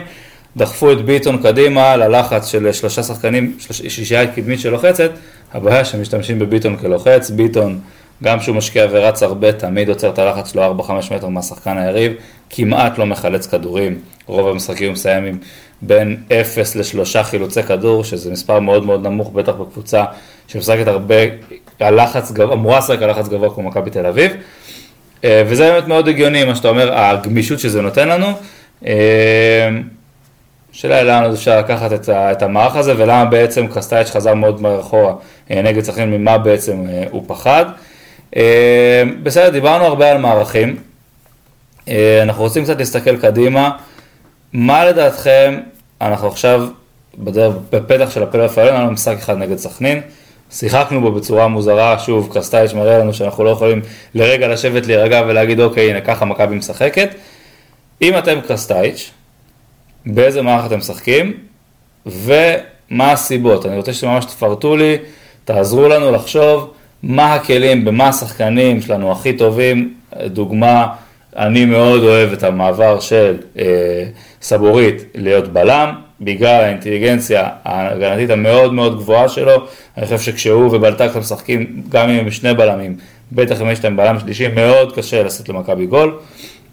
דחפו 0.57 0.91
את 0.91 1.05
ביטון 1.05 1.37
קדימה 1.37 1.95
ללחץ 1.95 2.47
של 2.47 2.71
שלושה 2.71 3.03
שחקנים, 3.03 3.55
שלוש- 3.59 3.81
שישייה 3.87 4.27
קדמית 4.27 4.59
שלוחצת, 4.59 5.11
הבעיה 5.53 5.85
שמשתמשים 5.85 6.39
בביטון 6.39 6.77
כלוחץ, 6.77 7.29
ביטון 7.29 7.79
גם 8.23 8.39
כשהוא 8.39 8.55
משקיע 8.55 8.87
ורץ 8.91 9.23
הרבה, 9.23 9.51
תמיד 9.51 9.89
עוצר 9.89 10.09
את 10.09 10.19
הלחץ 10.19 10.51
שלו 10.51 10.63
4-5 10.79 10.91
מטר 11.11 11.27
מהשחקן 11.27 11.77
היריב, 11.77 12.13
כמעט 12.49 12.97
לא 12.97 13.05
מחלץ 13.05 13.47
כדורים, 13.47 13.99
רוב 14.25 14.47
המשחקים 14.47 14.87
הוא 14.87 14.93
מסיים 14.93 15.25
עם 15.25 15.37
בין 15.81 16.17
0 16.31 16.75
ל-3 16.75 17.23
חילוצי 17.23 17.63
כדור, 17.63 18.03
שזה 18.03 18.31
מספר 18.31 18.59
מאוד 18.59 18.85
מאוד 18.85 19.07
נמוך, 19.07 19.31
בטח 19.31 19.51
בקבוצה 19.51 20.03
שמשחקת 20.47 20.87
הרבה, 20.87 21.15
הלחץ 21.79 22.31
גבוה, 22.31 22.53
אמורה 22.53 22.77
לשחק 22.77 23.01
על 23.01 23.09
לחץ 23.09 23.27
גבוה 23.27 23.55
כמו 23.55 23.63
מכבי 23.63 23.89
תל 23.89 24.05
אביב. 24.05 24.31
אה, 25.23 25.43
וזה 25.47 25.71
באמת 25.71 25.87
מאוד 25.87 26.07
הגיוני, 26.07 26.43
מה 26.43 26.55
שאתה 26.55 26.67
אומר, 26.67 26.93
הגמישות 26.93 27.59
שזה 27.59 27.81
נותן 27.81 28.07
לנו. 28.09 28.27
השאלה 30.73 30.95
היא 30.95 31.03
לאן 31.03 31.31
אפשר 31.33 31.59
לקחת 31.59 31.93
את, 31.93 32.09
את 32.09 32.41
המערך 32.41 32.75
הזה, 32.75 32.93
ולמה 32.97 33.25
בעצם 33.25 33.67
קרסטייץ' 33.67 34.09
חזר 34.09 34.33
מאוד 34.33 34.61
מהר 34.61 34.79
אחורה 34.79 35.13
אה, 35.51 35.61
נגד 35.61 35.83
סכנין, 35.83 36.11
ממה 36.11 36.37
בעצם 36.37 36.85
אה, 36.89 37.03
הוא 37.11 37.23
פחד. 37.27 37.65
אה, 38.35 39.03
בסדר, 39.23 39.49
דיברנו 39.49 39.85
הרבה 39.85 40.11
על 40.11 40.17
מערכים. 40.17 40.77
אנחנו 42.21 42.43
רוצים 42.43 42.63
קצת 42.63 42.77
להסתכל 42.77 43.17
קדימה. 43.17 43.71
מה 44.53 44.85
לדעתכם, 44.85 45.59
אנחנו 46.01 46.27
עכשיו 46.27 46.67
בדרך, 47.17 47.55
בפתח 47.71 48.09
של 48.09 48.23
הפלייאוף 48.23 48.57
העליון, 48.57 48.75
היה 48.75 48.83
לנו 48.83 48.93
משחק 48.93 49.17
אחד 49.17 49.37
נגד 49.37 49.57
סכנין. 49.57 50.01
שיחקנו 50.51 51.01
בו 51.01 51.11
בצורה 51.11 51.47
מוזרה, 51.47 51.99
שוב, 51.99 52.29
קרסטאיץ' 52.33 52.73
מראה 52.73 52.97
לנו 52.97 53.13
שאנחנו 53.13 53.43
לא 53.43 53.49
יכולים 53.49 53.81
לרגע 54.15 54.47
לשבת, 54.47 54.87
להירגע 54.87 55.21
ולהגיד, 55.27 55.59
אוקיי, 55.59 55.89
הנה 55.89 56.01
ככה 56.01 56.25
מכבי 56.25 56.55
משחקת. 56.55 57.09
אם 58.01 58.17
אתם 58.17 58.41
קרסטאיץ', 58.47 59.11
באיזה 60.05 60.41
מערך 60.41 60.65
אתם 60.65 60.77
משחקים, 60.77 61.33
ומה 62.05 63.11
הסיבות. 63.11 63.65
אני 63.65 63.77
רוצה 63.77 63.93
שממש 63.93 64.25
תפרטו 64.25 64.77
לי, 64.77 64.97
תעזרו 65.45 65.87
לנו 65.87 66.11
לחשוב 66.11 66.73
מה 67.03 67.33
הכלים, 67.33 67.85
במה 67.85 68.07
השחקנים 68.07 68.81
שלנו 68.81 69.11
הכי 69.11 69.33
טובים. 69.33 69.93
דוגמה, 70.25 70.87
אני 71.37 71.65
מאוד 71.65 72.03
אוהב 72.03 72.33
את 72.33 72.43
המעבר 72.43 72.99
של 72.99 73.37
אה, 73.59 74.05
סבורית 74.41 75.03
להיות 75.15 75.47
בלם, 75.47 75.95
בגלל 76.21 76.63
האינטליגנציה 76.63 77.49
ההגנתית 77.63 78.29
המאוד 78.29 78.73
מאוד 78.73 78.97
גבוהה 78.97 79.29
שלו. 79.29 79.53
אני 79.97 80.05
חושב 80.05 80.19
שכשהוא 80.19 80.75
ובלטקה 80.75 81.19
משחקים, 81.19 81.81
גם 81.89 82.09
אם 82.09 82.19
הם 82.19 82.31
שני 82.31 82.53
בלמים, 82.53 82.95
בטח 83.31 83.61
אם 83.61 83.69
יש 83.69 83.83
להם 83.83 83.97
בלם 83.97 84.19
שלישי, 84.19 84.47
מאוד 84.47 84.95
קשה 84.95 85.23
לעשות 85.23 85.49
למכבי 85.49 85.85
גול. 85.85 86.19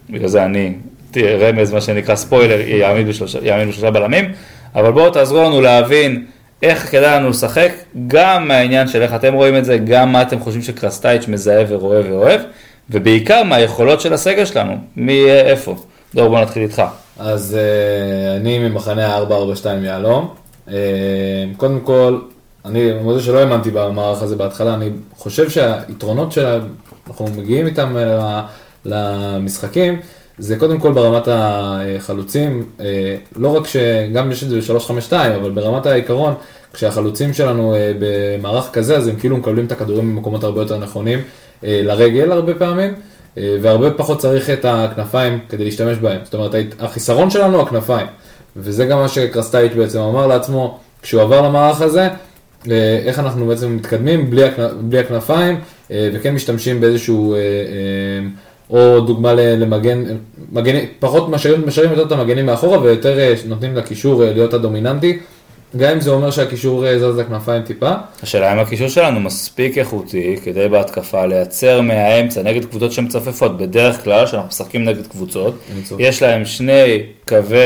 בגלל 0.09 0.27
זה 0.27 0.45
אני, 0.45 0.73
רמז, 1.17 1.73
מה 1.73 1.81
שנקרא 1.81 2.15
ספוילר, 2.15 2.59
יעמיד 2.59 3.07
בשלושה, 3.07 3.39
יעמיד 3.41 3.67
בשלושה 3.67 3.91
בלמים, 3.91 4.31
אבל 4.75 4.91
בואו 4.91 5.09
תעזרו 5.09 5.43
לנו 5.43 5.61
להבין 5.61 6.25
איך 6.63 6.91
כדאי 6.91 7.19
לנו 7.19 7.29
לשחק, 7.29 7.71
גם 8.07 8.47
מהעניין 8.47 8.87
של 8.87 9.01
איך 9.01 9.15
אתם 9.15 9.33
רואים 9.33 9.57
את 9.57 9.65
זה, 9.65 9.77
גם 9.77 10.11
מה 10.11 10.21
אתם 10.21 10.39
חושבים 10.39 10.61
שקרסטייץ' 10.61 11.27
מזהה 11.27 11.63
ורואה 11.67 12.01
ואוהב, 12.09 12.41
ובעיקר 12.89 13.43
מהיכולות 13.43 14.01
של 14.01 14.13
הסגל 14.13 14.45
שלנו, 14.45 14.73
מי 14.95 15.13
יהיה 15.13 15.41
איפה. 15.41 15.75
דור, 16.15 16.29
בוא 16.29 16.41
נתחיל 16.41 16.63
איתך. 16.63 16.81
אז 17.19 17.57
אה, 17.57 18.35
אני 18.35 18.59
ממחנה 18.59 19.07
ה-442 19.07 19.67
יהלום. 19.83 20.33
אה, 20.71 20.75
קודם 21.57 21.79
כל, 21.79 22.19
אני 22.65 22.93
מודה 23.01 23.19
שלא 23.19 23.39
האמנתי 23.39 23.71
במערך 23.71 24.21
הזה 24.21 24.35
בהתחלה, 24.35 24.73
אני 24.73 24.89
חושב 25.17 25.49
שהיתרונות 25.49 26.31
שאנחנו 26.31 27.27
מגיעים 27.37 27.65
איתם 27.65 27.97
אה, 27.97 28.41
למשחקים, 28.85 29.99
זה 30.39 30.55
קודם 30.55 30.79
כל 30.79 30.91
ברמת 30.91 31.27
החלוצים, 31.31 32.65
אה, 32.79 33.15
לא 33.35 33.57
רק 33.57 33.67
שגם 33.67 34.31
יש 34.31 34.43
את 34.43 34.49
זה 34.49 34.59
ב-352, 34.59 35.13
אבל 35.13 35.51
ברמת 35.51 35.85
העיקרון, 35.85 36.33
כשהחלוצים 36.73 37.33
שלנו 37.33 37.75
אה, 37.75 37.91
במערך 37.99 38.69
כזה, 38.73 38.97
אז 38.97 39.07
הם 39.07 39.15
כאילו 39.15 39.37
מקבלים 39.37 39.65
את 39.65 39.71
הכדורים 39.71 40.15
במקומות 40.15 40.43
הרבה 40.43 40.61
יותר 40.61 40.77
נכונים, 40.77 41.19
אה, 41.63 41.81
לרגל 41.83 42.31
הרבה 42.31 42.53
פעמים, 42.55 42.93
והרבה 43.61 43.91
פחות 43.91 44.19
צריך 44.19 44.49
את 44.49 44.65
הכנפיים 44.65 45.39
כדי 45.49 45.65
להשתמש 45.65 45.97
בהם. 45.97 46.19
זאת 46.23 46.33
אומרת, 46.33 46.55
החיסרון 46.79 47.29
שלנו 47.29 47.57
הוא 47.57 47.63
הכנפיים, 47.63 48.07
וזה 48.55 48.85
גם 48.85 48.99
מה 48.99 49.07
שקרסטייץ' 49.07 49.71
בעצם 49.75 49.99
אמר 49.99 50.27
לעצמו, 50.27 50.79
כשהוא 51.01 51.21
עבר 51.21 51.41
למערך 51.41 51.81
הזה, 51.81 52.07
איך 53.05 53.19
אנחנו 53.19 53.47
בעצם 53.47 53.75
מתקדמים 53.75 54.29
בלי, 54.29 54.43
הכנ... 54.43 54.63
בלי 54.81 54.99
הכנפיים, 54.99 55.59
וכן 55.89 56.33
משתמשים 56.33 56.81
באיזשהו, 56.81 57.35
או 58.69 58.99
דוגמה 58.99 59.33
למגן, 59.33 60.03
מגן, 60.51 60.75
פחות 60.99 61.29
משאירים, 61.29 61.67
משאירים 61.67 61.91
יותר 61.91 62.05
את 62.05 62.11
המגנים 62.11 62.45
מאחורה 62.45 62.81
ויותר 62.81 63.19
אה, 63.19 63.33
נותנים 63.45 63.75
לקישור 63.75 64.23
אה, 64.23 64.33
להיות 64.33 64.53
הדומיננטי, 64.53 65.19
גם 65.77 65.91
אם 65.91 66.01
זה 66.01 66.09
אומר 66.09 66.31
שהקישור 66.31 66.87
אה, 66.87 66.99
זז 66.99 67.17
לכנפיים 67.17 67.63
טיפה. 67.63 67.91
השאלה 68.23 68.53
אם 68.53 68.59
הקישור 68.59 68.87
שלנו 68.87 69.19
מספיק 69.19 69.77
איכותי 69.77 70.37
כדי 70.43 70.67
בהתקפה 70.67 71.25
לייצר 71.25 71.81
מהאמצע 71.81 72.43
נגד 72.43 72.65
קבוצות 72.65 72.91
שמצופפות. 72.91 73.57
בדרך 73.57 74.03
כלל, 74.03 74.25
כשאנחנו 74.25 74.47
משחקים 74.47 74.85
נגד 74.85 75.07
קבוצות. 75.07 75.55
יש 75.99 76.23
להם 76.23 76.45
שני 76.45 77.03
קווי, 77.27 77.57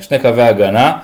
שני 0.00 0.18
קווי 0.18 0.42
הגנה. 0.42 0.98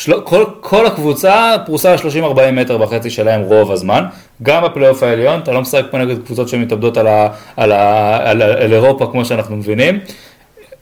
של... 0.00 0.20
כל, 0.20 0.44
כל 0.60 0.86
הקבוצה 0.86 1.56
פרוסה 1.66 1.92
על 1.92 1.98
30-40 1.98 2.50
מטר 2.52 2.78
בחצי 2.78 3.10
שלהם 3.10 3.40
רוב 3.40 3.72
הזמן, 3.72 4.04
גם 4.42 4.64
בפלייאוף 4.64 5.02
העליון, 5.02 5.40
אתה 5.40 5.52
לא 5.52 5.60
משחק 5.60 5.84
פה 5.90 5.98
נגד 5.98 6.24
קבוצות 6.26 6.48
שמתאבדות 6.48 6.96
על, 6.96 7.06
ה, 7.06 7.28
על, 7.56 7.72
ה, 7.72 8.16
על, 8.30 8.42
ה, 8.42 8.44
על 8.44 8.72
אירופה 8.72 9.08
כמו 9.12 9.24
שאנחנו 9.24 9.56
מבינים, 9.56 9.98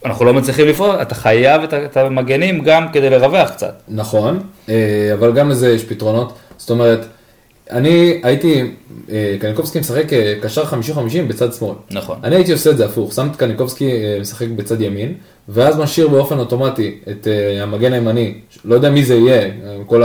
אנחנו 0.05 0.25
לא 0.25 0.35
מצליחים 0.35 0.67
לפעול, 0.67 0.97
אתה 1.03 1.15
חייב 1.15 1.63
את, 1.63 1.75
את 1.75 1.97
המגנים 1.97 2.61
גם 2.61 2.89
כדי 2.93 3.11
לרווח 3.11 3.51
קצת. 3.51 3.75
נכון, 3.89 4.41
אה, 4.69 5.11
אבל 5.15 5.33
גם 5.33 5.51
לזה 5.51 5.73
יש 5.73 5.85
פתרונות. 5.85 6.33
זאת 6.57 6.71
אומרת, 6.71 7.07
אני 7.71 8.21
הייתי, 8.23 8.63
אה, 9.11 9.37
קניקובסקי 9.41 9.81
משחק 9.81 10.13
אה, 10.13 10.35
קשר 10.43 10.65
50-50 10.65 10.75
בצד 11.29 11.53
שמאל. 11.53 11.75
נכון. 11.91 12.17
אני 12.25 12.37
הייתי 12.37 12.53
עושה 12.53 12.71
את 12.71 12.77
זה 12.77 12.85
הפוך, 12.85 13.13
שם 13.13 13.29
את 13.31 13.37
קניקובסקי 13.37 13.91
אה, 13.93 14.19
משחק 14.21 14.47
בצד 14.57 14.81
ימין, 14.81 15.15
ואז 15.49 15.79
משאיר 15.79 16.09
באופן 16.09 16.39
אוטומטי 16.39 16.99
את 17.11 17.29
המגן 17.61 17.93
הימני, 17.93 18.35
לא 18.65 18.75
יודע 18.75 18.91
מי 18.91 19.05
זה 19.05 19.15
יהיה, 19.15 19.51
כל 19.87 20.03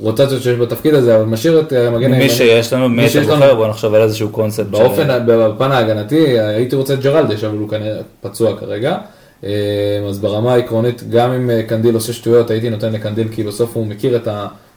הרוטציות 0.00 0.42
שיש 0.42 0.58
בתפקיד 0.58 0.94
הזה, 0.94 1.16
אבל 1.16 1.24
משאיר 1.24 1.60
את 1.60 1.72
המגן 1.72 2.12
הימני. 2.12 2.18
מי 2.18 2.30
שיש 2.30 2.72
לנו, 2.72 2.88
מי 2.88 3.08
שיש 3.08 3.26
לנו. 3.26 3.34
בוחר, 3.34 3.54
בוא 3.54 3.68
נחשוב 3.68 3.94
על 3.94 4.02
איזשהו 4.02 4.28
קונספט. 4.28 4.66
באופן, 4.66 5.26
בפן 5.26 5.72
ההגנתי, 5.72 6.38
הייתי 6.38 6.76
רוצה 6.76 6.94
את 6.94 7.00
ג'רלדש, 7.00 7.44
אבל 7.44 7.58
הוא 7.58 7.68
כנראה 7.68 8.00
פצוע 8.20 8.56
כרגע. 8.56 8.96
אז 10.08 10.18
ברמה 10.20 10.54
העקרונית, 10.54 11.10
גם 11.10 11.32
אם 11.32 11.50
קנדיל 11.66 11.94
עושה 11.94 12.12
שטויות, 12.12 12.50
הייתי 12.50 12.70
נותן 12.70 12.92
לקנדיל, 12.92 13.28
כי 13.28 13.42
בסוף 13.42 13.76
הוא 13.76 13.86
מכיר 13.86 14.16
את 14.16 14.28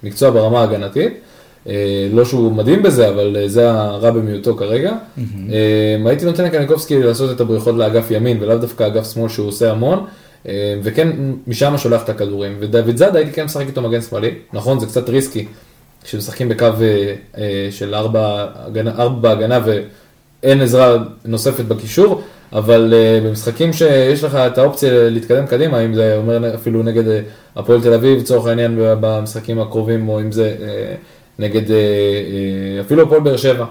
המקצוע 0.04 0.30
ברמה 0.30 0.60
ההגנתית. 0.60 1.14
אה, 1.70 2.08
לא 2.12 2.26
שהוא 2.26 2.52
מדהים 2.52 2.84
בזה, 2.84 3.10
אבל 3.10 3.38
אה, 3.40 3.48
זה 3.48 3.72
הרע 3.72 4.12
במיעוטו 4.12 4.56
כרגע. 4.56 4.94
אה, 5.52 5.98
הייתי 6.06 6.26
נותן 6.26 6.44
לקניקובסקי 6.46 7.04
לעשות 7.04 7.32
את 7.36 7.42
הבריחות 7.42 7.76
לאגף 7.76 8.12
ימין, 8.12 8.38
ולאו 8.42 8.58
דווקא 8.58 8.88
אגף 8.88 9.14
שמאל 9.14 9.30
שהוא 9.30 9.48
עושה 9.48 9.72
המון. 9.72 10.06
וכן, 10.84 11.10
משם 11.48 11.78
שולח 11.78 12.04
את 12.04 12.10
הכדורים. 12.10 12.58
ודוד 12.60 12.98
זאדה 12.98 13.20
הייתי 13.20 13.32
כן 13.32 13.44
משחק 13.44 13.66
איתו 13.68 13.82
מגן 13.82 14.02
שמאלי. 14.02 14.32
נכון, 14.54 14.80
זה 14.80 14.86
קצת 14.86 15.10
ריסקי, 15.10 15.46
כשמשחקים 16.04 16.50
בקו 16.50 16.68
של 17.72 17.96
ארבע 17.96 18.48
ארבע 18.88 19.20
בהגנה 19.22 19.60
ואין 19.66 20.62
עזרה 20.62 20.98
נוספת 21.26 21.66
בקישור, 21.66 22.22
אבל 22.54 22.94
במשחקים 23.24 23.74
שיש 23.74 24.24
לך 24.24 24.36
את 24.36 24.58
האופציה 24.58 25.10
להתקדם 25.10 25.48
קדימה, 25.48 25.86
אם 25.86 25.94
זה 25.94 26.18
אומר 26.18 26.56
אפילו 26.56 26.84
נגד 26.84 27.22
הפועל 27.56 27.82
תל 27.82 27.94
אביב, 27.94 28.20
לצורך 28.20 28.48
העניין 28.48 28.76
במשחקים 28.78 29.60
הקרובים, 29.60 30.10
או 30.10 30.22
אם 30.22 30.32
זה 30.32 30.56
נגד 31.40 31.68
uh, 31.68 31.70
uh, 31.70 32.86
אפילו 32.86 33.04
הפועל 33.04 33.22
באר 33.22 33.38
שבע. 33.38 33.66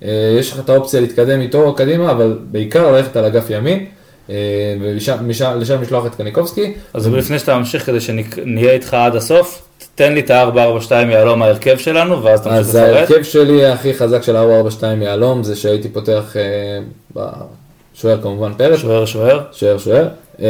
Uh, 0.00 0.04
יש 0.38 0.52
לך 0.52 0.60
את 0.60 0.68
האופציה 0.68 1.00
להתקדם 1.00 1.40
איתו 1.40 1.74
קדימה, 1.74 2.10
אבל 2.10 2.38
בעיקר 2.50 2.92
ללכת 2.92 3.16
על 3.16 3.24
אגף 3.24 3.50
ימין, 3.50 3.86
ולשם 4.80 5.30
לשלוח 5.80 6.06
את 6.06 6.14
קניקובסקי. 6.14 6.74
אז 6.94 7.08
לפני 7.08 7.38
שאתה 7.38 7.58
ממשיך 7.58 7.86
כדי 7.86 8.00
שנהיה 8.00 8.72
איתך 8.72 8.94
עד 8.94 9.16
הסוף, 9.16 9.62
תן 9.94 10.12
לי 10.12 10.20
את 10.20 10.30
ה-442 10.30 10.92
יהלום 10.92 11.42
ההרכב 11.42 11.78
שלנו, 11.78 12.22
ואז 12.22 12.40
תמשיך 12.40 12.58
אז 12.58 12.76
לפרט. 12.76 13.10
ההרכב 13.10 13.22
שלי 13.22 13.66
הכי 13.66 13.94
חזק 13.94 14.22
של 14.22 14.36
442 14.36 15.02
יהלום 15.02 15.42
זה 15.42 15.56
שהייתי 15.56 15.88
פותח 15.88 16.36
בשוער 17.12 18.22
כמובן 18.22 18.52
פרץ, 18.56 18.78
שוער 18.78 19.04
שוער. 19.04 19.40
שוער 19.52 19.78
שוער, 19.78 20.08
אה, 20.40 20.46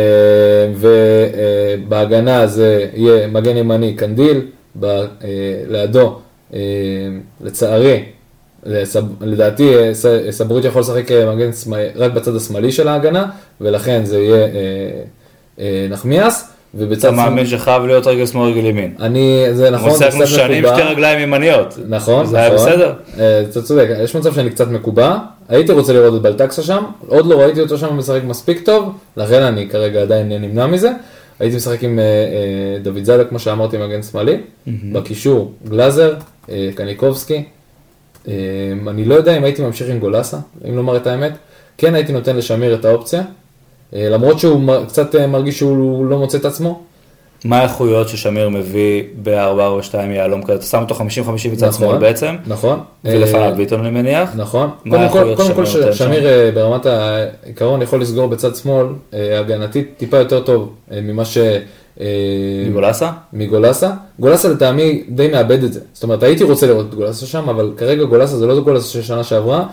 ובהגנה 0.77 2.47
זה 2.47 2.87
יהיה 2.95 3.27
מגן 3.27 3.57
ימני 3.57 3.95
קנדיל, 3.95 4.41
אה, 4.85 5.03
לידו, 5.69 6.07
אה, 6.07 6.15
לצערי, 7.44 8.03
לסב- 8.66 9.03
לדעתי 9.22 9.76
אה, 9.76 9.94
ס- 9.94 10.07
סבורית 10.30 10.64
יכול 10.64 10.80
לשחק 10.80 11.12
אה, 11.12 11.34
מגן 11.34 11.50
רק 11.96 12.12
בצד 12.12 12.36
השמאלי 12.36 12.72
של 12.72 12.88
ההגנה, 12.88 13.26
ולכן 13.61 14.00
זה 14.05 14.18
יהיה 14.20 14.36
אה, 14.36 14.48
אה, 15.59 15.86
נחמיאס, 15.90 16.48
ובצד 16.74 17.09
אתה 17.09 17.16
מאמין 17.16 17.46
שחייב 17.46 17.82
להיות 17.82 18.07
רגל 18.07 18.26
שמאל 18.26 18.50
רגל 18.50 18.64
ימין. 18.64 18.94
אני, 19.00 19.46
זה 19.53 19.70
נכון, 19.70 19.90
זה 19.94 20.05
קצת 20.11 20.26
שנים 20.26 20.62
מקובע. 20.64 20.76
שתי 20.78 20.86
רגליים 20.88 21.20
ימניות. 21.20 21.78
נכון, 21.88 22.26
זה 22.26 22.38
היה 22.38 22.55
נכון. 22.55 22.66
בסדר? 22.68 22.92
אה, 23.18 23.40
אתה 23.50 23.62
צודק, 23.62 23.86
יש 24.03 24.16
מצב 24.16 24.34
שאני 24.34 24.50
קצת 24.50 24.68
מקובע, 24.68 25.16
הייתי 25.48 25.72
רוצה 25.72 25.92
לראות 25.92 26.14
את 26.16 26.22
בלטקסה 26.22 26.62
שם, 26.62 26.84
עוד 27.07 27.26
לא 27.26 27.40
ראיתי 27.40 27.61
אותו 27.61 27.78
שם 27.78 27.96
משחק 27.98 28.20
מספיק 28.26 28.61
טוב, 28.64 28.92
לכן 29.16 29.42
אני 29.42 29.68
כרגע 29.68 30.03
עדיין 30.03 30.28
נמנע 30.32 30.66
מזה. 30.66 30.90
הייתי 31.41 31.57
משחק 31.57 31.85
עם 31.85 31.99
אה, 31.99 32.05
אה, 32.05 32.78
דוד 32.83 33.05
זאדה, 33.05 33.24
כמו 33.24 33.39
שאמרתי, 33.39 33.78
מגן 33.78 34.03
שמאלי, 34.03 34.37
בקישור 34.93 35.53
גלאזר, 35.68 36.14
אה, 36.49 36.70
קניקובסקי. 36.74 37.45
אני 38.89 39.05
לא 39.05 39.14
יודע 39.14 39.39
אם 39.39 39.45
הייתי 39.45 39.62
ממשיך 39.62 39.91
עם 39.91 39.99
גולסה, 39.99 40.39
אם 40.68 40.76
לומר 40.76 40.97
את 40.97 41.07
האמת. 41.07 41.33
כן 41.78 41.95
הייתי 41.95 42.12
נותן 42.12 42.37
לשמיר 42.37 42.74
את 42.74 42.85
האופציה, 42.85 43.22
למרות 43.93 44.39
שהוא 44.39 44.85
קצת 44.89 45.14
מרגיש 45.16 45.59
שהוא 45.59 46.07
לא 46.07 46.18
מוצא 46.18 46.39
את 46.39 46.45
עצמו. 46.45 46.83
מה 47.45 47.59
האיכויות 47.59 48.09
ששמיר 48.09 48.49
מביא 48.49 49.03
ב-442 49.22 49.97
יהלום 49.97 50.43
כזה? 50.43 50.55
אתה 50.55 50.64
שם 50.64 50.82
אותו 50.82 50.95
50-50 50.95 51.01
מצד 51.53 51.66
נכון. 51.66 51.72
שמאל 51.72 51.99
בעצם, 51.99 52.36
נכון. 52.47 52.80
ולפניו 53.05 53.43
אה, 53.43 53.53
ביטון 53.53 53.80
אני 53.80 53.90
מניח. 53.90 54.30
נכון. 54.36 54.70
קודם 54.90 55.09
כל, 55.09 55.34
קודם 55.36 55.55
כל 55.55 55.66
שמיר 55.93 56.26
אה, 56.26 56.51
ברמת 56.55 56.86
העיקרון 56.86 57.82
יכול 57.82 58.01
לסגור 58.01 58.26
בצד 58.26 58.57
שמאל, 58.57 58.86
אה, 59.14 59.38
הגנתית 59.38 59.95
טיפה 59.97 60.16
יותר 60.16 60.40
טוב 60.40 60.74
ממה 60.90 61.24
ש... 61.24 61.38
מגולסה? 62.68 63.11
מגולסה. 63.32 63.90
גולסה 64.18 64.49
לטעמי 64.49 65.03
די 65.09 65.28
מאבד 65.28 65.64
את 65.64 65.72
זה. 65.72 65.80
זאת 65.93 66.03
אומרת, 66.03 66.22
הייתי 66.22 66.45
רוצה 66.45 66.66
לראות 66.66 66.86
את 66.88 66.95
גולסה 66.95 67.26
שם, 67.26 67.49
אבל 67.49 67.72
כרגע 67.76 68.05
גולסה 68.05 68.36
זה 68.36 68.47
לא 68.47 68.61
גולסה 68.61 68.93
של 68.93 69.03
שנה 69.03 69.24
שעברה, 69.24 69.66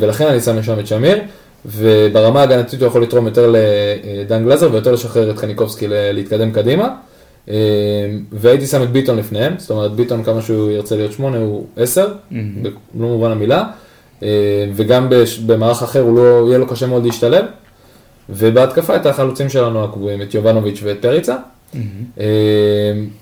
ולכן 0.00 0.26
אני 0.26 0.40
שם 0.40 0.62
שם 0.62 0.78
את 0.78 0.86
שמיר, 0.86 1.18
וברמה 1.66 2.40
ההגנתית 2.40 2.80
הוא 2.80 2.86
יכול 2.88 3.02
לתרום 3.02 3.26
יותר 3.26 3.54
לדן 4.26 4.44
גלזר 4.44 4.68
ויותר 4.72 4.92
לשחרר 4.92 5.30
את 5.30 5.38
קניקובסקי 5.38 5.88
ל- 5.88 6.12
להתקדם 6.12 6.50
קדימה. 6.52 6.88
אה, 7.48 7.54
והייתי 8.32 8.66
שם 8.66 8.82
את 8.82 8.90
ביטון 8.90 9.16
לפניהם, 9.16 9.54
זאת 9.58 9.70
אומרת 9.70 9.92
ביטון 9.92 10.22
כמה 10.24 10.42
שהוא 10.42 10.70
ירצה 10.70 10.96
להיות 10.96 11.12
שמונה 11.12 11.38
הוא 11.38 11.66
עשר, 11.76 12.08
במלוא 12.94 13.08
מובן 13.08 13.30
המילה, 13.30 13.64
אה, 14.22 14.28
וגם 14.74 15.08
במערך 15.46 15.82
אחר 15.82 16.00
הוא 16.00 16.16
לא, 16.16 16.46
יהיה 16.48 16.58
לו 16.58 16.66
קשה 16.66 16.86
מאוד 16.86 17.04
להשתלב, 17.06 17.44
ובהתקפה 18.30 18.96
את 18.96 19.06
החלוצים 19.06 19.48
שלנו 19.48 19.84
הקבועים, 19.84 20.22
את 20.22 20.34
יובנוביץ' 20.34 20.80
ואת 20.82 20.96
פריצה, 21.02 21.36
אה, 22.20 22.24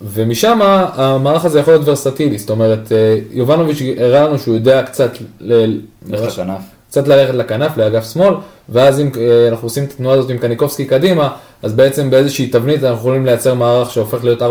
ומשם 0.02 0.58
המערך 0.62 1.44
הזה 1.44 1.60
יכול 1.60 1.74
להיות 1.74 1.88
ורסטילי, 1.88 2.38
זאת 2.38 2.50
אומרת 2.50 2.92
יובנוביץ' 3.32 3.82
הראה 3.98 4.22
לנו 4.26 4.38
שהוא 4.38 4.54
יודע 4.54 4.82
קצת, 4.82 5.10
ל- 5.40 5.78
לך 6.08 6.20
לכנף. 6.20 6.60
קצת 6.94 7.08
ללכת 7.08 7.34
לכנף, 7.34 7.76
לאגף 7.76 8.12
שמאל, 8.12 8.34
ואז 8.68 9.00
אם 9.00 9.10
אה, 9.20 9.48
אנחנו 9.48 9.66
עושים 9.66 9.84
את 9.84 9.92
התנועה 9.92 10.16
הזאת 10.16 10.30
עם 10.30 10.38
קניקובסקי 10.38 10.84
קדימה, 10.84 11.28
אז 11.62 11.72
בעצם 11.72 12.10
באיזושהי 12.10 12.46
תבנית 12.46 12.84
אנחנו 12.84 12.98
יכולים 12.98 13.26
לייצר 13.26 13.54
מערך 13.54 13.90
שהופך 13.90 14.24
להיות 14.24 14.42
4-3-3, 14.42 14.44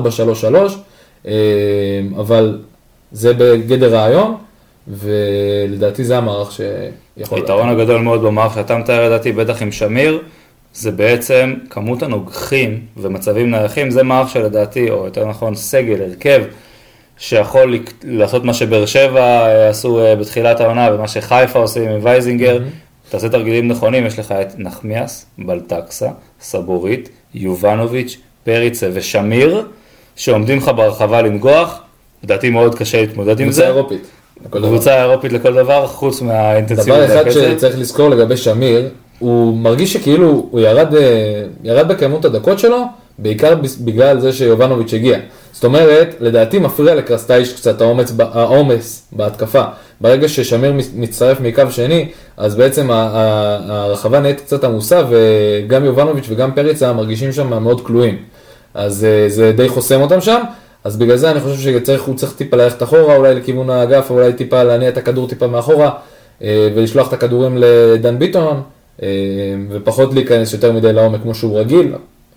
אה, 1.27 1.31
אבל 2.19 2.59
זה 3.11 3.33
בגדר 3.33 3.93
רעיון, 3.95 4.35
ולדעתי 4.87 6.03
זה 6.03 6.17
המערך 6.17 6.51
שיכול... 6.51 7.37
היתרון 7.37 7.69
הגדול 7.69 8.01
מאוד 8.01 8.21
במערך 8.21 8.53
שאתה 8.53 8.77
מתאר 8.77 9.05
לדעתי, 9.05 9.31
בטח 9.31 9.61
עם 9.61 9.71
שמיר, 9.71 10.21
זה 10.73 10.91
בעצם 10.91 11.53
כמות 11.69 12.03
הנוגחים 12.03 12.79
ומצבים 12.97 13.51
נייחים, 13.51 13.91
זה 13.91 14.03
מערך 14.03 14.29
שלדעתי, 14.29 14.89
או 14.89 15.05
יותר 15.05 15.25
נכון 15.25 15.55
סגל, 15.55 16.01
הרכב, 16.01 16.43
שיכול 17.23 17.79
לעשות 18.03 18.43
מה 18.43 18.53
שבאר 18.53 18.85
שבע 18.85 19.21
אה, 19.21 19.69
עשו 19.69 19.99
אה, 19.99 20.15
בתחילת 20.15 20.61
העונה 20.61 20.89
ומה 20.93 21.07
שחיפה 21.07 21.59
עושים 21.59 21.89
עם 21.89 21.99
וייזינגר, 22.03 22.59
תעשה 23.09 23.29
תרגילים 23.29 23.67
נכונים, 23.67 24.05
יש 24.05 24.19
לך 24.19 24.31
את 24.31 24.53
נחמיאס, 24.57 25.25
בלטקסה, 25.37 26.07
סבורית, 26.41 27.09
יובנוביץ', 27.33 28.17
פריצה 28.43 28.89
ושמיר, 28.93 29.65
שעומדים 30.15 30.57
לך 30.57 30.71
ברחבה 30.75 31.21
לנגוח, 31.21 31.79
לדעתי 32.23 32.49
מאוד 32.49 32.75
קשה 32.75 33.01
להתמודד 33.01 33.39
עם 33.39 33.45
קבוצה 33.45 33.61
זה. 33.61 33.67
אירופית. 33.67 34.01
לכל 34.45 34.59
דבר. 34.59 34.67
קבוצה 34.67 35.01
אירופית 35.03 35.33
לכל 35.33 35.53
דבר, 35.53 35.87
חוץ 35.87 36.21
מהאינטנסיביות 36.21 37.09
דבר 37.09 37.21
אחד. 37.21 37.31
שצריך 37.31 37.79
לזכור 37.79 38.09
לגבי 38.09 38.37
שמיר, 38.37 38.89
הוא 39.19 39.57
מרגיש 39.57 39.93
שכאילו 39.93 40.47
הוא 40.51 40.59
ירד, 40.59 40.95
אה, 40.95 41.43
ירד 41.63 41.87
בכמות 41.87 42.25
הדקות 42.25 42.59
שלו, 42.59 42.83
בעיקר 43.19 43.55
בגלל 43.81 44.19
זה 44.19 44.33
שיובנוביץ' 44.33 44.93
הגיע. 44.93 45.17
זאת 45.53 45.63
אומרת, 45.63 46.15
לדעתי 46.19 46.59
מפריע 46.59 46.95
לקרסטייץ' 46.95 47.53
קצת 47.55 47.81
האומץ, 47.81 48.13
העומס 48.19 49.07
בהתקפה. 49.11 49.63
ברגע 50.01 50.27
ששמיר 50.27 50.73
מצטרף 50.95 51.39
מקו 51.41 51.63
שני, 51.69 52.09
אז 52.37 52.55
בעצם 52.55 52.91
הרחבה 52.91 54.19
נהיית 54.19 54.41
קצת 54.41 54.63
עמוסה, 54.63 55.01
וגם 55.09 55.85
יובנוביץ' 55.85 56.25
וגם 56.29 56.51
פריצה 56.55 56.93
מרגישים 56.93 57.31
שם 57.31 57.63
מאוד 57.63 57.85
כלואים. 57.85 58.17
אז 58.73 59.05
אה, 59.05 59.29
זה 59.29 59.51
די 59.51 59.69
חוסם 59.69 60.01
אותם 60.01 60.21
שם, 60.21 60.41
אז 60.83 60.97
בגלל 60.97 61.17
זה 61.17 61.31
אני 61.31 61.39
חושב 61.39 61.71
שהוא 61.85 62.15
צריך 62.15 62.33
טיפה 62.33 62.57
ללכת 62.57 62.83
אחורה, 62.83 63.15
אולי 63.15 63.35
לכיוון 63.35 63.69
האגף, 63.69 64.11
אולי 64.11 64.33
טיפה 64.33 64.63
להניע 64.63 64.89
את 64.89 64.97
הכדור 64.97 65.27
טיפה 65.27 65.47
מאחורה, 65.47 65.91
אה, 66.41 66.69
ולשלוח 66.75 67.07
את 67.07 67.13
הכדורים 67.13 67.57
לדן 67.57 68.19
ביטון, 68.19 68.61
אה, 69.03 69.07
ופחות 69.69 70.13
להיכנס 70.13 70.53
יותר 70.53 70.71
מדי 70.71 70.93
לעומק 70.93 71.21
כמו 71.21 71.35
שהוא 71.35 71.59
רגיל. 71.59 71.93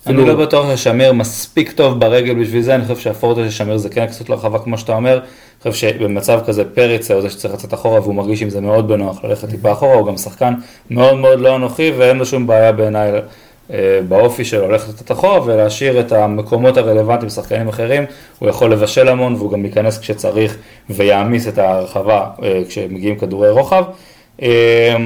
אני 0.07 0.25
לא 0.25 0.35
בטוח 0.35 0.77
ששמיר 0.77 1.13
מספיק 1.13 1.73
טוב 1.73 2.01
ברגל 2.01 2.35
בשביל 2.35 2.63
זה, 2.63 2.75
אני 2.75 2.83
חושב 2.83 2.97
שהפורטה 2.97 3.41
של 3.45 3.51
שמיר 3.51 3.77
זה 3.77 3.89
כן 3.89 4.07
קצת 4.07 4.29
לרחבה 4.29 4.59
כמו 4.59 4.79
שאתה 4.79 4.93
אומר, 4.93 5.13
אני 5.13 5.73
חושב 5.73 5.89
שבמצב 5.89 6.41
כזה 6.47 6.65
פריץ 6.65 7.11
הוא 7.11 7.21
זה 7.21 7.31
שצריך 7.31 7.55
לצאת 7.55 7.75
אחורה 7.75 8.01
והוא 8.01 8.15
מרגיש 8.15 8.43
עם 8.43 8.51
זה 8.51 8.61
מאוד 8.61 8.89
בנוח 8.89 9.25
ללכת 9.25 9.51
טיפה 9.51 9.73
אחורה, 9.73 9.95
הוא 9.95 10.07
גם 10.07 10.17
שחקן 10.17 10.55
מאוד 10.91 11.15
מאוד 11.15 11.41
לא 11.41 11.57
אנוכי 11.57 11.93
ואין 11.97 12.17
לו 12.17 12.27
שום 12.27 12.47
בעיה 12.47 12.73
בעיניי 12.73 13.13
אה, 13.73 14.01
באופי 14.09 14.45
שלו 14.45 14.69
ללכת 14.69 14.95
קצת 14.95 15.13
אחורה 15.13 15.45
ולהשאיר 15.45 16.01
את 16.01 16.13
המקומות 16.13 16.77
הרלוונטיים 16.77 17.27
לשחקנים 17.27 17.69
אחרים, 17.69 18.05
הוא 18.39 18.49
יכול 18.49 18.73
לבשל 18.73 19.09
המון 19.09 19.35
והוא 19.35 19.53
גם 19.53 19.65
ייכנס 19.65 19.99
כשצריך 19.99 20.57
ויעמיס 20.91 21.49
את 21.49 21.59
הרחבה 21.59 22.27
אה, 22.43 22.63
כשמגיעים 22.69 23.19
כדורי 23.19 23.51
רוחב. 23.51 23.85
אה, 24.43 24.97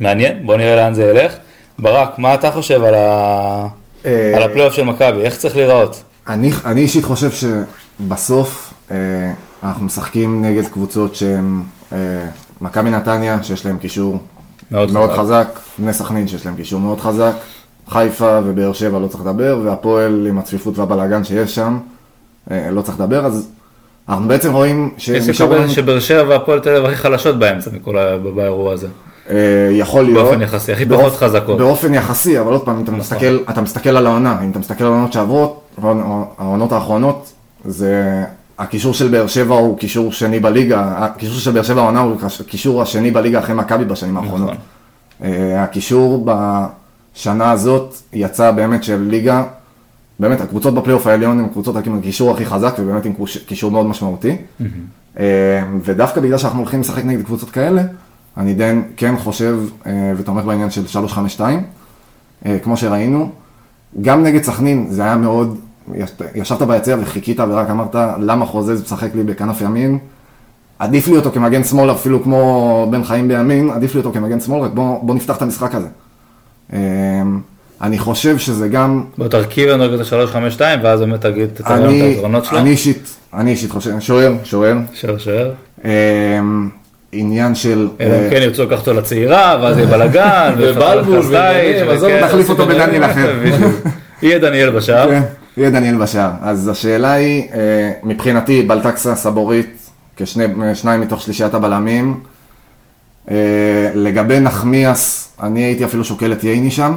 מעניין, 0.00 0.46
בוא 0.46 0.56
נראה 0.56 0.76
לאן 0.76 0.94
זה 0.94 1.10
ילך. 1.10 1.36
ברק, 1.78 2.18
מה 2.18 2.34
אתה 2.34 2.50
חושב 2.50 2.84
על, 2.84 2.94
ה... 2.94 3.66
אה, 4.06 4.32
על 4.36 4.42
הפלייאוף 4.42 4.74
של 4.74 4.84
מכבי? 4.84 5.22
איך 5.22 5.36
צריך 5.36 5.56
להיראות? 5.56 6.02
אני, 6.28 6.50
אני 6.64 6.80
אישית 6.80 7.04
חושב 7.04 7.30
שבסוף 7.30 8.74
אה, 8.90 8.96
אנחנו 9.62 9.84
משחקים 9.84 10.44
נגד 10.44 10.68
קבוצות 10.68 11.14
שהן 11.14 11.62
אה, 11.92 11.98
מכבי 12.60 12.90
נתניה, 12.90 13.42
שיש 13.42 13.66
להם 13.66 13.78
קישור 13.78 14.18
מאוד 14.70 14.92
מאוד 14.92 15.10
חזק. 15.10 15.18
חזק, 15.20 15.60
בני 15.78 15.92
סכנין 15.92 16.28
שיש 16.28 16.46
להם 16.46 16.56
קישור 16.56 16.80
מאוד 16.80 17.00
חזק, 17.00 17.32
חיפה 17.88 18.40
ובאר 18.44 18.72
שבע 18.72 18.98
לא 18.98 19.06
צריך 19.06 19.20
לדבר, 19.20 19.60
והפועל 19.64 20.26
עם 20.26 20.38
הצפיפות 20.38 20.78
והבלאגן 20.78 21.24
שיש 21.24 21.54
שם, 21.54 21.78
אה, 22.50 22.70
לא 22.70 22.82
צריך 22.82 23.00
לדבר, 23.00 23.26
אז 23.26 23.48
אנחנו 24.08 24.28
בעצם 24.28 24.52
רואים 24.52 24.94
יש 24.98 25.30
שבאר 25.68 26.00
שבע 26.00 26.28
והפועל 26.28 26.60
תל 26.60 26.70
אביב 26.70 26.84
הכי 26.84 26.96
חלשות 26.96 27.38
באמצע 27.38 27.70
מכל 27.72 27.98
ה... 27.98 28.16
באירוע 28.18 28.72
הזה. 28.72 28.88
אה, 29.30 29.36
יכול 29.72 30.04
להיות, 30.04 30.24
באופן 30.24 30.42
יחסי, 30.42 30.72
הכי 30.72 30.84
באופ- 30.84 31.00
פחות 31.00 31.16
חזקות. 31.16 31.58
באופן 31.58 31.94
יחסי, 31.94 32.40
אבל 32.40 32.52
עוד 32.52 32.64
פעם, 32.64 32.76
אם 32.76 32.82
אתה 32.82 32.90
נכון. 32.90 33.00
מסתכל, 33.00 33.38
אתה 33.50 33.60
מסתכל 33.60 33.90
על 33.96 34.06
העונה, 34.06 34.38
אם 34.44 34.50
אתה 34.50 34.58
מסתכל 34.58 34.84
על 34.84 34.92
העונות 34.92 35.12
שעברות, 35.12 35.60
העונות 36.38 36.72
האחרונות, 36.72 37.32
זה, 37.64 38.24
הקישור 38.58 38.94
של 38.94 39.08
באר 39.08 39.26
שבע 39.26 39.54
הוא 39.54 39.78
קישור 39.78 40.12
שני 40.12 40.40
בליגה, 40.40 40.92
הקישור 40.98 41.38
של 41.38 41.50
באר 41.50 41.62
שבע 41.62 41.80
העונה 41.80 42.00
הוא 42.00 42.16
הקישור 42.40 42.82
השני 42.82 43.10
בליגה 43.10 43.38
אחרי 43.38 43.54
מכבי 43.54 43.84
בשנים 43.84 44.16
האחרונות. 44.16 44.50
נכון. 44.50 44.60
אה, 45.24 45.62
הקישור 45.62 46.26
בשנה 46.26 47.50
הזאת 47.50 47.94
יצא 48.12 48.50
באמת 48.50 48.84
של 48.84 49.06
ליגה, 49.10 49.42
באמת 50.20 50.40
הקבוצות 50.40 50.74
בפלייאוף 50.74 51.06
העליון 51.06 51.38
הן 51.40 51.48
קבוצות 51.48 51.86
עם 51.86 51.98
הקישור 51.98 52.30
הכי 52.34 52.46
חזק 52.46 52.74
ובאמת 52.78 53.04
עם 53.04 53.12
קישור 53.46 53.70
מאוד 53.70 53.86
משמעותי. 53.86 54.36
אה, 55.18 55.24
ודווקא 55.84 56.20
בגלל 56.20 56.38
שאנחנו 56.38 56.58
הולכים 56.58 56.80
לשחק 56.80 57.04
נגד 57.04 57.22
קבוצות 57.24 57.50
כאלה, 57.50 57.82
אני 58.36 58.54
די 58.54 58.72
כן 58.96 59.14
חושב 59.18 59.56
אה, 59.86 59.92
ותומך 60.16 60.44
בעניין 60.44 60.70
של 60.70 60.86
352, 60.86 61.62
אה, 62.46 62.58
כמו 62.62 62.76
שראינו. 62.76 63.30
גם 64.02 64.22
נגד 64.22 64.42
סכנין 64.42 64.86
זה 64.90 65.02
היה 65.02 65.16
מאוד, 65.16 65.58
יש- 65.94 66.10
ישבת 66.34 66.62
ביציע 66.62 66.96
וחיכית 67.00 67.40
ורק 67.40 67.70
אמרת 67.70 67.94
למה 68.20 68.46
חוזז 68.46 68.82
משחק 68.82 69.14
לי 69.14 69.22
בכנף 69.22 69.60
ימין. 69.60 69.98
עדיף 70.78 71.08
לי 71.08 71.16
אותו 71.16 71.30
כמגן 71.32 71.64
שמאל 71.64 71.90
אפילו 71.90 72.22
כמו 72.22 72.86
בן 72.90 73.04
חיים 73.04 73.28
בימין, 73.28 73.70
עדיף 73.70 73.94
לי 73.94 73.98
אותו 73.98 74.12
כמגן 74.12 74.40
שמאל, 74.40 74.60
רק 74.60 74.70
בוא, 74.70 74.98
בוא 75.02 75.14
נפתח 75.14 75.36
את 75.36 75.42
המשחק 75.42 75.74
הזה. 75.74 75.88
אה, 76.72 76.78
אני 77.82 77.98
חושב 77.98 78.38
שזה 78.38 78.68
גם, 78.68 79.04
בוא 79.18 79.28
תרכיב 79.28 79.68
לנו 79.68 79.94
את 79.94 80.00
ה-352 80.00 80.60
ואז 80.82 81.00
באמת 81.00 81.20
תגיד 81.20 81.48
את 81.54 81.60
אני, 81.66 82.00
היתרונות 82.02 82.44
שלו. 82.44 82.58
אני 82.58 82.70
אישית, 82.70 83.16
אני 83.34 83.50
אישית 83.50 83.70
חושב, 83.70 84.00
שוער, 84.00 84.32
שוער, 84.44 84.78
שוער 84.94 85.18
שוער. 85.18 85.50
אה, 87.14 87.20
עניין 87.20 87.54
של, 87.54 87.88
אלא 88.00 88.14
אה, 88.14 88.24
אם 88.26 88.30
כן 88.30 88.42
ירצו 88.42 88.64
לקחת 88.64 88.78
אותו 88.78 88.92
לצעירה 88.92 89.58
ואז 89.62 89.78
יהיה 89.78 89.88
בלאגן. 89.88 90.54
ובלבול 90.58 91.36
עזוב, 91.90 92.10
נחליף 92.24 92.50
אותו 92.50 92.66
בדניאל 92.66 93.04
אחר. 93.04 93.38
יהיה 94.22 94.38
דניאל 94.38 94.70
בשער. 94.70 95.10
כן, 95.10 95.22
יהיה 95.56 95.70
דניאל 95.70 95.96
בשער. 95.96 96.30
אז 96.42 96.68
השאלה 96.68 97.12
היא, 97.12 97.48
אה, 97.54 97.92
מבחינתי, 98.02 98.62
בלטקסה, 98.62 99.14
סבורית, 99.14 99.90
כשניים 100.16 101.00
מתוך 101.00 101.20
שלישיית 101.20 101.54
הבלמים. 101.54 102.20
אה, 103.30 103.90
לגבי 103.94 104.40
נחמיאס, 104.40 105.32
אני 105.42 105.64
הייתי 105.64 105.84
אפילו 105.84 106.04
שוקל 106.04 106.32
את 106.32 106.44
ייני 106.44 106.70
שם, 106.70 106.96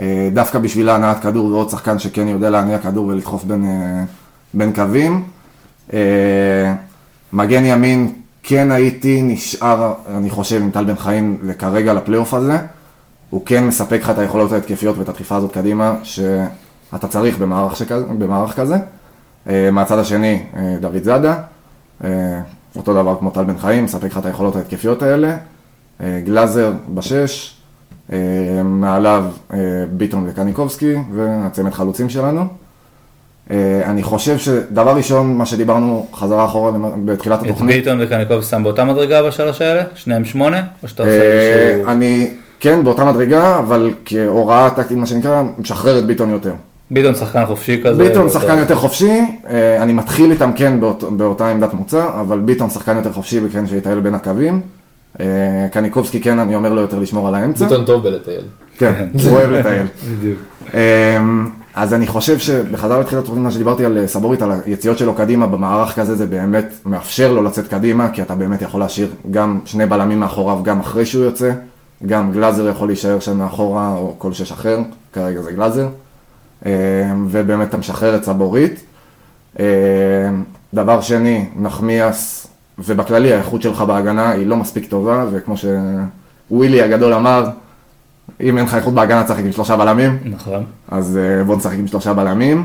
אה, 0.00 0.28
דווקא 0.32 0.58
בשביל 0.58 0.88
ההנעת 0.88 1.22
כדור 1.22 1.46
ועוד 1.46 1.70
שחקן 1.70 1.98
שכן 1.98 2.28
יודע 2.28 2.50
להניע 2.50 2.78
כדור 2.78 3.06
ולדחוף 3.06 3.44
בין, 3.44 3.64
אה, 3.64 4.04
בין 4.54 4.72
קווים. 4.72 5.24
אה, 5.92 6.74
מגן 7.32 7.64
ימין, 7.64 8.12
כן 8.50 8.70
הייתי 8.70 9.22
נשאר, 9.22 9.92
אני 10.16 10.30
חושב, 10.30 10.62
עם 10.62 10.70
טל 10.70 10.84
בן 10.84 10.96
חיים 10.96 11.38
כרגע 11.58 11.92
לפלייאוף 11.94 12.34
הזה. 12.34 12.58
הוא 13.30 13.42
כן 13.46 13.64
מספק 13.64 14.00
לך 14.02 14.10
את 14.10 14.18
היכולות 14.18 14.52
ההתקפיות 14.52 14.98
ואת 14.98 15.08
הדחיפה 15.08 15.36
הזאת 15.36 15.52
קדימה, 15.52 15.96
שאתה 16.02 17.08
צריך 17.08 17.38
במערך, 17.38 17.76
שכזה, 17.76 18.04
במערך 18.18 18.56
כזה. 18.56 18.76
אה, 19.48 19.70
מהצד 19.70 19.98
השני, 19.98 20.42
אה, 20.56 20.76
דוד 20.80 21.02
זאדה, 21.02 21.34
אה, 22.04 22.40
אותו 22.76 22.94
דבר 22.94 23.16
כמו 23.18 23.30
טל 23.30 23.44
בן 23.44 23.58
חיים, 23.58 23.84
מספק 23.84 24.04
לך 24.04 24.18
את 24.18 24.26
היכולות 24.26 24.56
ההתקפיות 24.56 25.02
האלה. 25.02 25.36
גלאזר 26.24 26.72
בשש, 26.94 27.60
מעליו 28.64 29.24
ביטון 29.96 30.26
וקניקובסקי, 30.28 30.94
והצמד 31.12 31.72
חלוצים 31.72 32.08
שלנו. 32.08 32.44
אה, 33.50 33.80
אני 33.84 34.02
חושב 34.02 34.38
שדבר 34.38 34.96
ראשון, 34.96 35.36
מה 35.36 35.46
שדיברנו 35.46 36.06
חזרה 36.14 36.44
אחורה 36.44 36.72
בתחילת 37.04 37.40
את 37.40 37.44
התוכנית, 37.44 37.76
ביטון 37.76 37.98
וקניקוב 38.00 38.42
שם 38.42 38.62
באותה 38.62 38.84
מדרגה 38.84 39.22
בשלוש 39.22 39.62
האלה? 39.62 39.82
שניהם 39.94 40.24
שמונה? 40.24 40.62
או 40.82 40.88
שאתה 40.88 41.02
עושה 41.02 41.12
אה, 41.14 41.22
איזשהו... 41.22 41.88
אני, 41.92 42.30
כן, 42.60 42.84
באותה 42.84 43.04
מדרגה, 43.04 43.58
אבל 43.58 43.90
כהוראה 44.04 44.70
טקטית, 44.70 44.96
מה 44.96 45.06
שנקרא, 45.06 45.42
משחרר 45.58 45.98
את 45.98 46.06
ביטון 46.06 46.30
יותר. 46.30 46.52
ביטון 46.90 47.14
שחקן 47.14 47.46
חופשי 47.46 47.82
כזה. 47.84 48.08
ביטון 48.08 48.28
שחקן 48.28 48.58
יותר 48.58 48.74
חופשי, 48.74 49.20
אה, 49.50 49.82
אני 49.82 49.92
מתחיל 49.92 50.30
איתם 50.30 50.50
כן 50.56 50.80
באות, 50.80 51.04
באותה 51.16 51.48
עמדת 51.48 51.74
מוצא, 51.74 52.08
אבל 52.20 52.38
ביטון 52.38 52.70
שחקן 52.70 52.96
יותר 52.96 53.12
חופשי 53.12 53.40
וכן 53.44 53.66
שיטייל 53.66 54.00
בין 54.00 54.14
הקווים. 54.14 54.60
קניקובסקי 55.72 56.20
כן, 56.20 56.38
אני 56.38 56.54
אומר 56.54 56.72
לו 56.72 56.80
יותר 56.80 56.98
לשמור 56.98 57.28
על 57.28 57.34
האמצע. 57.34 57.64
ביטון 57.64 57.84
טוב 57.84 58.02
בלטייל. 58.02 58.40
כן, 58.78 59.08
הוא 59.12 59.32
אוהב 59.32 59.50
לטייל. 59.50 59.86
בדיוק. 60.18 60.38
אז 61.78 61.94
אני 61.94 62.06
חושב 62.06 62.38
שבחזרה 62.38 63.00
לתחילת 63.00 63.22
התוכנית, 63.22 63.44
מה 63.44 63.50
שדיברתי 63.50 63.84
על 63.84 63.98
אה, 63.98 64.06
סבורית, 64.06 64.42
על 64.42 64.52
היציאות 64.66 64.98
שלו 64.98 65.14
קדימה, 65.14 65.46
במערך 65.46 65.94
כזה 65.94 66.16
זה 66.16 66.26
באמת 66.26 66.72
מאפשר 66.86 67.32
לו 67.32 67.42
לצאת 67.42 67.68
קדימה, 67.68 68.10
כי 68.10 68.22
אתה 68.22 68.34
באמת 68.34 68.62
יכול 68.62 68.80
להשאיר 68.80 69.10
גם 69.30 69.60
שני 69.64 69.86
בלמים 69.86 70.20
מאחוריו 70.20 70.62
גם 70.62 70.80
אחרי 70.80 71.06
שהוא 71.06 71.24
יוצא, 71.24 71.52
גם 72.06 72.32
גלאזר 72.32 72.68
יכול 72.68 72.88
להישאר 72.88 73.20
שם 73.20 73.38
מאחורה, 73.38 73.94
או 73.94 74.14
כל 74.18 74.32
שש 74.32 74.52
אחר, 74.52 74.78
כרגע 75.12 75.42
זה 75.42 75.52
גלאזר, 75.52 75.88
אמ, 76.66 76.70
ובאמת 77.30 77.68
אתה 77.68 77.76
משחרר 77.76 78.16
את 78.16 78.24
סבורית. 78.24 78.80
אמ, 79.58 79.64
דבר 80.74 81.00
שני, 81.00 81.46
נחמיאס, 81.56 82.46
ובכללי 82.78 83.32
האיכות 83.32 83.62
שלך 83.62 83.80
בהגנה 83.80 84.30
היא 84.30 84.46
לא 84.46 84.56
מספיק 84.56 84.90
טובה, 84.90 85.24
וכמו 85.32 85.54
שווילי 85.56 86.82
הגדול 86.82 87.14
אמר, 87.14 87.48
אם 88.40 88.58
אין 88.58 88.64
לך 88.66 88.74
איכות 88.74 88.94
בהגנה, 88.94 89.24
צריך 89.24 89.38
עם 89.38 89.52
שלושה 89.52 89.76
בלמים. 89.76 90.18
נכון. 90.24 90.64
אז 90.90 91.18
אה, 91.38 91.44
בואו 91.44 91.56
נשחק 91.58 91.78
עם 91.78 91.86
שלושה 91.86 92.12
בלמים. 92.14 92.64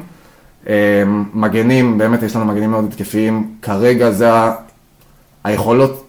אה, 0.69 1.03
מגנים, 1.33 1.97
באמת 1.97 2.23
יש 2.23 2.35
לנו 2.35 2.45
מגנים 2.45 2.71
מאוד 2.71 2.85
התקפיים. 2.89 3.47
כרגע 3.61 4.11
זה 4.11 4.33
ה- 4.33 4.53
היכולות, 5.43 6.07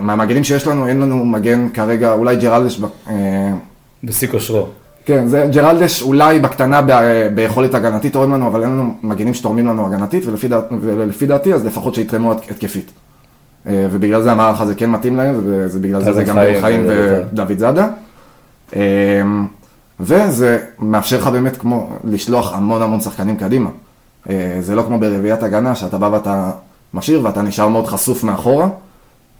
מהמגנים 0.00 0.44
שיש 0.44 0.66
לנו, 0.66 0.86
אין 0.88 1.00
לנו 1.00 1.24
מגן 1.24 1.68
כרגע, 1.74 2.12
אולי 2.12 2.36
ג'רלדש, 2.36 2.80
אה, 3.10 3.14
בשיא 4.04 4.28
כושרו. 4.28 4.66
כן, 5.04 5.26
זה 5.26 5.46
ג'רלדש 5.52 6.02
אולי 6.02 6.38
בקטנה 6.40 6.82
ב- 6.86 7.28
ביכולת 7.34 7.74
הגנתית 7.74 8.12
תורם 8.12 8.34
לנו, 8.34 8.46
אבל 8.46 8.62
אין 8.62 8.70
לנו 8.70 8.94
מגנים 9.02 9.34
שתורמים 9.34 9.66
לנו 9.66 9.86
הגנתית, 9.86 10.26
ולפי, 10.26 10.48
דעת, 10.48 10.64
ולפי 10.80 11.26
דעתי 11.26 11.54
אז 11.54 11.66
לפחות 11.66 11.94
שיתרמו 11.94 12.32
הת- 12.32 12.50
התקפית. 12.50 12.90
ובגלל 13.66 14.22
זה 14.22 14.32
המערך 14.32 14.60
הזה 14.60 14.74
כן 14.74 14.90
מתאים 14.90 15.16
להם, 15.16 15.34
ובגלל 15.44 16.02
זה 16.04 16.12
זה 16.12 16.24
גם 16.24 16.38
חיים 16.60 16.86
ודוד 17.32 17.58
זאדה. 17.58 17.88
אה, 18.76 19.22
וזה 20.00 20.58
מאפשר 20.78 21.18
לך 21.18 21.26
באמת 21.26 21.56
כמו 21.56 21.90
לשלוח 22.04 22.54
המון 22.54 22.82
המון 22.82 23.00
שחקנים 23.00 23.36
קדימה. 23.36 23.70
אה, 24.30 24.56
זה 24.60 24.74
לא 24.74 24.82
כמו 24.82 24.98
ברביעיית 24.98 25.42
הגנה, 25.42 25.74
שאתה 25.74 25.98
בא 25.98 26.06
ואתה 26.12 26.50
משאיר 26.94 27.24
ואתה 27.24 27.42
נשאר 27.42 27.68
מאוד 27.68 27.86
חשוף 27.86 28.24
מאחורה. 28.24 28.68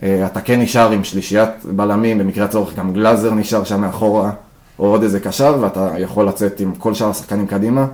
אה, 0.03 0.27
אתה 0.27 0.41
כן 0.41 0.61
נשאר 0.61 0.91
עם 0.91 1.05
שלישיית 1.05 1.51
בלמים, 1.65 2.19
במקרה 2.19 2.45
הצורך 2.45 2.75
גם 2.75 2.93
גלאזר 2.93 3.35
נשאר 3.35 3.65
שם 3.65 3.81
מאחורה, 3.81 4.31
או 4.79 4.87
עוד 4.87 5.03
איזה 5.03 5.21
קשר, 5.21 5.57
ואתה 5.61 5.91
יכול 5.99 6.29
לצאת 6.29 6.61
עם 6.61 6.75
כל 6.75 6.95
שאר 6.95 7.11
השחקנים 7.11 7.47
קדימה, 7.47 7.87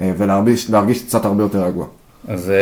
אה, 0.00 0.12
ולהרגיש 0.18 0.70
להרגיש 0.70 1.02
קצת 1.02 1.24
הרבה 1.24 1.42
יותר 1.42 1.64
רגוע. 1.64 1.86
אז 2.28 2.52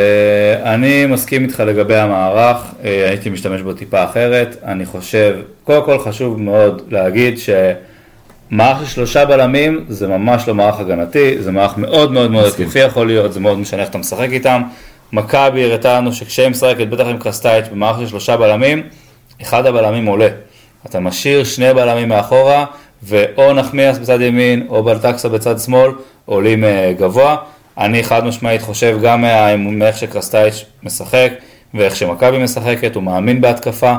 אני 0.63 1.07
מסכים 1.07 1.43
איתך 1.43 1.61
לגבי 1.67 1.97
המערך, 1.97 2.57
הייתי 2.83 3.31
משתמש 3.31 3.61
בו 3.63 3.73
טיפה 3.73 4.05
אחרת. 4.05 4.57
אני 4.65 4.87
חושב, 4.87 5.37
קודם 5.65 5.85
כל 5.85 5.99
חשוב 5.99 6.41
מאוד 6.41 6.83
להגיד 6.89 7.39
שמערך 8.51 8.79
של 8.81 8.87
שלושה 8.87 9.25
בלמים 9.25 9.85
זה 9.89 10.09
ממש 10.09 10.49
לא 10.49 10.55
מערך 10.55 10.81
הגנתי, 10.81 11.43
זה 11.43 11.53
מערך 11.53 11.79
מאוד 11.79 12.13
מאוד 12.13 12.31
מאוד. 12.31 12.47
התקפי 12.47 12.79
יכול 12.79 13.07
להיות, 13.07 13.33
זה 13.33 13.41
מאוד 13.41 13.59
משנה 13.59 13.81
איך 13.83 13.91
אתה 13.91 13.99
משחק 13.99 14.29
איתם. 14.31 14.63
מכבי 15.13 15.65
הראתה 15.65 15.97
לנו 15.97 16.13
שכשהיא 16.13 16.49
משחקת, 16.49 16.89
בטח 16.89 17.07
עם 17.07 17.19
קרסטייץ' 17.19 17.67
במערך 17.73 17.99
של 17.99 18.07
שלושה 18.07 18.37
בלמים, 18.37 18.83
אחד 19.43 19.67
הבלמים 19.67 20.07
עולה. 20.07 20.29
אתה 20.87 21.01
משאיר 21.01 21.45
שני 21.45 21.75
בלמים 21.75 22.09
מאחורה, 22.09 22.65
ואו 23.03 23.53
נחמיאס 23.53 23.99
בצד 23.99 24.21
ימין, 24.21 24.67
או 24.69 24.83
בלטקסה 24.83 25.29
בצד 25.29 25.59
שמאל, 25.59 25.91
עולים 26.25 26.65
אה, 26.65 26.93
גבוה. 26.99 27.37
אני 27.79 28.05
חד 28.05 28.25
משמעית 28.25 28.63
חושב 28.63 28.99
גם 29.03 29.25
מאיך 29.59 29.99
שקרסטייץ' 29.99 30.65
משחק, 30.83 31.33
ואיך 31.75 31.97
שמכבי 31.97 32.39
משחקת, 32.39 32.95
הוא 32.95 33.03
מאמין 33.03 33.41
בהתקפה. 33.41 33.95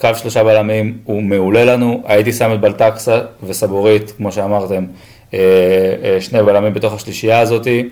קו 0.00 0.08
שלושה 0.14 0.44
בלמים 0.44 0.98
הוא 1.04 1.22
מעולה 1.22 1.64
לנו, 1.64 2.02
הייתי 2.06 2.32
שם 2.32 2.52
את 2.54 2.60
בלטקסה 2.60 3.20
וסבורית, 3.42 4.10
כמו 4.16 4.32
שאמרתם, 4.32 4.84
אה, 5.34 5.38
אה, 6.04 6.20
שני 6.20 6.42
בלמים 6.42 6.74
בתוך 6.74 6.94
השלישייה 6.94 7.40
הזאתי. 7.40 7.88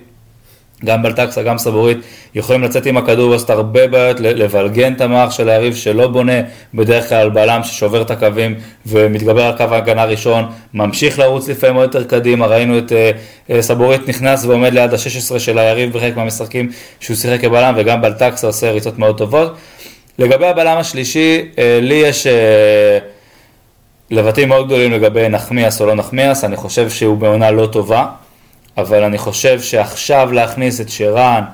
גם 0.84 1.02
בלטקסה, 1.02 1.42
גם 1.42 1.58
סבורית, 1.58 1.98
יכולים 2.34 2.62
לצאת 2.62 2.86
עם 2.86 2.96
הכדור 2.96 3.30
ולעשות 3.30 3.50
הרבה 3.50 3.86
בעיות, 3.86 4.20
לבלגן 4.20 4.92
את 4.92 5.00
המערך 5.00 5.32
של 5.32 5.48
היריב 5.48 5.74
שלא 5.74 6.08
בונה 6.08 6.32
בדרך 6.74 7.08
כלל 7.08 7.30
בלם 7.30 7.62
ששובר 7.62 8.02
את 8.02 8.10
הקווים 8.10 8.54
ומתגבר 8.86 9.42
על 9.42 9.56
קו 9.56 9.64
ההגנה 9.64 10.02
הראשון, 10.02 10.44
ממשיך 10.74 11.18
לרוץ 11.18 11.48
לפעמים 11.48 11.76
עוד 11.76 11.84
יותר 11.84 12.04
קדימה, 12.04 12.46
ראינו 12.46 12.78
את 12.78 12.92
אה, 12.92 13.10
אה, 13.50 13.62
סבורית 13.62 14.08
נכנס 14.08 14.44
ועומד 14.44 14.72
ליד 14.72 14.94
ה-16 14.94 15.38
של 15.38 15.58
היריב 15.58 15.92
בחלק 15.92 16.16
מהמשחקים 16.16 16.70
שהוא 17.00 17.16
שיחק 17.16 17.40
כבלם 17.40 17.74
וגם 17.76 18.00
בלטקסה 18.00 18.46
עושה 18.46 18.70
ריצות 18.70 18.98
מאוד 18.98 19.18
טובות. 19.18 19.56
לגבי 20.18 20.46
הבלם 20.46 20.78
השלישי, 20.78 21.48
אה, 21.58 21.78
לי 21.82 21.94
יש 21.94 22.26
אה, 22.26 22.98
לבטים 24.10 24.48
מאוד 24.48 24.66
גדולים 24.66 24.92
לגבי 24.92 25.28
נחמיאס 25.28 25.80
או 25.80 25.86
לא 25.86 25.94
נחמיאס, 25.94 26.44
אני 26.44 26.56
חושב 26.56 26.90
שהוא 26.90 27.16
בעונה 27.16 27.50
לא 27.50 27.66
טובה. 27.66 28.06
אבל 28.76 29.02
אני 29.02 29.18
חושב 29.18 29.60
שעכשיו 29.60 30.32
להכניס 30.32 30.80
את 30.80 30.88
שרן 30.88 31.44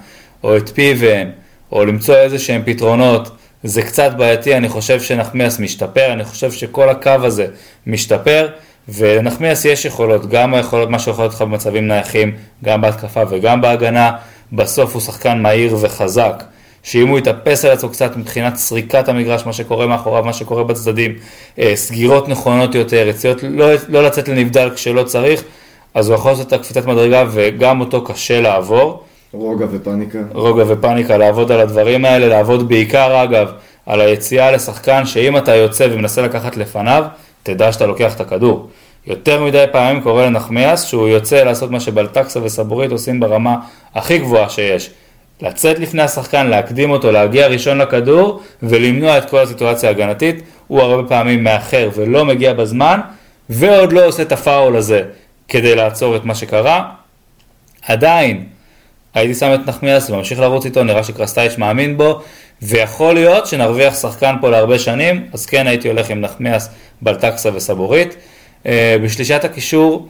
או 0.44 0.56
את 0.56 0.68
פיבן 0.68 1.30
או 1.72 1.84
למצוא 1.84 2.14
איזה 2.14 2.38
שהם 2.38 2.62
פתרונות 2.64 3.30
זה 3.62 3.82
קצת 3.82 4.12
בעייתי, 4.16 4.56
אני 4.56 4.68
חושב 4.68 5.00
שנחמיאס 5.00 5.58
משתפר, 5.58 6.12
אני 6.12 6.24
חושב 6.24 6.52
שכל 6.52 6.88
הקו 6.88 7.10
הזה 7.10 7.46
משתפר 7.86 8.48
ולנחמיאס 8.88 9.64
יש 9.64 9.84
יכולות, 9.84 10.28
גם 10.30 10.54
היכולות, 10.54 10.90
מה 10.90 10.98
שיכול 10.98 11.24
להיות 11.24 11.34
לך 11.34 11.42
במצבים 11.42 11.88
נייחים, 11.88 12.36
גם 12.64 12.80
בהתקפה 12.80 13.22
וגם 13.30 13.60
בהגנה, 13.60 14.12
בסוף 14.52 14.94
הוא 14.94 15.02
שחקן 15.02 15.42
מהיר 15.42 15.76
וחזק, 15.80 16.44
שאם 16.82 17.08
הוא 17.08 17.18
יתאפס 17.18 17.64
על 17.64 17.70
עצמו 17.70 17.90
קצת 17.90 18.16
מבחינת 18.16 18.56
סריקת 18.56 19.08
המגרש, 19.08 19.46
מה 19.46 19.52
שקורה 19.52 19.86
מאחוריו, 19.86 20.24
מה 20.24 20.32
שקורה 20.32 20.64
בצדדים, 20.64 21.14
אה, 21.58 21.72
סגירות 21.76 22.28
נכונות 22.28 22.74
יותר, 22.74 23.08
יציאות, 23.08 23.42
לא, 23.42 23.66
לא 23.88 24.02
לצאת 24.02 24.28
לנבדל 24.28 24.70
כשלא 24.74 25.02
צריך, 25.02 25.44
אז 25.94 26.08
הוא 26.08 26.14
יכול 26.14 26.30
לעשות 26.30 26.48
את 26.48 26.52
הקפיצת 26.52 26.86
מדרגה 26.86 27.24
וגם 27.30 27.80
אותו 27.80 28.04
קשה 28.04 28.40
לעבור. 28.40 29.02
רוגע 29.32 29.66
ופאניקה. 29.70 30.18
רוגע 30.32 30.64
ופאניקה, 30.68 31.16
לעבוד 31.16 31.52
על 31.52 31.60
הדברים 31.60 32.04
האלה, 32.04 32.28
לעבוד 32.28 32.68
בעיקר 32.68 33.22
אגב 33.22 33.52
על 33.86 34.00
היציאה 34.00 34.50
לשחקן 34.50 35.06
שאם 35.06 35.36
אתה 35.36 35.54
יוצא 35.54 35.86
ומנסה 35.90 36.22
לקחת 36.22 36.56
לפניו, 36.56 37.04
תדע 37.42 37.72
שאתה 37.72 37.86
לוקח 37.86 38.14
את 38.14 38.20
הכדור. 38.20 38.68
יותר 39.06 39.44
מדי 39.44 39.64
פעמים 39.72 40.02
קורה 40.02 40.26
לנחמיאס 40.26 40.84
שהוא 40.84 41.08
יוצא 41.08 41.42
לעשות 41.44 41.70
מה 41.70 41.80
שבלטקסה 41.80 42.42
וסבורית 42.42 42.92
עושים 42.92 43.20
ברמה 43.20 43.56
הכי 43.94 44.18
גבוהה 44.18 44.48
שיש. 44.48 44.90
לצאת 45.42 45.78
לפני 45.78 46.02
השחקן, 46.02 46.46
להקדים 46.46 46.90
אותו, 46.90 47.12
להגיע 47.12 47.46
ראשון 47.46 47.78
לכדור 47.78 48.42
ולמנוע 48.62 49.18
את 49.18 49.30
כל 49.30 49.38
הסיטואציה 49.38 49.88
ההגנתית. 49.88 50.42
הוא 50.66 50.80
הרבה 50.80 51.08
פעמים 51.08 51.44
מאחר 51.44 51.90
ולא 51.94 52.24
מגיע 52.24 52.52
בזמן 52.52 53.00
ועוד 53.48 53.92
לא 53.92 54.06
עושה 54.06 54.22
את 54.22 54.32
הפאול 54.32 54.76
הזה 54.76 55.02
כדי 55.48 55.74
לעצור 55.74 56.16
את 56.16 56.24
מה 56.24 56.34
שקרה. 56.34 56.90
עדיין, 57.86 58.44
הייתי 59.14 59.34
שם 59.34 59.54
את 59.54 59.68
נחמיאס 59.68 60.10
וממשיך 60.10 60.40
לרוץ 60.40 60.64
איתו, 60.64 60.84
נראה 60.84 61.04
שקרסטייץ' 61.04 61.58
מאמין 61.58 61.96
בו, 61.96 62.20
ויכול 62.62 63.14
להיות 63.14 63.46
שנרוויח 63.46 63.94
שחקן 64.00 64.34
פה 64.40 64.50
להרבה 64.50 64.78
שנים, 64.78 65.26
אז 65.32 65.46
כן 65.46 65.66
הייתי 65.66 65.88
הולך 65.88 66.10
עם 66.10 66.20
נחמיאס, 66.20 66.68
בלטקסה 67.02 67.50
וסבורית. 67.54 68.16
אה, 68.66 68.96
בשלישת 69.04 69.44
הקישור, 69.44 70.08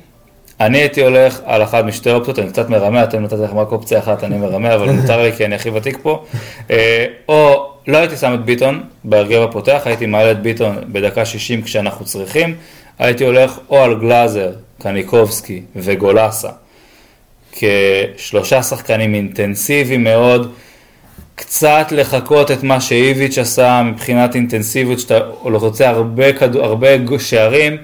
אני 0.60 0.78
הייתי 0.78 1.02
הולך 1.02 1.40
על 1.44 1.62
אחת 1.62 1.84
משתי 1.84 2.10
אופציות, 2.10 2.38
אני 2.38 2.48
קצת 2.48 2.68
מרמה, 2.68 3.04
אתם 3.04 3.24
נתתם 3.24 3.42
לכם 3.42 3.58
רק 3.58 3.72
אופציה 3.72 3.98
אחת, 3.98 4.24
אני 4.24 4.36
מרמה, 4.36 4.74
אבל 4.74 4.90
מותר 5.00 5.22
לי 5.22 5.32
כי 5.32 5.44
אני 5.44 5.54
הכי 5.54 5.70
ותיק 5.70 5.98
פה. 6.02 6.24
אה, 6.70 7.06
או 7.28 7.72
לא 7.86 7.98
הייתי 7.98 8.16
שם 8.16 8.34
את 8.34 8.44
ביטון 8.44 8.82
בהרכב 9.04 9.42
הפותח, 9.42 9.82
הייתי 9.84 10.06
מעלה 10.06 10.30
את 10.30 10.42
ביטון 10.42 10.76
בדקה 10.86 11.24
60 11.24 11.62
כשאנחנו 11.62 12.04
צריכים, 12.04 12.54
הייתי 12.98 13.24
הולך 13.24 13.58
או 13.70 13.78
על 13.78 14.00
גלאזר, 14.00 14.52
קניקובסקי 14.82 15.62
וגולסה. 15.76 16.48
כשלושה 17.52 18.62
שחקנים 18.62 19.14
אינטנסיביים 19.14 20.04
מאוד, 20.04 20.52
קצת 21.34 21.86
לחקות 21.90 22.50
את 22.50 22.62
מה 22.62 22.80
שאיביץ' 22.80 23.38
עשה 23.38 23.82
מבחינת 23.84 24.34
אינטנסיביות, 24.34 25.00
שאתה 25.00 25.18
רוצה 25.44 25.88
הרבה, 25.88 26.32
כדור, 26.32 26.64
הרבה 26.64 26.88
שערים 27.18 27.76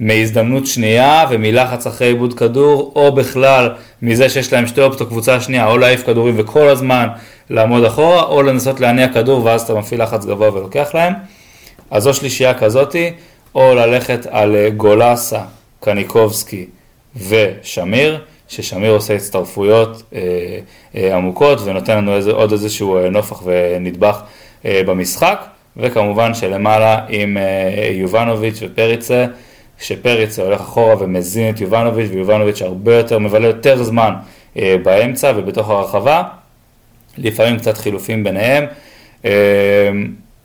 מהזדמנות 0.00 0.66
שנייה 0.66 1.26
ומלחץ 1.30 1.86
אחרי 1.86 2.06
עיבוד 2.06 2.34
כדור, 2.34 2.92
או 2.96 3.12
בכלל 3.12 3.70
מזה 4.02 4.28
שיש 4.28 4.52
להם 4.52 4.66
שתי 4.66 4.82
אופציות 4.82 5.08
קבוצה 5.08 5.40
שנייה, 5.40 5.66
או 5.66 5.78
להעיף 5.78 6.06
כדורים 6.06 6.34
וכל 6.38 6.68
הזמן 6.68 7.08
לעמוד 7.50 7.84
אחורה, 7.84 8.22
או 8.22 8.42
לנסות 8.42 8.80
להניע 8.80 9.08
כדור 9.08 9.44
ואז 9.44 9.62
אתה 9.62 9.74
מפעיל 9.74 10.02
לחץ 10.02 10.24
גבוה 10.24 10.54
ולוקח 10.54 10.90
להם. 10.94 11.12
אז 11.90 12.02
זו 12.02 12.14
שלישייה 12.14 12.54
כזאתי, 12.54 13.12
או 13.54 13.74
ללכת 13.74 14.26
על 14.30 14.56
אה, 14.56 14.70
גולסה, 14.70 15.40
קניקובסקי 15.80 16.66
ושמיר, 17.28 18.20
ששמיר 18.48 18.92
עושה 18.92 19.14
הצטרפויות 19.14 20.02
אה, 20.14 20.20
אה, 20.96 21.16
עמוקות 21.16 21.58
ונותן 21.64 21.96
לנו 21.96 22.16
איזה, 22.16 22.30
עוד 22.30 22.52
איזשהו 22.52 22.96
אה, 22.96 23.10
נופח 23.10 23.42
ונדבך 23.44 24.20
אה, 24.64 24.82
במשחק, 24.86 25.44
וכמובן 25.76 26.34
שלמעלה 26.34 26.98
עם 27.08 27.36
אה, 27.36 27.90
יובנוביץ' 27.92 28.58
ופריצה, 28.62 29.26
שפריצה 29.80 30.42
הולך 30.42 30.60
אחורה 30.60 30.94
ומזין 30.98 31.54
את 31.54 31.60
יובנוביץ', 31.60 32.10
ויובנוביץ' 32.12 32.62
הרבה 32.62 32.96
יותר, 32.96 33.18
מבלה 33.18 33.46
יותר 33.46 33.82
זמן 33.82 34.14
אה, 34.56 34.76
באמצע 34.82 35.32
ובתוך 35.36 35.70
הרחבה, 35.70 36.22
לפעמים 37.18 37.58
קצת 37.58 37.78
חילופים 37.78 38.24
ביניהם. 38.24 38.64
אה, 39.24 39.90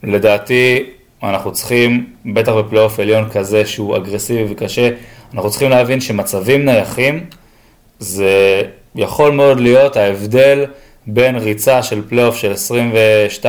לדעתי 0.02 0.84
אנחנו 1.22 1.52
צריכים, 1.52 2.06
בטח 2.26 2.52
בפלייאוף 2.52 3.00
עליון 3.00 3.28
כזה 3.28 3.66
שהוא 3.66 3.96
אגרסיבי 3.96 4.52
וקשה, 4.52 4.90
אנחנו 5.34 5.50
צריכים 5.50 5.70
להבין 5.70 6.00
שמצבים 6.00 6.64
נייחים 6.64 7.24
זה 7.98 8.62
יכול 8.94 9.32
מאוד 9.32 9.60
להיות 9.60 9.96
ההבדל 9.96 10.64
בין 11.06 11.36
ריצה 11.36 11.82
של 11.82 12.02
פלייאוף 12.08 12.36
של 12.36 12.52
22-23 13.42 13.46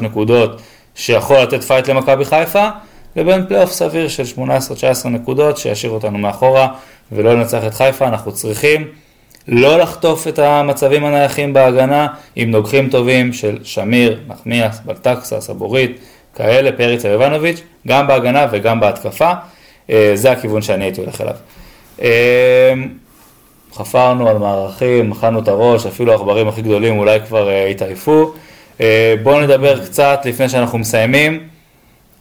נקודות 0.00 0.60
שיכול 0.94 1.36
לתת 1.38 1.64
fight 1.64 1.88
למכבי 1.88 2.24
חיפה, 2.24 2.68
לבין 3.16 3.46
פלייאוף 3.48 3.72
סביר 3.72 4.08
של 4.08 4.22
18-19 5.04 5.08
נקודות 5.08 5.58
שישאיר 5.58 5.92
אותנו 5.92 6.18
מאחורה 6.18 6.68
ולא 7.12 7.34
לנצח 7.34 7.66
את 7.66 7.74
חיפה, 7.74 8.08
אנחנו 8.08 8.32
צריכים 8.32 8.88
לא 9.48 9.78
לחטוף 9.78 10.28
את 10.28 10.38
המצבים 10.38 11.04
הנייחים 11.04 11.52
בהגנה 11.52 12.06
עם 12.36 12.50
נוגחים 12.50 12.88
טובים 12.88 13.32
של 13.32 13.58
שמיר, 13.62 14.20
נחמיאס, 14.28 14.80
בלטקסה, 14.84 15.40
סבורית, 15.40 15.98
כאלה, 16.34 16.72
פריצה 16.72 17.08
ויובנוביץ', 17.08 17.60
גם 17.88 18.06
בהגנה 18.06 18.46
וגם 18.50 18.80
בהתקפה, 18.80 19.32
אה, 19.90 20.12
זה 20.14 20.30
הכיוון 20.30 20.62
שאני 20.62 20.84
הייתי 20.84 21.00
הולך 21.00 21.20
אליו. 21.20 21.34
אה, 22.02 22.72
חפרנו 23.74 24.28
על 24.28 24.38
מערכים, 24.38 25.12
אכלנו 25.12 25.38
את 25.38 25.48
הראש, 25.48 25.86
אפילו 25.86 26.12
העכברים 26.12 26.48
הכי 26.48 26.62
גדולים 26.62 26.98
אולי 26.98 27.20
כבר 27.28 27.48
uh, 27.48 27.70
התעייפו. 27.70 28.32
בואו 29.22 29.40
נדבר 29.40 29.84
קצת, 29.84 30.20
לפני 30.24 30.48
שאנחנו 30.48 30.78
מסיימים, 30.78 31.40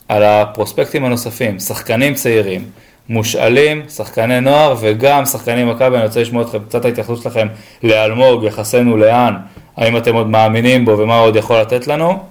על 0.09 0.23
הפרוספקטים 0.23 1.05
הנוספים, 1.05 1.59
שחקנים 1.59 2.13
צעירים, 2.13 2.65
מושאלים, 3.09 3.81
שחקני 3.89 4.41
נוער 4.41 4.75
וגם 4.79 5.25
שחקנים 5.25 5.69
מכבי, 5.69 5.95
אני 5.95 6.05
רוצה 6.05 6.21
לשמוע 6.21 6.43
אתכם 6.43 6.59
קצת 6.59 6.85
ההתייחסות 6.85 7.21
שלכם 7.21 7.47
לאלמוג, 7.83 8.43
יחסנו 8.43 8.97
לאן, 8.97 9.33
האם 9.77 9.97
אתם 9.97 10.15
עוד 10.15 10.27
מאמינים 10.27 10.85
בו 10.85 10.97
ומה 10.97 11.19
עוד 11.19 11.35
יכול 11.35 11.59
לתת 11.59 11.87
לנו. 11.87 12.23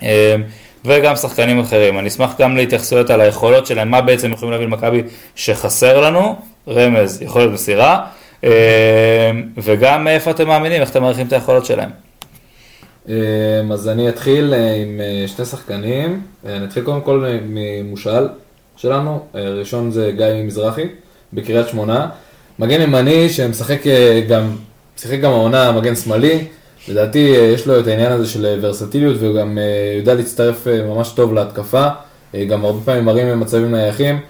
Uh, 0.00 0.02
וגם 0.84 1.16
שחקנים 1.16 1.60
אחרים. 1.60 1.98
אני 1.98 2.08
אשמח 2.08 2.34
גם 2.40 2.56
להתייחסויות 2.56 3.10
על 3.10 3.20
היכולות 3.20 3.66
שלהם, 3.66 3.90
מה 3.90 4.00
בעצם 4.00 4.32
יכולים 4.32 4.52
להביא 4.52 4.66
למכבי 4.66 5.02
שחסר 5.34 6.00
לנו, 6.00 6.36
רמז, 6.68 7.22
יכולת 7.22 7.50
מסירה, 7.52 8.04
אה, 8.44 9.30
וגם 9.56 10.08
איפה 10.08 10.30
אתם 10.30 10.48
מאמינים, 10.48 10.80
איך 10.80 10.90
אתם 10.90 11.02
מעריכים 11.02 11.26
את 11.26 11.32
היכולות 11.32 11.64
שלהם. 11.66 11.90
אז 13.72 13.88
אני 13.88 14.08
אתחיל 14.08 14.54
אה, 14.54 14.74
עם 14.74 15.00
אה, 15.00 15.28
שני 15.28 15.44
שחקנים. 15.44 16.22
אה, 16.46 16.56
אני 16.56 16.64
אתחיל 16.64 16.82
קודם 16.82 17.00
כל 17.00 17.26
ממושאל 17.48 18.28
שלנו. 18.76 19.20
ראשון 19.34 19.90
זה 19.90 20.12
גיא 20.16 20.26
מזרחי, 20.44 20.86
בקריית 21.32 21.68
שמונה. 21.68 22.08
מגן 22.58 22.80
ימני 22.80 23.28
שמשחק 23.28 23.80
גם, 24.28 24.56
שיחק 24.96 25.20
גם 25.20 25.30
העונה 25.30 25.72
מגן 25.72 25.94
שמאלי. 25.94 26.44
לדעתי 26.88 27.18
יש 27.54 27.66
לו 27.66 27.80
את 27.80 27.86
העניין 27.86 28.12
הזה 28.12 28.26
של 28.26 28.58
ורסטיליות 28.62 29.16
והוא 29.20 29.36
גם 29.36 29.58
יודע 29.98 30.14
להצטרף 30.14 30.66
ממש 30.66 31.12
טוב 31.14 31.34
להתקפה. 31.34 31.88
גם 32.48 32.64
הרבה 32.64 32.80
פעמים 32.84 33.04
מראים 33.04 33.40
מצבים 33.40 33.74
נייחים. 33.74 34.20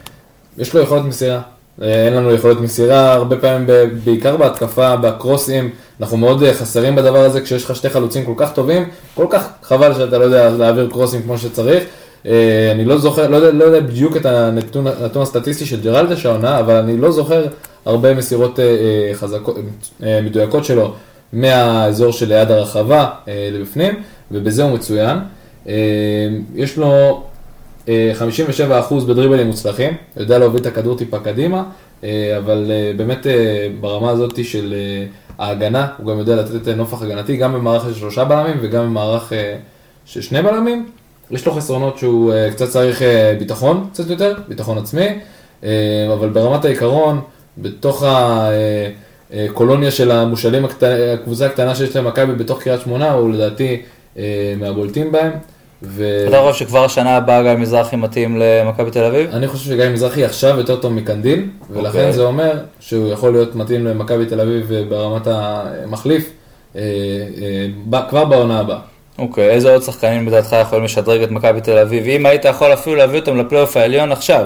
יש 0.58 0.74
לו 0.74 0.80
יכולת 0.80 1.04
מסירה. 1.04 1.40
אין 1.82 2.14
לנו 2.14 2.32
יכולת 2.32 2.60
מסירה, 2.60 3.12
הרבה 3.12 3.36
פעמים, 3.36 3.66
בעיקר 4.04 4.36
בהתקפה, 4.36 4.96
בקרוסים, 4.96 5.70
אנחנו 6.00 6.16
מאוד 6.16 6.42
אה, 6.42 6.54
חסרים 6.54 6.96
בדבר 6.96 7.24
הזה 7.24 7.40
כשיש 7.40 7.64
לך 7.64 7.76
שתי 7.76 7.90
חלוצים 7.90 8.24
כל 8.24 8.34
כך 8.36 8.52
טובים, 8.52 8.88
כל 9.14 9.26
כך 9.30 9.48
חבל 9.62 9.94
שאתה 9.94 10.18
לא 10.18 10.24
יודע 10.24 10.50
להעביר 10.50 10.88
קרוסים 10.90 11.22
כמו 11.22 11.38
שצריך. 11.38 11.84
אה, 12.26 12.72
אני 12.72 12.84
לא 12.84 12.98
זוכר, 12.98 13.28
לא 13.28 13.36
יודע, 13.36 13.50
לא 13.50 13.64
יודע 13.64 13.80
בדיוק 13.80 14.16
את 14.16 14.26
הנתון, 14.26 14.86
הנתון 14.86 15.22
הסטטיסטי 15.22 15.66
של 15.66 15.80
ג'רלדש 15.80 16.26
העונה, 16.26 16.60
אבל 16.60 16.74
אני 16.76 16.96
לא 16.96 17.12
זוכר 17.12 17.46
הרבה 17.84 18.14
מסירות 18.14 18.60
אה, 18.60 18.64
חזקות, 19.14 19.56
מדויקות 20.00 20.64
שלו 20.64 20.92
מהאזור 21.32 22.12
שליד 22.12 22.50
הרחבה 22.50 23.10
לבפנים, 23.52 24.02
ובזה 24.30 24.62
הוא 24.62 24.72
מצוין. 24.72 25.18
יש 26.54 26.76
לו 26.76 27.22
אה, 27.88 28.12
57% 28.90 28.94
בדריבלים 29.04 29.46
מוצלחים, 29.46 29.94
יודע 30.16 30.38
להוביל 30.38 30.60
את 30.60 30.66
הכדור 30.66 30.96
טיפה 30.96 31.18
קדימה, 31.18 31.64
אבל 32.38 32.66
אה, 32.70 32.92
באמת 32.96 33.26
אה, 33.26 33.68
ברמה 33.80 34.10
הזאת 34.10 34.44
של 34.44 34.74
אה, 34.76 35.06
ההגנה, 35.38 35.86
הוא 35.98 36.06
גם 36.06 36.18
יודע 36.18 36.36
לתת 36.36 36.68
נופח 36.68 37.02
הגנתי, 37.02 37.36
גם 37.36 37.52
במערך 37.52 37.84
של 37.84 37.94
שלושה 37.94 38.24
בלמים 38.24 38.56
וגם 38.62 38.84
במערך 38.84 39.32
אה, 39.32 39.56
של 40.04 40.20
שני 40.22 40.42
בלמים. 40.42 40.90
יש 41.30 41.46
לו 41.46 41.52
חסרונות 41.52 41.98
שהוא 41.98 42.32
אה, 42.32 42.50
קצת 42.50 42.68
צריך 42.68 43.02
אה, 43.02 43.36
ביטחון, 43.38 43.88
קצת 43.92 44.10
יותר, 44.10 44.34
ביטחון 44.48 44.78
עצמי, 44.78 45.06
אה, 45.64 45.70
אבל 46.12 46.28
ברמת 46.28 46.64
העיקרון, 46.64 47.20
בתוך 47.58 48.04
הקולוניה 49.30 49.90
של 49.90 50.10
המושאלים, 50.10 50.64
הקבוצה 51.14 51.46
הקטנה 51.46 51.74
שיש 51.74 51.96
למכבי 51.96 52.32
בתוך 52.32 52.62
קריית 52.62 52.80
שמונה, 52.80 53.12
הוא 53.12 53.32
לדעתי 53.32 53.82
אה, 54.18 54.54
מהבולטים 54.58 55.12
בהם. 55.12 55.32
ו... 55.82 56.26
אתה 56.28 56.40
חושב 56.40 56.66
שכבר 56.66 56.84
השנה 56.84 57.16
הבאה 57.16 57.42
גיא 57.42 57.54
מזרחי 57.54 57.96
מתאים 57.96 58.36
למכבי 58.40 58.90
תל 58.90 59.04
אביב? 59.04 59.30
אני 59.30 59.48
חושב 59.48 59.64
שגיא 59.64 59.88
מזרחי 59.88 60.24
עכשיו 60.24 60.58
יותר 60.58 60.76
טוב 60.76 60.92
מקנדיל, 60.92 61.44
ולכן 61.70 61.86
אוקיי. 61.98 62.12
זה 62.12 62.22
אומר 62.22 62.58
שהוא 62.80 63.12
יכול 63.12 63.32
להיות 63.32 63.54
מתאים 63.54 63.86
למכבי 63.86 64.26
תל 64.26 64.40
אביב 64.40 64.72
אה, 64.72 64.82
ברמת 64.88 65.26
המחליף 65.26 66.30
אה, 66.76 66.80
אה, 67.92 68.02
כבר 68.08 68.24
בעונה 68.24 68.60
הבאה. 68.60 68.78
אוקיי, 69.18 69.50
איזה 69.50 69.72
עוד 69.72 69.82
שחקנים 69.82 70.26
לדעתך 70.26 70.56
יכולים 70.62 70.84
לשדרג 70.84 71.22
את 71.22 71.30
מכבי 71.30 71.60
תל 71.60 71.78
אביב? 71.78 72.06
אם 72.06 72.26
היית 72.26 72.44
יכול 72.44 72.72
אפילו 72.72 72.96
להביא 72.96 73.20
אותם 73.20 73.36
לפלייאוף 73.36 73.76
העליון 73.76 74.12
עכשיו, 74.12 74.44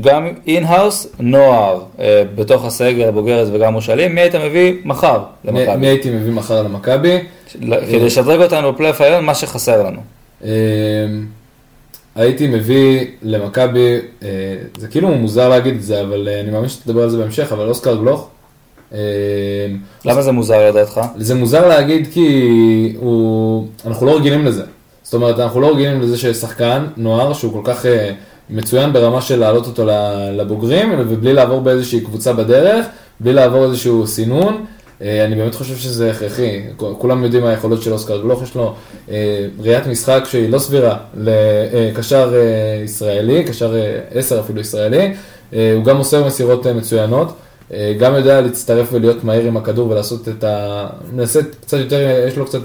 גם 0.00 0.28
in-house, 0.46 1.06
נוער 1.20 1.80
אה, 2.00 2.22
בתוך 2.34 2.64
הסגל 2.64 3.08
הבוגרת 3.08 3.48
וגם 3.52 3.72
מושאלים, 3.72 4.14
מי 4.14 4.20
היית 4.20 4.34
מביא 4.34 4.74
מחר 4.84 5.18
מי- 5.44 5.52
מי 5.52 5.60
למכבי? 5.66 5.86
הייתי 5.86 6.10
מביא 6.10 6.32
מחר 6.32 6.62
למכבי? 6.62 7.18
כדי 7.60 8.00
לשדרג 8.00 8.40
אותנו 8.42 8.72
בפלייאוף 8.72 9.00
העליון, 9.00 9.24
מה 9.24 9.34
שחסר 9.34 9.82
לנו. 9.82 10.00
אה, 10.44 10.50
הייתי 12.14 12.46
מביא 12.48 13.00
למכבי, 13.22 13.98
אה, 14.22 14.28
זה 14.78 14.88
כאילו 14.88 15.08
מוזר 15.08 15.48
להגיד 15.48 15.74
את 15.74 15.82
זה, 15.82 16.00
אבל 16.00 16.28
אני 16.42 16.50
מאמין 16.50 16.68
שתדבר 16.68 17.02
על 17.02 17.10
זה 17.10 17.18
בהמשך, 17.18 17.52
אבל 17.52 17.68
אוסקר 17.68 17.96
גלוך. 17.96 18.28
למה 20.04 20.22
זה 20.22 20.32
מוזר 20.32 20.68
לדעתך? 20.68 21.00
זה 21.16 21.34
מוזר 21.34 21.68
להגיד 21.68 22.08
כי 22.12 22.28
הוא... 22.96 23.66
אנחנו 23.86 24.06
לא 24.06 24.16
רגילים 24.16 24.44
לזה. 24.46 24.62
זאת 25.02 25.14
אומרת, 25.14 25.38
אנחנו 25.40 25.60
לא 25.60 25.72
רגילים 25.72 26.00
לזה 26.00 26.18
ששחקן 26.18 26.86
נוער 26.96 27.32
שהוא 27.32 27.52
כל 27.52 27.72
כך 27.72 27.86
מצוין 28.52 28.92
ברמה 28.92 29.20
של 29.20 29.38
להעלות 29.38 29.66
אותו 29.66 29.86
לבוגרים, 30.32 30.94
ובלי 30.98 31.32
לעבור 31.32 31.60
באיזושהי 31.60 32.00
קבוצה 32.00 32.32
בדרך, 32.32 32.86
בלי 33.20 33.32
לעבור 33.32 33.64
איזשהו 33.64 34.06
סינון. 34.06 34.64
אה, 35.02 35.24
אני 35.24 35.34
באמת 35.34 35.54
חושב 35.54 35.76
שזה 35.76 36.10
הכרחי. 36.10 36.62
כולם 36.76 37.24
יודעים 37.24 37.42
מה 37.42 37.50
היכולות 37.50 37.82
של 37.82 37.92
אוסקר 37.92 38.22
גלוך, 38.22 38.42
יש 38.42 38.54
לו 38.54 38.74
אה, 39.10 39.46
ראיית 39.60 39.86
משחק 39.86 40.24
שהיא 40.30 40.50
לא 40.50 40.58
סבירה 40.58 40.96
לקשר 41.16 42.34
אה, 42.34 42.82
ישראלי, 42.84 43.44
קשר 43.44 43.74
עשר 44.14 44.40
אפילו 44.40 44.60
ישראלי. 44.60 45.14
הוא 45.50 45.84
גם 45.84 45.96
מוסר 45.96 46.26
מסירות 46.26 46.66
מצוינות. 46.66 47.36
גם 47.98 48.14
יודע 48.14 48.40
להצטרף 48.40 48.88
ולהיות 48.92 49.24
מהיר 49.24 49.46
עם 49.46 49.56
הכדור 49.56 49.90
ולעשות 49.90 50.28
את 50.28 50.44
ה... 50.44 50.86
מנסה 51.12 51.40
קצת 51.60 51.78
יותר, 51.78 52.24
יש 52.28 52.36
לו 52.36 52.46
קצת, 52.46 52.58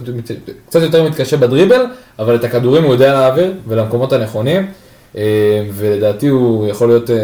קצת 0.70 0.82
יותר 0.82 1.04
מתקשה 1.04 1.38
בדריבל, 1.38 1.86
אבל 2.20 2.36
את 2.36 2.44
הכדורים 2.44 2.84
הוא 2.84 2.94
יודע 2.94 3.14
להעביר 3.14 3.54
ולמקומות 3.68 4.14
הנכונים, 4.14 4.68
ולדעתי 5.74 6.28
הוא 6.28 6.68
יכול 6.68 6.88
להיות 6.88 7.10
אה, 7.10 7.16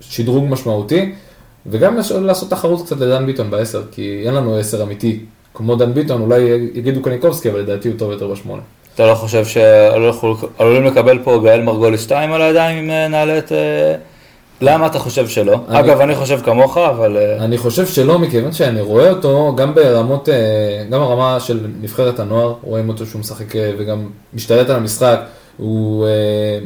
שדרוג 0.00 0.44
משמעותי, 0.48 1.12
וגם 1.66 1.96
לעשות 2.20 2.50
תחרות 2.50 2.82
קצת 2.86 3.00
לדן 3.00 3.26
ביטון 3.26 3.50
בעשר, 3.50 3.82
כי 3.92 4.22
אין 4.26 4.34
לנו 4.34 4.56
עשר 4.56 4.82
אמיתי. 4.82 5.20
כמו 5.54 5.76
דן 5.76 5.94
ביטון, 5.94 6.20
אולי 6.22 6.40
יגידו 6.74 7.02
קניקובסקי, 7.02 7.50
אבל 7.50 7.60
לדעתי 7.60 7.88
הוא 7.88 7.98
טוב 7.98 8.10
יותר 8.10 8.28
בשמונה. 8.28 8.62
אתה 8.94 9.06
לא 9.06 9.14
חושב 9.14 9.44
שעלולים 9.44 10.84
לקבל 10.84 11.18
פה 11.24 11.40
גאל 11.44 11.62
מרגולי 11.62 11.98
2 11.98 12.32
על 12.32 12.42
הידיים 12.42 12.78
אם 12.84 12.90
אה, 12.90 13.08
נעלה 13.08 13.38
את... 13.38 13.52
אה, 13.52 13.94
למה 14.60 14.86
אתה 14.86 14.98
חושב 14.98 15.28
שלא? 15.28 15.56
אני- 15.68 15.80
אגב, 15.80 16.00
אני 16.00 16.14
חושב 16.14 16.40
כמוך, 16.44 16.78
אבל... 16.78 17.16
אה, 17.16 17.44
אני 17.44 17.58
חושב 17.58 17.86
שלא, 17.86 18.18
מכיוון 18.18 18.52
שאני 18.52 18.80
רואה 18.80 19.10
אותו 19.10 19.52
גם 19.56 19.74
ברמות, 19.74 20.28
אה, 20.28 20.34
גם 20.90 21.00
הרמה 21.02 21.40
של 21.40 21.60
נבחרת 21.80 22.20
הנוער, 22.20 22.54
רואים 22.62 22.88
אותו 22.88 23.06
שהוא 23.06 23.20
משחק 23.20 23.56
אה, 23.56 23.70
וגם 23.78 23.98
משתלט 24.34 24.70
על 24.70 24.76
המשחק, 24.76 25.20
הוא 25.56 26.06
אה, 26.06 26.10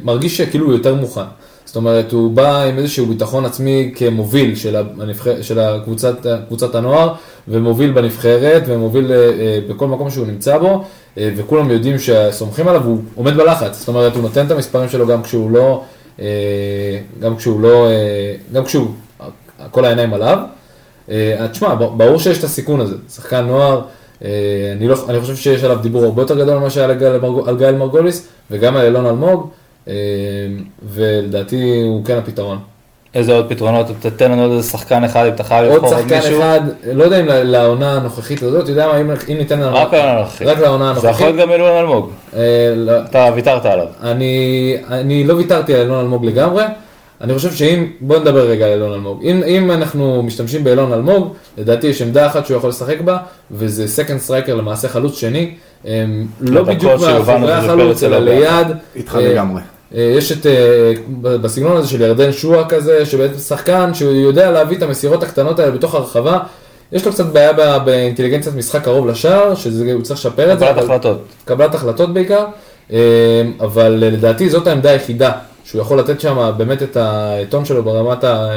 מרגיש 0.03 0.36
שכאילו 0.36 0.66
הוא 0.66 0.72
יותר 0.72 0.95
מוכן. 0.95 1.20
זאת 1.64 1.76
אומרת, 1.76 2.12
הוא 2.12 2.30
בא 2.32 2.62
עם 2.62 2.78
איזשהו 2.78 3.07
ביטחון 3.07 3.45
עצמי 3.45 3.93
כמוביל 3.95 4.55
של, 4.57 4.76
הנבחר, 4.76 5.43
של 5.43 5.59
הקבוצת, 5.59 6.26
קבוצת 6.47 6.74
הנוער, 6.74 7.14
ומוביל 7.49 7.93
בנבחרת, 7.93 8.62
ומוביל 8.66 9.12
אה, 9.12 9.59
בכל 9.68 9.86
מקום 9.86 10.11
שהוא 10.11 10.26
נמצא 10.26 10.59
בו, 10.59 10.84
אה, 11.18 11.30
וכולם 11.36 11.70
יודעים 11.70 11.97
שסומכים 11.99 12.68
עליו, 12.68 12.84
הוא 12.84 12.99
עומד 13.14 13.34
בלחץ. 13.36 13.78
זאת 13.78 13.88
אומרת, 13.88 14.14
הוא 14.14 14.22
נותן 14.22 14.47
את 14.47 14.51
המספרים 14.51 14.88
שלו 14.88 15.07
גם 15.07 15.22
כשהוא 15.22 15.51
לא, 15.51 15.82
אה, 16.20 16.26
גם 17.20 17.36
כשהוא 17.36 17.61
לא, 17.61 17.86
אה, 17.86 18.34
גם 18.53 18.64
כשהוא, 18.64 18.86
כל 19.70 19.84
העיניים 19.84 20.14
עליו. 20.14 20.38
אה, 21.11 21.47
תשמע, 21.53 21.74
ברור 21.74 22.18
שיש 22.18 22.38
את 22.38 22.45
הסיכון 22.45 22.80
הזה, 22.80 22.97
שחקן 23.14 23.45
נוער, 23.45 23.82
אני, 24.22 24.88
לא, 24.88 24.96
אני 25.08 25.20
חושב 25.20 25.36
שיש 25.36 25.64
עליו 25.64 25.78
דיבור 25.78 26.04
הרבה 26.04 26.22
יותר 26.22 26.38
גדול 26.38 26.58
ממה 26.58 26.70
שהיה 26.70 26.86
על 27.46 27.56
גאל 27.56 27.74
מרגוליס, 27.74 28.28
וגם 28.50 28.76
על 28.76 28.84
אילון 28.84 29.06
אלמוג, 29.06 29.48
אה, 29.88 29.94
ולדעתי 30.94 31.82
הוא 31.86 32.04
כן 32.04 32.18
הפתרון. 32.18 32.58
איזה 33.14 33.32
עוד 33.32 33.48
פתרונות? 33.48 33.86
תתן 34.00 34.30
לנו 34.32 34.42
עוד 34.42 34.52
איזה 34.52 34.70
שחקן 34.70 35.04
אחד 35.04 35.26
אם 35.26 35.32
אתה 35.32 35.44
חייב 35.44 35.64
עוד 35.64 35.74
לבחור 35.74 35.94
עוד 35.94 36.02
שחקן 36.02 36.16
מישהו. 36.16 36.38
אחד, 36.38 36.60
לא 36.92 37.04
יודע 37.04 37.20
אם 37.20 37.26
לעונה 37.28 37.92
הנוכחית 37.92 38.42
הזאת, 38.42 38.62
אתה 38.62 38.70
יודע 38.70 38.86
מה, 38.86 39.00
אם, 39.00 39.10
אם 39.10 39.36
ניתן 39.38 39.60
לנו... 39.60 39.76
רק 39.76 39.94
העונה 39.94 40.18
הנוכחית. 40.18 40.46
רק 40.48 40.58
לעונה 40.58 40.94
זה 40.94 40.98
יכול 40.98 41.08
הנוכחית. 41.08 41.26
להיות 41.26 41.48
גם 41.48 41.52
אלון 41.52 41.76
אלמוג. 41.76 42.10
אה, 42.36 42.40
לא, 42.76 42.92
אתה 43.10 43.28
ויתרת 43.34 43.66
עליו. 43.66 43.86
אני, 44.02 44.76
אני 44.90 45.24
לא 45.24 45.34
ויתרתי 45.34 45.74
על 45.74 45.80
אילון 45.80 46.00
אלמוג 46.00 46.24
לגמרי, 46.24 46.64
אני 47.20 47.34
חושב 47.34 47.54
שאם, 47.54 47.86
בוא 48.00 48.18
נדבר 48.18 48.50
רגע 48.50 48.66
על 48.66 48.72
אילון 48.72 48.92
אלמוג. 48.92 49.22
אם, 49.22 49.42
אם 49.46 49.70
אנחנו 49.70 50.22
משתמשים 50.22 50.64
באילון 50.64 50.92
אלמוג, 50.92 51.34
לדעתי 51.58 51.86
יש 51.86 52.02
עמדה 52.02 52.26
אחת 52.26 52.46
שהוא 52.46 52.56
יכול 52.56 52.70
לשחק 52.70 53.00
בה, 53.00 53.16
וזה 53.50 53.88
second 53.88 54.18
striker 54.18 54.55
למעשה 54.54 54.88
חלוץ 54.88 55.18
שני, 55.18 55.54
הם 55.84 56.26
לא 56.40 56.62
בדיוק 56.62 56.92
מאחורי 56.92 57.20
per 57.20 57.47
se 57.47 57.64
החלוץ, 57.64 58.02
אלא 58.02 58.18
ליד. 58.18 58.66
איתך 58.96 59.16
אה, 59.16 59.28
לגמרי. 59.28 59.62
אה, 59.94 60.00
יש 60.16 60.32
את, 60.32 60.46
אה, 60.46 60.92
בסגנון 61.22 61.76
הזה 61.76 61.88
של 61.88 62.00
ירדן 62.00 62.32
שועה 62.32 62.68
כזה, 62.68 63.06
שבעצם 63.06 63.38
שחקן 63.38 63.94
שהוא 63.94 64.12
יודע 64.12 64.50
להביא 64.50 64.76
את 64.76 64.82
המסירות 64.82 65.22
הקטנות 65.22 65.58
האלה 65.58 65.70
בתוך 65.70 65.94
הרחבה. 65.94 66.38
יש 66.92 67.06
לו 67.06 67.12
קצת 67.12 67.26
בעיה 67.26 67.78
באינטליגנציית 67.78 68.54
משחק 68.54 68.84
קרוב 68.84 69.06
לשער, 69.06 69.54
שהוא 69.54 70.02
צריך 70.02 70.20
לשפר 70.20 70.52
את 70.52 70.58
זה. 70.58 70.66
קבלת 70.66 70.84
החלטות. 70.84 71.22
קבלת 71.44 71.74
החלטות 71.74 72.14
בעיקר, 72.14 72.44
אה, 72.92 72.98
אבל 73.60 73.90
לדעתי 73.90 74.50
זאת 74.50 74.66
העמדה 74.66 74.90
היחידה 74.90 75.32
שהוא 75.70 75.80
יכול 75.80 75.98
לתת 75.98 76.20
שם 76.20 76.50
באמת 76.56 76.82
את 76.82 76.96
הטון 77.00 77.64
שלו 77.64 77.82
ברמת 77.82 78.24
ה... 78.24 78.28
אה, 78.28 78.50
אה, 78.52 78.56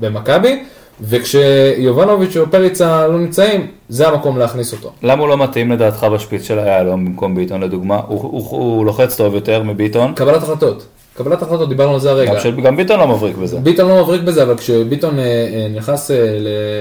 במכבי, 0.00 0.62
וכשיובנוביץ' 1.08 2.36
או 2.36 2.50
פריצה 2.50 3.06
לא 3.08 3.18
נמצאים, 3.18 3.66
זה 3.88 4.08
המקום 4.08 4.38
להכניס 4.38 4.72
אותו. 4.72 4.92
למה 5.02 5.20
הוא 5.20 5.28
לא 5.28 5.36
מתאים 5.38 5.72
לדעתך 5.72 6.04
בשפיץ 6.14 6.42
של 6.42 6.58
היהלום 6.58 7.04
במקום 7.04 7.34
ביטון 7.34 7.62
לדוגמה? 7.62 8.00
הוא- 8.08 8.20
הוא 8.22 8.46
הוא 8.50 8.84
לוחץ 8.86 9.16
טוב 9.16 9.34
יותר 9.34 9.62
מביטון. 9.62 10.12
קבלת 10.14 10.42
החלטות. 10.42 10.84
קבלת 11.16 11.42
החלטות, 11.42 11.68
דיברנו 11.68 11.94
על 11.94 12.00
זה 12.00 12.10
הרגע. 12.10 12.34
גם 12.34 12.40
של- 12.40 12.60
גם 12.60 12.76
ביטון 12.76 13.00
לא 13.00 13.08
מבריק 13.08 13.36
בזה. 13.36 13.58
ביטון 13.58 13.88
לא 13.88 14.02
מבריק 14.02 14.22
בזה, 14.22 14.42
אבל 14.42 14.56
כשביטון 14.56 15.18
אה, 15.18 15.24
אה, 15.24 15.66
נכנס 15.74 16.10
אה, 16.10 16.16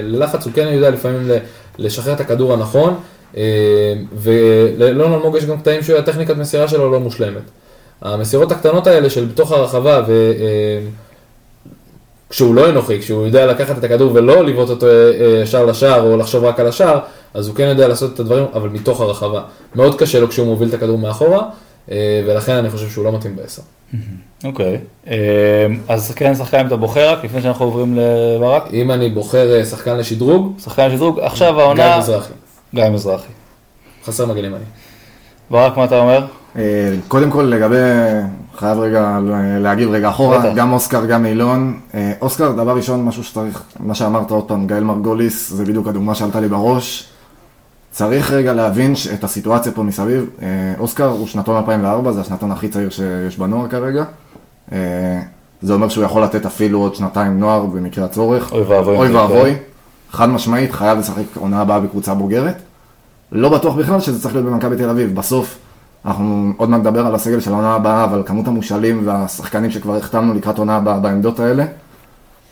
ללחץ, 0.03 0.45
הוא 0.45 0.53
כן 0.53 0.67
יודע 0.71 0.89
לפעמים 0.89 1.29
ל- 1.29 1.37
לשחרר 1.77 2.13
את 2.13 2.19
הכדור 2.19 2.53
הנכון, 2.53 2.93
אה, 3.37 3.43
ולאלון 4.15 5.13
אלמוג 5.13 5.35
יש 5.37 5.45
גם 5.45 5.57
קטעים 5.59 5.83
שהטכניקת 5.83 6.37
מסירה 6.37 6.67
שלו 6.67 6.91
לא 6.91 6.99
מושלמת. 6.99 7.41
המסירות 8.03 8.51
הקטנות 8.51 8.87
האלה 8.87 9.09
של 9.09 9.25
בתוך 9.25 9.51
הרחבה, 9.51 10.01
וכשהוא 12.29 12.55
לא 12.55 12.69
אנוכי, 12.69 12.99
כשהוא 12.99 13.25
יודע 13.25 13.45
לקחת 13.45 13.77
את 13.77 13.83
הכדור 13.83 14.11
ולא 14.13 14.45
לבעוט 14.45 14.69
אותו 14.69 14.87
אה, 14.87 14.91
אה, 14.91 15.41
ישר 15.43 15.65
לשער, 15.65 16.01
או 16.01 16.17
לחשוב 16.17 16.43
רק 16.43 16.59
על 16.59 16.67
השער, 16.67 16.99
אז 17.33 17.47
הוא 17.47 17.55
כן 17.55 17.63
יודע 17.63 17.87
לעשות 17.87 18.13
את 18.13 18.19
הדברים, 18.19 18.45
אבל 18.53 18.69
מתוך 18.69 19.01
הרחבה. 19.01 19.41
מאוד 19.75 19.99
קשה 19.99 20.19
לו 20.19 20.29
כשהוא 20.29 20.47
מוביל 20.47 20.69
את 20.69 20.73
הכדור 20.73 20.97
מאחורה, 20.97 21.41
אה, 21.91 22.21
ולכן 22.25 22.55
אני 22.55 22.69
חושב 22.69 22.89
שהוא 22.89 23.05
לא 23.05 23.11
מתאים 23.11 23.35
בעשר. 23.35 23.61
אוקיי. 24.43 24.77
אה, 25.07 25.67
אז 25.87 26.11
כן, 26.15 26.35
שחקן 26.35 26.67
אתה 26.67 26.75
בוחר 26.75 27.09
רק, 27.13 27.25
לפני 27.25 27.41
שאנחנו 27.41 27.65
עוברים 27.65 27.97
לברק. 27.97 28.63
אם 28.73 28.91
אני 28.91 29.09
בוחר 29.09 29.55
אה, 29.57 29.65
שחקן 29.65 29.97
לשדרוג, 29.97 30.59
שחקן 30.63 30.91
שדרוג, 30.91 31.19
עכשיו 31.19 31.53
גיא 31.53 31.61
העונה... 31.61 31.99
מזרחי. 31.99 32.33
גיא 32.75 32.89
מזרחי. 32.89 33.31
חסר 34.05 34.25
מגן 34.25 34.45
ימני. 34.45 34.63
ברק, 35.53 35.77
מה 35.77 35.85
אתה 35.85 35.99
אומר? 35.99 36.25
אה, 36.55 36.95
קודם 37.07 37.31
כל 37.31 37.41
לגבי, 37.41 37.75
חייב 38.55 38.79
רגע 38.79 39.19
להגיב 39.59 39.89
רגע 39.89 40.09
אחורה, 40.09 40.39
בטח. 40.39 40.49
גם 40.55 40.73
אוסקר, 40.73 41.05
גם 41.05 41.25
אילון. 41.25 41.79
אה, 41.93 42.11
אוסקר, 42.21 42.51
דבר 42.51 42.75
ראשון, 42.75 43.05
משהו 43.05 43.23
שצריך, 43.23 43.63
מה 43.79 43.95
שאמרת 43.95 44.31
עוד 44.31 44.47
פעם, 44.47 44.67
גאל 44.67 44.83
מרגוליס, 44.83 45.49
זה 45.49 45.65
בדיוק 45.65 45.87
הדוגמה 45.87 46.15
שעלתה 46.15 46.39
לי 46.39 46.47
בראש. 46.47 47.09
צריך 47.91 48.31
רגע 48.31 48.53
להבין 48.53 48.93
את 49.13 49.23
הסיטואציה 49.23 49.71
פה 49.71 49.83
מסביב. 49.83 50.29
אה, 50.41 50.47
אוסקר 50.79 51.07
הוא 51.07 51.27
שנתון 51.27 51.57
2004, 51.57 52.11
זה 52.11 52.21
השנתון 52.21 52.51
הכי 52.51 52.69
צעיר 52.69 52.89
שיש 52.89 53.37
בנוער 53.37 53.67
כרגע. 53.67 54.03
זה 55.61 55.73
אומר 55.73 55.89
שהוא 55.89 56.03
יכול 56.03 56.23
לתת 56.23 56.45
אפילו 56.45 56.79
עוד 56.79 56.95
שנתיים 56.95 57.39
נוער 57.39 57.65
במקרה 57.65 58.05
הצורך. 58.05 58.51
אוי 58.51 58.61
ואבוי 58.61 58.97
אוי. 58.97 59.11
ואבוי. 59.11 59.55
חד 60.11 60.29
משמעית, 60.29 60.71
חייב 60.71 60.99
לשחק 60.99 61.23
עונה 61.35 61.61
הבאה 61.61 61.79
בקבוצה 61.79 62.13
בוגרת. 62.13 62.55
לא 63.34 63.49
בטוח 63.49 63.75
בכלל 63.75 63.99
שזה 63.99 64.21
צריך 64.21 64.36
להיות 64.36 64.47
במכבי 64.47 64.77
תל 64.77 64.89
אביב. 64.89 65.15
בסוף, 65.15 65.57
אנחנו 66.05 66.53
עוד 66.57 66.69
מעט 66.69 66.79
נדבר 66.79 67.07
על 67.07 67.15
הסגל 67.15 67.39
של 67.39 67.51
העונה 67.53 67.75
הבאה, 67.75 68.03
אבל 68.03 68.23
כמות 68.25 68.47
המושאלים 68.47 69.01
והשחקנים 69.05 69.71
שכבר 69.71 69.95
החתמנו 69.95 70.34
לקראת 70.34 70.57
עונה 70.57 70.75
הבאה 70.75 70.99
בעמדות 70.99 71.39
האלה, 71.39 71.65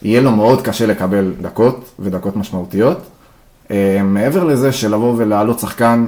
יהיה 0.02 0.22
לו 0.22 0.32
מאוד 0.32 0.62
קשה 0.62 0.86
לקבל 0.86 1.34
דקות, 1.42 1.92
ודקות 2.00 2.36
משמעותיות. 2.36 2.98
אה, 3.72 4.00
מעבר 4.04 4.44
לזה 4.44 4.72
שלבוא 4.72 5.14
ולהעלות 5.18 5.60
שחקן 5.60 6.08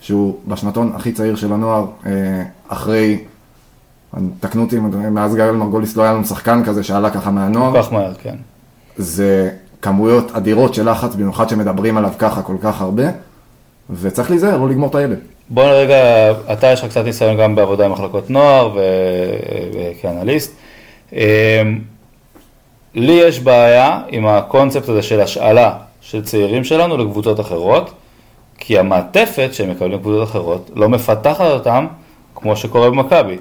שהוא 0.00 0.38
בשנתון 0.46 0.92
הכי 0.94 1.12
צעיר 1.12 1.36
של 1.36 1.52
הנוער, 1.52 1.86
אה, 2.06 2.42
אחרי, 2.68 3.24
תקנו 4.40 4.62
אותי, 4.62 4.78
מאז 5.10 5.34
גאל 5.34 5.52
מרגוליס 5.52 5.96
לא 5.96 6.02
היה 6.02 6.12
לנו 6.12 6.24
שחקן 6.24 6.64
כזה 6.64 6.82
שעלה 6.82 7.10
ככה 7.10 7.30
מהנוער. 7.30 7.72
כל 7.72 7.82
כך 7.82 7.92
מהר, 7.92 8.14
כן. 8.14 8.36
זה 8.96 9.50
כמויות 9.82 10.30
אדירות 10.32 10.74
של 10.74 10.90
לחץ, 10.90 11.14
במיוחד 11.14 11.48
שמדברים 11.48 11.96
עליו 11.96 12.12
ככה 12.18 12.42
כל 12.42 12.56
כך 12.62 12.80
הרבה, 12.80 13.04
וצריך 13.92 14.30
להיזהר, 14.30 14.56
לא 14.56 14.68
לגמור 14.68 14.90
את 14.90 14.94
הילד. 14.94 15.18
בוא 15.48 15.64
רגע, 15.64 16.32
אתה 16.52 16.66
יש 16.66 16.80
לך 16.80 16.90
קצת 16.90 17.04
ניסיון 17.04 17.36
גם 17.36 17.54
בעבודה 17.54 17.84
עם 17.84 17.92
מחלקות 17.92 18.30
נוער 18.30 18.78
וכאנליסט. 19.74 20.56
אמ, 21.12 21.18
לי 22.94 23.12
יש 23.12 23.40
בעיה 23.40 24.00
עם 24.08 24.26
הקונספט 24.26 24.88
הזה 24.88 25.02
של 25.02 25.20
השאלה 25.20 25.72
של 26.00 26.24
צעירים 26.24 26.64
שלנו 26.64 26.96
לקבוצות 26.96 27.40
אחרות, 27.40 27.90
כי 28.58 28.78
המעטפת 28.78 29.48
שהם 29.52 29.70
מקבלים 29.70 29.98
בקבוצות 29.98 30.28
אחרות 30.28 30.70
לא 30.74 30.88
מפתחת 30.88 31.50
אותם 31.50 31.86
כמו 32.34 32.56
שקורה 32.56 32.90
במכבי. 32.90 33.36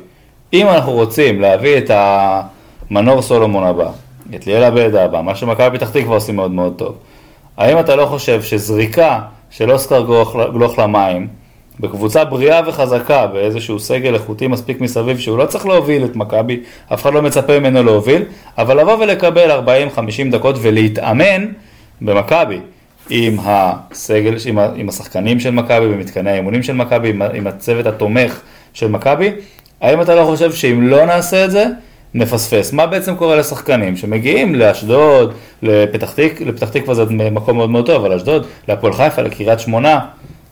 אם 0.53 0.67
אנחנו 0.67 0.91
רוצים 0.91 1.41
להביא 1.41 1.77
את 1.77 1.91
המנור 1.93 3.21
סולומון 3.21 3.63
הבא, 3.63 3.89
את 4.35 4.47
ליאל 4.47 4.63
עבד 4.63 4.95
הבא, 4.95 5.21
מה 5.21 5.35
שמכבי 5.35 5.77
פתח 5.77 5.89
תקווה 5.89 6.15
עושים 6.15 6.35
מאוד 6.35 6.51
מאוד 6.51 6.73
טוב, 6.77 6.95
האם 7.57 7.79
אתה 7.79 7.95
לא 7.95 8.05
חושב 8.05 8.41
שזריקה 8.43 9.19
של 9.49 9.71
אוסקר 9.71 10.05
גלוך, 10.53 10.79
למים, 10.79 11.27
בקבוצה 11.79 12.25
בריאה 12.25 12.61
וחזקה, 12.67 13.27
באיזשהו 13.27 13.79
סגל 13.79 14.13
איכותי 14.13 14.47
מספיק 14.47 14.81
מסביב, 14.81 15.17
שהוא 15.19 15.37
לא 15.37 15.45
צריך 15.45 15.65
להוביל 15.65 16.05
את 16.05 16.15
מכבי, 16.15 16.59
אף 16.93 17.01
אחד 17.01 17.13
לא 17.13 17.21
מצפה 17.21 17.59
ממנו 17.59 17.83
להוביל, 17.83 18.21
אבל 18.57 18.79
לבוא 18.79 18.93
ולקבל 18.99 19.51
40-50 19.51 19.61
דקות 20.31 20.55
ולהתאמן 20.61 21.45
במכבי, 22.01 22.59
עם 23.09 23.37
הסגל, 23.43 24.35
עם, 24.45 24.59
ה- 24.59 24.69
עם 24.75 24.89
השחקנים 24.89 25.39
של 25.39 25.51
מכבי, 25.51 25.87
במתקני 25.87 26.31
האימונים 26.31 26.63
של 26.63 26.73
מכבי, 26.73 27.09
עם, 27.09 27.21
עם 27.33 27.47
הצוות 27.47 27.85
התומך 27.85 28.39
של 28.73 28.87
מכבי, 28.87 29.31
האם 29.81 30.01
אתה 30.01 30.15
לא 30.15 30.25
חושב 30.25 30.53
שאם 30.53 30.87
לא 30.87 31.05
נעשה 31.05 31.45
את 31.45 31.51
זה, 31.51 31.65
נפספס? 32.13 32.73
מה 32.73 32.87
בעצם 32.87 33.15
קורה 33.15 33.35
לשחקנים 33.35 33.97
שמגיעים 33.97 34.55
לאשדוד, 34.55 35.33
לפתח, 35.61 36.11
תק, 36.13 36.41
לפתח 36.45 36.69
תקווה 36.69 36.95
זה 36.95 37.03
מקום 37.09 37.57
מאוד 37.57 37.69
מאוד 37.69 37.85
טוב, 37.85 38.05
אבל 38.05 38.15
אשדוד, 38.15 38.45
להפועל 38.67 38.93
חיפה, 38.93 39.21
לקריית 39.21 39.59
שמונה, 39.59 39.99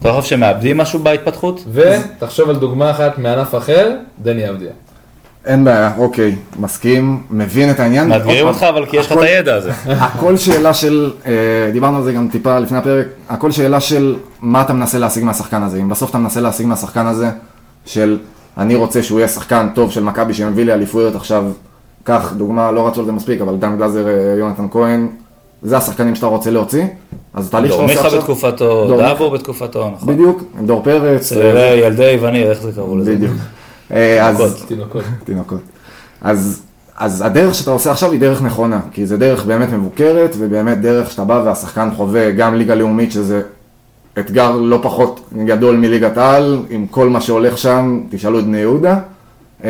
אתה 0.01 0.11
חושב 0.13 0.29
שמאבדים 0.29 0.77
משהו 0.77 0.99
בהתפתחות? 0.99 1.63
ותחשוב 1.73 2.49
על 2.49 2.55
דוגמה 2.55 2.91
אחת 2.91 3.17
מענף 3.17 3.55
אחר, 3.55 3.91
דני 4.21 4.49
אבדיה. 4.49 4.71
אין 5.45 5.63
בעיה, 5.63 5.91
אוקיי, 5.97 6.35
מסכים, 6.59 7.23
מבין 7.29 7.71
את 7.71 7.79
העניין. 7.79 8.07
מאתגרים 8.07 8.47
אותך, 8.47 8.63
אבל 8.63 8.85
כי 8.85 8.97
יש 8.97 9.05
לך 9.05 9.11
את 9.11 9.17
הידע 9.17 9.55
הזה. 9.55 9.71
הכל 10.05 10.37
שאלה 10.37 10.73
של, 10.73 11.11
אה, 11.25 11.31
דיברנו 11.73 11.97
על 11.97 12.03
זה 12.03 12.13
גם 12.13 12.27
טיפה 12.31 12.59
לפני 12.59 12.77
הפרק, 12.77 13.07
הכל 13.29 13.51
שאלה 13.51 13.79
של 13.79 14.15
מה 14.41 14.61
אתה 14.61 14.73
מנסה 14.73 14.99
להשיג 14.99 15.23
מהשחקן 15.23 15.63
הזה. 15.63 15.77
אם 15.77 15.89
בסוף 15.89 16.09
אתה 16.09 16.17
מנסה 16.17 16.41
להשיג 16.41 16.65
מהשחקן 16.65 17.05
הזה, 17.05 17.29
של 17.85 18.17
אני 18.57 18.75
רוצה 18.75 19.03
שהוא 19.03 19.19
יהיה 19.19 19.27
שחקן 19.27 19.67
טוב 19.75 19.91
של 19.91 20.03
מכבי 20.03 20.33
שמביא 20.33 20.65
לי 20.65 20.73
אליפויות 20.73 21.15
עכשיו, 21.15 21.43
קח 22.03 22.33
דוגמה, 22.37 22.71
לא 22.71 22.87
רצו 22.87 22.99
על 22.99 23.05
זה 23.05 23.11
מספיק, 23.11 23.41
אבל 23.41 23.55
דן 23.55 23.77
גלזר, 23.77 24.07
אה, 24.07 24.35
יונתן 24.39 24.67
כהן, 24.71 25.07
זה 25.61 25.77
השחקנים 25.77 26.15
שאתה 26.15 26.25
רוצה 26.25 26.51
להוציא, 26.51 26.85
אז 27.33 27.47
התהליך 27.47 27.71
שאתה 27.71 27.81
דור 27.81 27.89
עושה 27.91 27.95
מיכה 27.95 28.07
עכשיו, 28.07 28.21
בתקופתו, 28.21 28.87
דור 28.87 28.97
דאבור 29.01 29.29
בתקופתו, 29.31 29.89
נכון. 29.95 30.13
בדיוק, 30.13 30.43
דור 30.65 30.81
פרץ, 30.83 31.29
צעירי 31.29 31.73
ילדי 31.75 32.17
וניר, 32.21 32.49
איך 32.49 32.61
זה 32.61 32.71
קראו 32.71 32.97
לזה? 32.97 33.15
בדיוק. 33.15 33.31
אה, 33.91 34.27
אז- 34.27 34.35
תינוקות. 34.37 34.67
תינוקות. 34.67 35.03
תינוקות. 35.23 35.61
אז, 36.21 36.61
אז 36.97 37.21
הדרך 37.25 37.55
שאתה 37.55 37.71
עושה 37.71 37.91
עכשיו 37.91 38.11
היא 38.11 38.19
דרך 38.19 38.41
נכונה, 38.41 38.79
כי 38.91 39.05
זה 39.05 39.17
דרך 39.17 39.45
באמת 39.45 39.69
מבוקרת, 39.73 40.35
ובאמת 40.37 40.81
דרך 40.81 41.11
שאתה 41.11 41.23
בא 41.23 41.41
והשחקן 41.45 41.89
חווה 41.95 42.31
גם 42.31 42.55
ליגה 42.55 42.75
לאומית, 42.75 43.11
שזה 43.11 43.41
אתגר 44.19 44.55
לא 44.55 44.79
פחות 44.81 45.29
גדול 45.45 45.77
מליגת 45.77 46.17
העל, 46.17 46.59
עם 46.69 46.87
כל 46.87 47.09
מה 47.09 47.21
שהולך 47.21 47.57
שם, 47.57 48.01
תשאלו 48.09 48.39
את 48.39 48.43
בני 48.43 48.57
יהודה. 48.57 48.99
אה, 49.63 49.69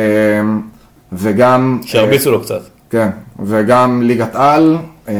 וגם... 1.12 1.80
שהרביצו 1.84 2.30
לו 2.30 2.40
קצת. 2.40 2.60
כן, 2.90 3.08
וגם 3.44 4.02
ליגת 4.02 4.34
על, 4.34 4.78
אה, 5.08 5.14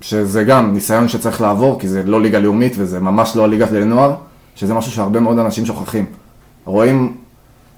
שזה 0.00 0.44
גם 0.44 0.72
ניסיון 0.72 1.08
שצריך 1.08 1.40
לעבור, 1.40 1.80
כי 1.80 1.88
זה 1.88 2.02
לא 2.02 2.20
ליגה 2.20 2.38
לאומית 2.38 2.72
וזה 2.76 3.00
ממש 3.00 3.36
לא 3.36 3.44
הליגה 3.44 3.66
לנוער, 3.72 4.14
שזה 4.54 4.74
משהו 4.74 4.92
שהרבה 4.92 5.20
מאוד 5.20 5.38
אנשים 5.38 5.66
שוכחים. 5.66 6.04
רואים 6.64 7.12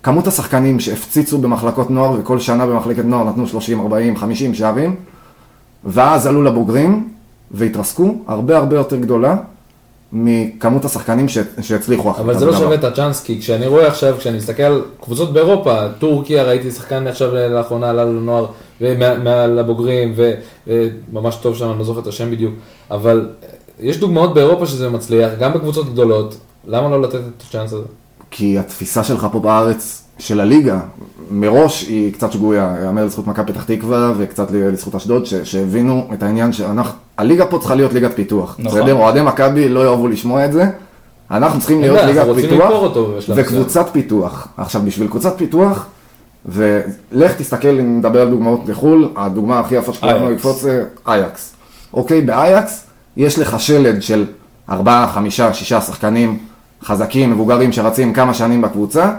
כמות 0.03 0.27
השחקנים 0.27 0.81
שהפציצו 0.81 1.39
במחלקות 1.39 1.91
נוער 1.91 2.17
וכל 2.21 2.39
שנה 2.39 2.67
במחלקת 2.67 3.05
נוער 3.05 3.25
נתנו 3.25 3.47
30, 3.47 3.81
40, 3.81 4.17
50 4.17 4.55
שערים, 4.55 4.97
ואז 5.85 6.27
עלו 6.27 6.43
לבוגרים 6.43 7.09
והתרסקו, 7.51 8.15
הרבה 8.27 8.57
הרבה 8.57 8.77
יותר 8.77 8.97
גדולה 8.97 9.37
מכמות 10.13 10.85
השחקנים 10.85 11.29
ש... 11.29 11.39
שהצליחו 11.61 12.11
אחרי 12.11 12.25
אבל 12.25 12.39
זה 12.39 12.47
לא 12.47 12.57
שווה 12.57 12.75
את 12.75 12.85
הצ'אנס, 12.85 13.23
כי 13.23 13.41
כשאני 13.41 13.67
רואה 13.67 13.87
עכשיו, 13.87 14.17
כשאני 14.19 14.37
מסתכל 14.37 14.63
על 14.63 14.83
קבוצות 15.01 15.33
באירופה, 15.33 15.89
טורקיה, 15.99 16.43
ראיתי 16.45 16.71
שחקן 16.71 17.07
עכשיו 17.07 17.35
לאחרונה 17.35 17.91
עלה 17.91 18.05
לנוער, 18.05 18.47
ומעל 18.81 19.59
הבוגרים, 19.59 20.15
וממש 20.67 21.37
טוב 21.37 21.57
שם, 21.57 21.71
אני 21.71 21.79
לא 21.79 21.85
זוכר 21.85 22.01
את 22.01 22.07
השם 22.07 22.31
בדיוק, 22.31 22.55
אבל 22.91 23.29
יש 23.81 23.97
דוגמאות 23.97 24.35
באירופה 24.35 24.67
שזה 24.67 24.89
מצליח, 24.91 25.31
גם 25.41 25.53
בקבוצות 25.53 25.93
גדולות, 25.93 26.37
למה 26.67 26.89
לא 26.89 27.03
לתת 27.03 27.15
את 27.15 27.43
הצ'אנס 27.49 27.73
הזה? 27.73 27.85
כי 28.31 28.59
התפיסה 28.59 29.05
שלך 29.05 29.27
פה 29.33 29.41
בארץ, 29.41 30.03
של 30.19 30.41
הליגה, 30.41 30.81
מראש 31.31 31.83
היא 31.83 32.13
קצת 32.13 32.33
שגויה, 32.33 32.77
יאמר 32.85 33.05
לזכות 33.05 33.27
מכבי 33.27 33.53
פתח 33.53 33.65
תקווה 33.65 34.13
וקצת 34.19 34.51
לזכות 34.51 34.95
אשדוד, 34.95 35.27
ש- 35.27 35.35
שהבינו 35.35 36.09
את 36.13 36.23
העניין 36.23 36.53
שאנחנו, 36.53 36.93
הליגה 37.23 37.47
פה 37.47 37.59
צריכה 37.59 37.75
להיות 37.75 37.93
ליגת 37.93 38.15
פיתוח. 38.15 38.57
נכון. 38.59 38.91
אוהדי 38.91 39.23
מכבי 39.23 39.69
לא 39.69 39.81
יאהבו 39.85 40.09
לשמוע 40.09 40.45
את 40.45 40.53
זה. 40.53 40.65
אנחנו 41.31 41.59
צריכים 41.59 41.81
להיות 41.81 42.01
ליגת 42.01 42.27
פיתוח. 42.35 42.73
וקבוצת 43.29 43.87
פיתוח. 43.93 44.49
עכשיו, 44.57 44.83
בשביל 44.85 45.09
קבוצת 45.09 45.39
פיתוח, 45.39 45.87
ולך 46.47 47.33
תסתכל, 47.39 47.69
אם 47.69 47.99
נדבר 47.99 48.21
על 48.21 48.31
דוגמאות 48.31 48.61
לחו"ל, 48.67 49.09
הדוגמה 49.17 49.61
הכי 49.61 49.75
יפה 49.75 49.93
שכולנו 49.93 50.29
אייקס. 50.29 50.45
לקפוץ 50.45 50.65
אייקס. 51.09 51.53
אוקיי, 51.95 52.21
באייקס 52.21 52.87
יש 53.17 53.39
לך 53.39 53.61
שלד 53.61 54.03
של 54.03 54.27
ארבעה, 54.71 55.09
חמישה, 55.15 55.55
שישה 55.55 55.81
שחקנים 55.81 56.39
חזקים, 56.85 57.31
מבוגרים 57.31 57.73
שרצים 57.73 58.13
כמה 58.13 58.35
שנים 58.35 58.63
בקבוצה, 58.63 59.13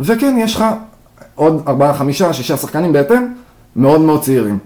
וכן, 0.00 0.36
יש 0.38 0.56
לך 0.56 0.64
עוד 1.34 1.62
ארבעה, 1.68 1.94
חמישה, 1.94 2.32
שישה 2.32 2.56
שחקנים 2.56 2.92
בהתאם, 2.92 3.26
מאוד 3.76 4.00
מאוד 4.00 4.22
צעירים. 4.22 4.58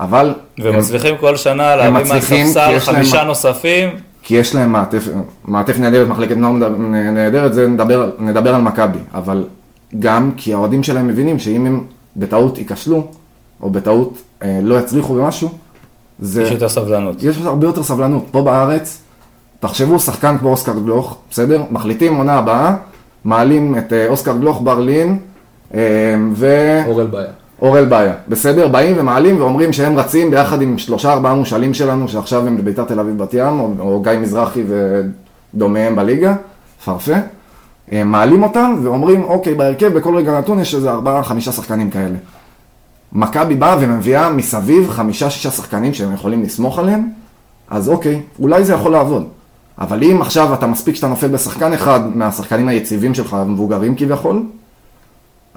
אבל... 0.00 0.34
הם- 0.58 0.64
ומצליחים 0.74 1.14
כל 1.20 1.36
שנה 1.36 1.76
להביא 1.76 1.90
מהספסל 2.14 2.38
יש 2.72 2.88
להם 2.88 2.96
חמישה 2.96 3.16
מה- 3.16 3.24
נוספים. 3.24 3.88
כי 4.22 4.34
יש 4.34 4.54
להם 4.54 4.72
מעטף, 4.72 5.08
מעטף 5.44 5.78
נהדרת, 5.78 6.08
מחלקת 6.08 6.36
נוער 6.36 6.52
נהדרת, 7.12 7.54
זה 7.54 7.68
נדבר, 7.68 8.10
נדבר 8.18 8.54
על 8.54 8.62
מכבי, 8.62 8.98
אבל 9.14 9.44
גם 9.98 10.30
כי 10.36 10.52
האוהדים 10.54 10.82
שלהם 10.82 11.06
מבינים 11.06 11.38
שאם 11.38 11.66
הם 11.66 11.84
בטעות 12.16 12.58
ייכשלו, 12.58 13.06
או 13.62 13.70
בטעות 13.70 14.18
אה, 14.42 14.60
לא 14.62 14.78
יצליחו 14.78 15.14
במשהו, 15.14 15.48
זה, 16.18 16.42
יש 16.42 16.50
יותר 16.50 16.68
סבלנות. 16.68 17.22
יש 17.22 17.36
הרבה 17.44 17.66
יותר 17.66 17.82
סבלנות. 17.82 18.24
פה 18.30 18.42
בארץ, 18.42 19.02
תחשבו, 19.60 19.98
שחקן 19.98 20.38
כמו 20.38 20.48
אוסקר 20.50 20.72
גלוך, 20.84 21.18
בסדר? 21.30 21.62
מחליטים 21.70 22.16
עונה 22.16 22.34
הבאה, 22.34 22.76
מעלים 23.24 23.78
את 23.78 23.92
אה, 23.92 24.06
אוסקר 24.08 24.36
גלוך, 24.36 24.60
ברלין, 24.64 25.18
אה, 25.74 25.80
ו... 26.34 26.46
אורל 26.86 27.06
בעיה. 27.06 27.30
אורל 27.62 27.84
באיה, 27.84 28.14
בסדר? 28.28 28.68
באים 28.68 28.96
ומעלים 28.98 29.40
ואומרים 29.40 29.72
שהם 29.72 29.98
רצים 29.98 30.30
ביחד 30.30 30.62
עם 30.62 30.78
שלושה 30.78 31.12
ארבעה 31.12 31.34
מושאלים 31.34 31.74
שלנו 31.74 32.08
שעכשיו 32.08 32.46
הם 32.46 32.56
בביתר 32.56 32.84
תל 32.84 33.00
אביב 33.00 33.18
בת 33.18 33.34
ים, 33.34 33.60
או, 33.60 33.72
או 33.78 34.02
גיא 34.02 34.12
מזרחי 34.12 34.62
דומיהם 35.54 35.96
בליגה, 35.96 36.34
פרפה, 36.84 37.12
אה, 37.92 38.04
מעלים 38.04 38.42
אותם 38.42 38.74
ואומרים, 38.82 39.24
אוקיי, 39.24 39.54
בהרכב 39.54 39.86
בכל 39.86 40.16
רגע 40.16 40.38
נתון 40.38 40.60
יש 40.60 40.74
איזה 40.74 40.90
ארבעה, 40.90 41.22
חמישה 41.22 41.52
שחקנים 41.52 41.90
כאלה. 41.90 42.16
מכבי 43.12 43.54
באה 43.54 43.76
ומביאה 43.80 44.30
מסביב 44.30 44.90
חמישה, 44.90 45.30
שישה 45.30 45.50
שחקנים 45.50 45.94
שהם 45.94 46.14
יכולים 46.14 46.42
לסמוך 46.42 46.78
עליהם, 46.78 47.08
אז 47.70 47.88
אוקיי, 47.88 48.20
אולי 48.38 48.64
זה 48.64 48.72
יכול 48.72 48.92
לעבוד. 48.92 49.28
אבל 49.78 50.04
אם 50.04 50.22
עכשיו 50.22 50.54
אתה 50.54 50.66
מספיק 50.66 50.94
שאתה 50.94 51.08
נופל 51.08 51.28
בשחקן 51.28 51.72
אחד 51.72 52.16
מהשחקנים 52.16 52.68
היציבים 52.68 53.14
שלך, 53.14 53.34
המבוגרים 53.34 53.94
כביכול, 53.96 54.42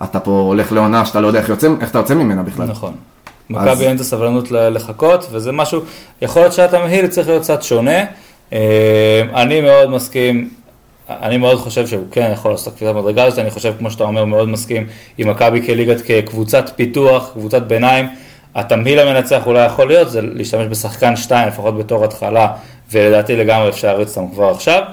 אתה 0.03 0.19
פה 0.19 0.31
הולך 0.31 0.71
לעונה 0.71 1.05
שאתה 1.05 1.21
לא 1.21 1.27
יודע 1.27 1.39
איך, 1.39 1.49
יוצא, 1.49 1.67
איך 1.81 1.89
אתה 1.89 1.99
יוצא 1.99 2.13
ממנה 2.13 2.43
בכלל. 2.43 2.65
נכון. 2.65 2.93
מכבי 3.49 3.85
אין 3.87 3.95
את 3.95 4.01
הסבלנות 4.01 4.51
לחכות, 4.51 5.27
וזה 5.31 5.51
משהו, 5.51 5.81
יכול 6.21 6.41
להיות 6.41 6.53
שהתמהיל 6.53 7.07
צריך 7.07 7.27
להיות 7.27 7.43
קצת 7.43 7.63
שונה. 7.63 8.03
אה, 8.53 9.21
אני 9.35 9.61
מאוד 9.61 9.89
מסכים, 9.89 10.49
אני 11.09 11.37
מאוד 11.37 11.57
חושב 11.57 11.87
שהוא 11.87 12.03
כן 12.11 12.29
יכול 12.33 12.51
לעשות 12.51 12.75
קפיצת 12.75 12.95
מדרגה 12.95 13.23
הזאת, 13.23 13.39
אני 13.39 13.51
חושב, 13.51 13.73
כמו 13.79 13.91
שאתה 13.91 14.03
אומר, 14.03 14.25
מאוד 14.25 14.49
מסכים 14.49 14.87
עם 15.17 15.29
מכבי 15.29 15.65
כליגת, 15.65 16.01
כקבוצת 16.01 16.71
פיתוח, 16.75 17.29
קבוצת 17.33 17.61
ביניים. 17.61 18.07
התמהיל 18.55 18.99
המנצח 18.99 19.45
אולי 19.45 19.65
יכול 19.65 19.87
להיות, 19.87 20.09
זה 20.09 20.21
להשתמש 20.21 20.67
בשחקן 20.67 21.15
שתיים, 21.15 21.47
לפחות 21.47 21.77
בתור 21.77 22.05
התחלה, 22.05 22.47
ולדעתי 22.91 23.35
לגמרי 23.35 23.69
אפשר 23.69 23.87
להריץ 23.87 24.17
אותם 24.17 24.31
כבר 24.33 24.49
עכשיו. 24.49 24.83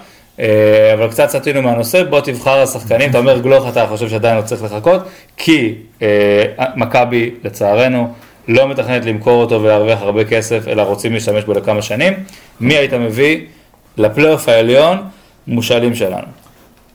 אה, 0.41 0.95
אבל 0.95 1.09
קצת 1.11 1.29
סטינו 1.29 1.63
מהנושא, 1.63 2.05
בוא 2.05 2.21
תבחר 2.21 2.59
השחקנים, 2.59 3.11
אתה 3.11 3.19
אומר 3.19 3.39
גלוך 3.39 3.69
אתה 3.69 3.87
חושב 3.87 4.09
שעדיין 4.09 4.37
לא 4.37 4.43
צריך 4.43 4.63
לחכות, 4.63 5.03
כי 5.37 5.75
אה, 6.03 6.45
מכבי 6.77 7.31
לצערנו 7.45 8.13
לא 8.49 8.69
מתכננת 8.69 9.05
למכור 9.05 9.43
אותו 9.43 9.63
ולהרוויח 9.63 10.03
הרבה 10.03 10.25
כסף, 10.25 10.69
אלא 10.69 10.83
רוצים 10.83 11.13
להשתמש 11.13 11.45
בו 11.45 11.53
לכמה 11.53 11.83
שנים. 11.83 12.13
מי 12.61 12.75
היית 12.75 12.93
מביא 12.93 13.41
לפלייאוף 13.97 14.49
העליון, 14.49 14.99
מושאלים 15.47 15.95
שלנו. 15.95 16.27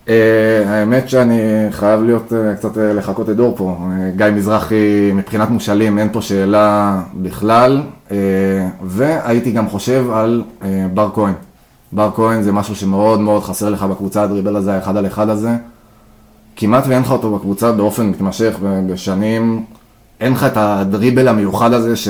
אה, 0.10 0.16
האמת 0.68 1.10
שאני 1.10 1.68
חייב 1.72 2.04
להיות 2.04 2.34
קצת 2.58 2.78
לחכות 2.78 3.30
את 3.30 3.36
דור 3.36 3.58
פה. 3.58 3.78
גיא 4.16 4.26
מזרחי, 4.26 5.12
מבחינת 5.14 5.50
מושאלים 5.50 6.00
אין 6.00 6.10
פה 6.12 6.22
שאלה 6.22 7.00
בכלל, 7.14 7.82
והייתי 8.82 9.52
גם 9.52 9.70
חושב 9.70 10.06
על 10.12 10.44
בר 10.94 11.10
כהן. 11.14 11.34
בר 11.94 12.12
כהן 12.16 12.42
זה 12.42 12.52
משהו 12.52 12.76
שמאוד 12.76 13.20
מאוד 13.20 13.44
חסר 13.44 13.70
לך 13.70 13.84
בקבוצה, 13.84 14.24
הדריבל 14.24 14.56
הזה, 14.56 14.74
האחד 14.76 14.98
על 14.98 15.08
אחד 15.08 15.30
הזה. 15.30 15.56
כמעט 16.56 16.84
ואין 16.88 17.02
לך 17.02 17.12
אותו 17.12 17.36
בקבוצה 17.36 17.72
באופן 17.72 18.10
מתמשך 18.10 18.56
בשנים. 18.62 19.66
אין 20.20 20.32
לך 20.34 20.44
את 20.44 20.58
הדריבל 20.58 21.28
המיוחד 21.28 21.74
הזה 21.74 21.96
ש, 21.96 22.08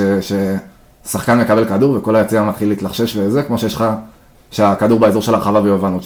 ששחקן 1.04 1.40
מקבל 1.40 1.64
כדור 1.64 1.96
וכל 1.96 2.16
היציע 2.16 2.42
מתחיל 2.42 2.68
להתלחשש 2.68 3.16
וזה, 3.16 3.42
כמו 3.42 3.58
שיש 3.58 3.74
לך, 3.74 3.84
שהכדור 4.50 5.00
באזור 5.00 5.22
של 5.22 5.34
הרחבה 5.34 5.60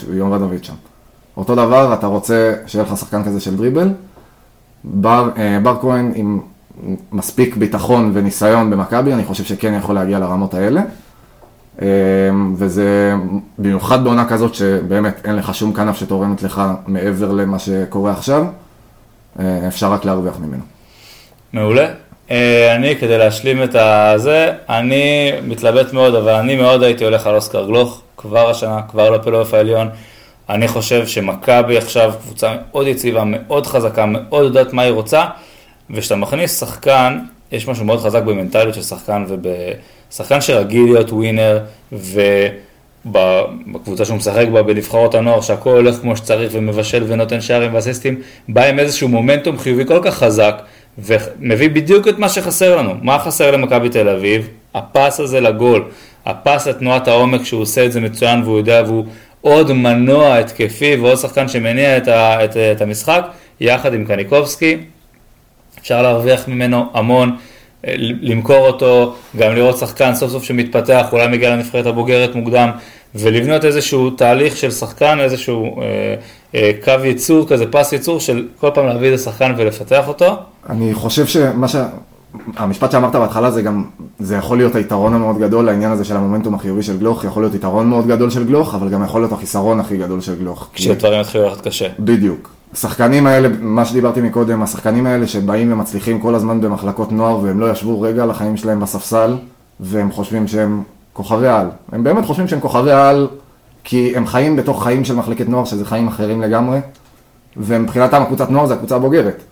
ויובנוביץ' 0.09 0.67
שם. 0.67 0.75
אותו 1.37 1.55
דבר, 1.55 1.95
אתה 1.95 2.07
רוצה 2.07 2.55
שיהיה 2.67 2.85
לך 2.85 2.97
שחקן 2.97 3.25
כזה 3.25 3.41
של 3.41 3.57
דריבל. 3.57 3.89
בר, 4.85 5.31
אה, 5.37 5.59
בר 5.63 5.79
כהן 5.81 6.13
עם 6.15 6.41
מספיק 7.13 7.57
ביטחון 7.57 8.11
וניסיון 8.15 8.71
במכבי, 8.71 9.13
אני 9.13 9.25
חושב 9.25 9.45
שכן 9.45 9.75
יכול 9.75 9.95
להגיע 9.95 10.19
לרמות 10.19 10.55
האלה. 10.55 10.83
אה, 11.83 11.89
וזה 12.57 13.15
במיוחד 13.59 14.05
בעונה 14.05 14.29
כזאת 14.29 14.55
שבאמת 14.55 15.21
אין 15.25 15.37
לך 15.37 15.55
שום 15.55 15.73
כנף 15.73 15.97
שתורמת 15.99 16.43
לך 16.43 16.63
מעבר 16.87 17.33
למה 17.33 17.59
שקורה 17.59 18.13
עכשיו, 18.13 18.45
אה, 19.39 19.69
אפשר 19.69 19.93
רק 19.93 20.05
להרוויח 20.05 20.35
ממנו. 20.41 20.63
מעולה. 21.53 21.87
אה, 22.31 22.75
אני, 22.75 22.97
כדי 22.97 23.19
להשלים 23.19 23.63
את 23.63 23.75
הזה, 23.75 24.53
אני 24.69 25.33
מתלבט 25.43 25.93
מאוד, 25.93 26.15
אבל 26.15 26.33
אני 26.33 26.57
מאוד 26.57 26.83
הייתי 26.83 27.05
הולך 27.05 27.27
על 27.27 27.35
אוסקר 27.35 27.67
גלוך, 27.67 28.03
כבר 28.17 28.51
השנה, 28.51 28.81
כבר 28.91 29.11
לפלייאוף 29.11 29.55
העליון. 29.55 29.89
אני 30.49 30.69
חושב 30.69 31.07
שמכבי 31.07 31.77
עכשיו 31.77 32.15
קבוצה 32.23 32.55
מאוד 32.71 32.87
יציבה, 32.87 33.23
מאוד 33.25 33.67
חזקה, 33.67 34.07
מאוד 34.07 34.45
יודעת 34.45 34.73
מה 34.73 34.83
היא 34.83 34.93
רוצה, 34.93 35.25
וכשאתה 35.91 36.17
מכניס 36.17 36.61
שחקן, 36.61 37.19
יש 37.53 37.69
משהו 37.69 37.85
מאוד 37.85 38.01
חזק 38.01 38.23
במנטליות 38.23 38.75
של 38.75 38.83
שחקן, 38.83 39.25
ובשחקן 40.09 40.41
שרגיל 40.41 40.85
להיות 40.85 41.13
ווינר, 41.13 41.59
ובקבוצה 43.07 44.05
שהוא 44.05 44.17
משחק 44.17 44.47
בה, 44.53 44.63
בנבחרות 44.63 45.15
הנוער, 45.15 45.41
שהכל 45.41 45.71
הולך 45.71 45.97
כמו 45.97 46.17
שצריך 46.17 46.53
ומבשל 46.55 47.05
ונותן 47.07 47.41
שערים 47.41 47.75
ואסיסטים, 47.75 48.21
בא 48.49 48.65
עם 48.65 48.79
איזשהו 48.79 49.09
מומנטום 49.09 49.59
חיובי 49.59 49.85
כל 49.87 50.01
כך 50.03 50.15
חזק, 50.15 50.63
ומביא 50.99 51.71
בדיוק 51.71 52.09
את 52.09 52.19
מה 52.19 52.29
שחסר 52.29 52.77
לנו. 52.77 52.95
מה 53.03 53.19
חסר 53.19 53.51
למכבי 53.51 53.89
תל 53.89 54.09
אביב? 54.09 54.49
הפס 54.75 55.21
הזה 55.21 55.41
לגול, 55.41 55.85
הפס 56.27 56.69
לתנועת 56.69 57.09
העומק 57.09 57.45
שהוא 57.45 57.63
עושה 57.63 57.85
את 57.85 57.93
זה 57.93 58.01
מצוין 58.01 58.43
והוא 58.43 58.59
יודע 58.59 58.83
והוא 58.87 59.05
עוד 59.41 59.73
מנוע 59.73 60.37
התקפי 60.37 60.97
ועוד 60.97 61.19
שחקן 61.19 61.49
שמניע 61.49 61.97
את, 61.97 62.09
ה, 62.09 62.45
את, 62.45 62.57
את 62.57 62.81
המשחק, 62.81 63.27
יחד 63.61 63.95
עם 63.95 64.05
קניקובסקי. 64.05 64.77
אפשר 65.81 66.03
להרוויח 66.03 66.49
ממנו 66.49 66.87
המון, 66.95 67.37
למכור 68.21 68.67
אותו, 68.67 69.15
גם 69.37 69.55
לראות 69.55 69.79
שחקן 69.79 70.15
סוף 70.15 70.33
סוף 70.33 70.45
שמתפתח, 70.45 71.07
אולי 71.13 71.29
מגיע 71.29 71.51
לנבחרת 71.51 71.87
הבוגרת 71.87 72.35
מוקדם, 72.35 72.71
ולבנות 73.15 73.65
איזשהו 73.65 74.11
תהליך 74.11 74.57
של 74.57 74.71
שחקן, 74.71 75.21
איזשהו 75.21 75.81
אה, 75.83 76.15
אה, 76.55 76.71
קו 76.85 77.05
ייצור 77.05 77.49
כזה, 77.49 77.65
פס 77.71 77.93
ייצור, 77.93 78.21
של 78.21 78.47
כל 78.61 78.71
פעם 78.75 78.87
להביא 78.87 79.09
את 79.09 79.15
השחקן 79.15 79.55
ולפתח 79.57 80.09
אותו. 80.09 80.37
אני 80.71 80.95
חושב 80.95 81.27
שמה 81.27 81.69
ש... 81.69 81.77
המשפט 82.57 82.91
שאמרת 82.91 83.17
בהתחלה 83.17 83.51
זה 83.51 83.63
גם, 83.63 83.85
זה 84.19 84.37
יכול 84.37 84.59
להיות 84.59 84.75
היתרון 84.75 85.15
המאוד 85.15 85.39
גדול 85.39 85.65
לעניין 85.65 85.93
הזה 85.93 86.05
של 86.05 86.17
המומנטום 86.17 86.55
החיובי 86.55 86.83
של 86.83 86.99
גלוך, 86.99 87.25
יכול 87.25 87.43
להיות 87.43 87.55
יתרון 87.55 87.89
מאוד 87.89 88.07
גדול 88.07 88.31
של 88.31 88.45
גלוך, 88.45 88.75
אבל 88.75 88.89
גם 88.89 89.05
יכול 89.05 89.21
להיות 89.21 89.33
החיסרון 89.33 89.81
הכי 89.81 89.97
גדול 89.97 90.21
של 90.21 90.35
גלוך. 90.35 90.69
כשדברים 90.73 91.21
יתחילו 91.21 91.45
ללכת 91.45 91.67
קשה. 91.67 91.89
בדיוק. 91.99 92.56
השחקנים 92.73 93.27
האלה, 93.27 93.49
מה 93.61 93.85
שדיברתי 93.85 94.21
מקודם, 94.21 94.63
השחקנים 94.63 95.07
האלה 95.07 95.27
שבאים 95.27 95.73
ומצליחים 95.73 96.21
כל 96.21 96.35
הזמן 96.35 96.61
במחלקות 96.61 97.13
נוער 97.13 97.39
והם 97.43 97.61
לא 97.61 97.71
ישבו 97.71 98.01
רגע 98.01 98.23
על 98.23 98.31
החיים 98.31 98.57
שלהם 98.57 98.81
בספסל 98.81 99.37
והם 99.81 100.13
חושבים 100.13 100.49
שהם 100.49 100.83
כוכבי 101.13 101.49
על. 101.49 101.69
הם 101.93 102.05
באמת 102.05 102.25
חושבים 102.25 102.49
שהם 102.49 102.61
כוכבי 102.61 102.93
על 102.93 103.29
כי 103.85 104.13
הם 104.17 104.27
חיים 104.27 104.57
בתוך 104.57 104.83
חיים 104.83 105.05
של 105.05 105.15
מחלקת 105.15 105.49
נוער 105.49 105.65
שזה 105.65 105.85
חיים 105.85 106.09
אחרים 106.09 106.43
לגמרי 106.43 106.79
ומבחינתם 107.57 108.23
הקבוצת 108.23 108.51
נוער 108.51 108.67
זה 108.67 108.75
הקבוצה 108.75 108.97
הבוגרת. 108.97 109.43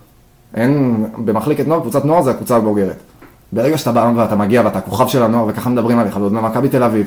אין, 0.55 1.05
במחלקת 1.19 1.67
נוער 1.67 1.81
קבוצת 1.81 2.05
נוער 2.05 2.23
זה 2.23 2.31
הקבוצה 2.31 2.57
הבוגרת. 2.57 2.97
ברגע 3.53 3.79
שאתה 3.79 3.93
בא 3.93 4.13
ואתה 4.17 4.37
מגיע 4.37 4.63
ואתה 4.65 4.81
כוכב 4.81 5.09
של 5.09 5.23
הנוער 5.23 5.47
וככה 5.49 5.71
מדברים 5.71 5.99
עליך 5.99 6.17
ועוד 6.17 6.33
ממכבי 6.33 6.69
תל 6.69 6.83
אביב. 6.83 7.07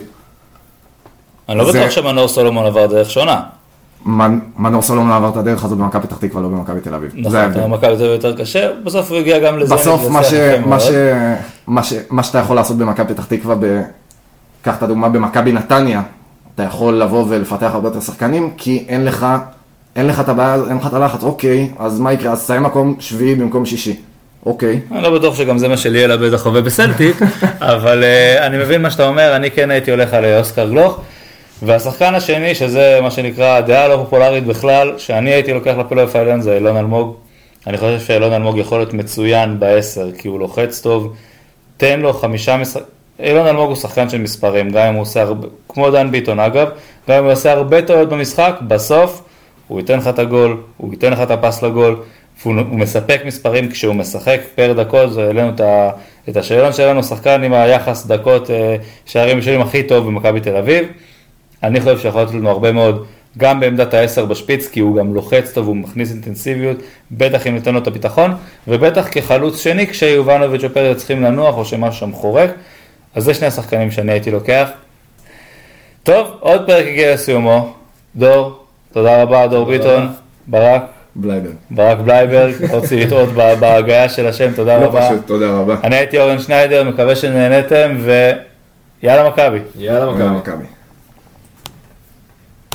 אני 1.49 1.57
לא 1.57 1.69
בטוח 1.69 1.89
שמנור 1.89 2.27
סולומון 2.27 2.65
עבר 2.65 2.85
דרך 2.85 3.09
שונה. 3.09 3.41
מנ- 4.05 4.39
מנור 4.57 4.81
סולומון 4.81 5.11
עבר 5.11 5.29
את 5.29 5.37
הדרך 5.37 5.63
הזאת 5.63 5.77
במכבי 5.77 6.07
פתח 6.07 6.17
תקווה, 6.17 6.41
לא 6.41 6.47
במכבי 6.47 6.79
תל 6.81 6.93
אביב. 6.93 7.11
נכון, 7.15 7.31
זה 7.31 7.41
ההבדל. 7.41 7.65
מכבי 7.65 7.79
תל 7.79 8.03
אביב 8.03 8.11
יותר 8.11 8.35
קשה, 8.37 8.69
בסוף 8.83 9.11
הוא 9.11 9.17
הגיע 9.19 9.39
גם 9.39 9.59
לזה. 9.59 9.75
בסוף 9.75 10.09
מה, 10.09 10.23
ש, 10.23 10.33
יפה 10.33 10.59
מה, 10.59 10.67
מאוד. 10.67 10.79
ש, 10.79 10.91
מה, 11.67 11.83
ש, 11.83 11.93
מה 12.09 12.23
שאתה 12.23 12.37
יכול 12.37 12.55
לעשות 12.55 12.77
במכבי 12.77 13.13
פתח 13.13 13.25
תקווה, 13.25 13.55
ב... 13.59 13.81
קח 14.61 14.77
את 14.77 14.83
הדוגמה 14.83 15.09
במכבי 15.09 15.51
נתניה, 15.51 16.01
אתה 16.55 16.63
יכול 16.63 16.93
לבוא 17.01 17.25
ולפתח 17.29 17.69
הרבה 17.73 17.87
יותר 17.87 17.99
שחקנים, 17.99 18.51
כי 18.57 18.85
אין 18.87 19.05
לך, 19.05 19.25
אין 19.95 20.07
לך 20.07 20.19
את 20.19 20.29
הבעיה, 20.29 20.55
אין 20.69 20.77
לך 20.77 20.87
את 20.87 20.93
הלחץ, 20.93 21.23
אוקיי, 21.23 21.69
אז 21.79 21.99
מה 21.99 22.13
יקרה? 22.13 22.31
אז 22.31 22.43
תסיים 22.43 22.63
מקום 22.63 22.95
שביעי 22.99 23.35
במקום 23.35 23.65
שישי, 23.65 23.95
אוקיי. 24.45 24.79
אני 24.91 25.01
לא 25.03 25.17
בטוח 25.19 25.35
שגם 25.35 25.57
זה 25.57 25.67
מה 25.67 25.77
שליאלה 25.77 26.17
בטח 26.17 26.41
חווה 26.41 26.61
בסלטיק, 26.61 27.21
אבל 27.61 28.03
uh, 28.03 28.43
אני 28.45 28.57
מבין 28.57 28.81
מה 28.81 28.91
שאתה 28.91 29.07
אומר, 29.07 29.35
אני 29.35 29.51
כן 29.51 29.71
הייתי 29.71 29.91
הולך 29.91 30.13
על 30.13 30.25
אה, 30.25 30.39
אוסקר 30.39 30.69
גלוך. 30.69 31.01
והשחקן 31.61 32.15
השני, 32.15 32.55
שזה 32.55 32.99
מה 33.01 33.11
שנקרא 33.11 33.61
דעה 33.61 33.87
לא 33.87 33.95
פופולרית 33.95 34.43
בכלל, 34.45 34.93
שאני 34.97 35.29
הייתי 35.33 35.53
לוקח 35.53 35.73
לפלייאוף 35.79 36.15
העליון 36.15 36.41
זה 36.41 36.55
אילון 36.55 36.77
אלמוג. 36.77 37.15
אני 37.67 37.77
חושב 37.77 37.99
שאילון 37.99 38.33
אלמוג 38.33 38.57
יכול 38.57 38.77
להיות 38.77 38.93
מצוין 38.93 39.59
בעשר, 39.59 40.11
כי 40.17 40.27
הוא 40.27 40.39
לוחץ 40.39 40.81
טוב. 40.81 41.13
תן 41.77 41.99
לו 41.99 42.13
חמישה 42.13 42.57
משחקים. 42.57 42.87
אילון 43.19 43.47
אלמוג 43.47 43.67
הוא 43.67 43.75
שחקן 43.75 44.09
של 44.09 44.17
מספרים, 44.17 44.69
גם 44.69 44.87
אם 44.87 44.93
הוא 44.93 45.01
עושה 45.01 45.21
הרבה, 45.21 45.47
כמו 45.69 45.91
דן 45.91 46.11
ביטון 46.11 46.39
אגב, 46.39 46.69
גם 47.09 47.17
אם 47.17 47.23
הוא 47.23 47.31
עושה 47.33 47.51
הרבה 47.51 47.81
טעויות 47.81 48.09
במשחק, 48.09 48.55
בסוף 48.67 49.21
הוא 49.67 49.79
ייתן 49.79 49.97
לך 49.97 50.07
את 50.07 50.19
הגול, 50.19 50.57
הוא 50.77 50.93
ייתן 50.93 51.13
לך 51.13 51.21
את 51.21 51.31
הפס 51.31 51.63
לגול, 51.63 51.95
הוא 52.43 52.53
מספק 52.71 53.21
מספרים 53.25 53.71
כשהוא 53.71 53.95
משחק 53.95 54.39
פר 54.55 54.73
דקות, 54.73 55.17
העלינו 55.17 55.49
את, 55.49 55.59
ה- 55.61 55.89
את 56.29 56.37
השאלון 56.37 56.73
שלנו, 56.73 57.03
שחקן 57.03 57.43
עם 57.43 57.53
היחס 57.53 58.05
דקות 58.05 58.51
אה, 58.51 58.75
שערים 59.05 59.37
משלים 59.37 59.61
הכי 59.61 59.83
טוב 59.83 60.05
במכבי 60.05 60.39
תל 60.39 60.55
אביב. 60.55 60.87
אני 61.63 61.79
חושב 61.81 61.99
שיכול 61.99 62.21
להיות 62.21 62.33
לנו 62.33 62.49
הרבה 62.49 62.71
מאוד, 62.71 63.05
גם 63.37 63.59
בעמדת 63.59 63.93
העשר 63.93 64.25
בשפיץ, 64.25 64.67
כי 64.67 64.79
הוא 64.79 64.95
גם 64.97 65.13
לוחץ 65.13 65.51
טוב, 65.53 65.67
הוא 65.67 65.75
מכניס 65.75 66.11
אינטנסיביות, 66.11 66.77
בטח 67.11 67.47
אם 67.47 67.53
ניתן 67.55 67.73
לו 67.73 67.79
את 67.79 67.87
הביטחון, 67.87 68.35
ובטח 68.67 69.07
כחלוץ 69.11 69.59
שני, 69.61 69.87
כשיובנוביץ' 69.87 70.61
ופרץ 70.63 70.97
צריכים 70.97 71.23
לנוח, 71.23 71.57
או 71.57 71.65
שמשהו 71.65 71.99
שם 71.99 72.13
חורק. 72.13 72.49
אז 73.15 73.23
זה 73.23 73.33
שני 73.33 73.47
השחקנים 73.47 73.91
שאני 73.91 74.11
הייתי 74.11 74.31
לוקח. 74.31 74.69
טוב, 76.03 76.27
עוד 76.39 76.65
פרק 76.67 76.85
הגיע 76.87 77.13
לסיומו. 77.13 77.73
דור, 78.15 78.59
תודה 78.93 79.21
רבה, 79.21 79.47
דור 79.47 79.65
ביטון, 79.65 80.07
ברק, 80.47 80.81
בלייבר. 81.15 81.49
ברק 81.71 81.97
בלייברג, 81.99 82.53
רציתי 82.71 83.01
לטעות 83.05 83.29
ב- 83.29 83.53
בהגיה 83.59 84.09
של 84.09 84.27
השם, 84.27 84.51
תודה 84.55 84.77
לא 84.77 84.85
רבה. 84.85 85.09
פשוט, 85.09 85.27
תודה 85.27 85.49
רבה. 85.49 85.75
אני 85.83 85.95
הייתי 85.95 86.19
אורן 86.19 86.39
שניידר, 86.39 86.83
מקווה 86.83 87.15
שנהנתם, 87.15 87.97
ויאללה 89.03 89.29
מכבי. 89.29 89.59
יאללה. 89.77 90.11
מכבי. 90.31 90.63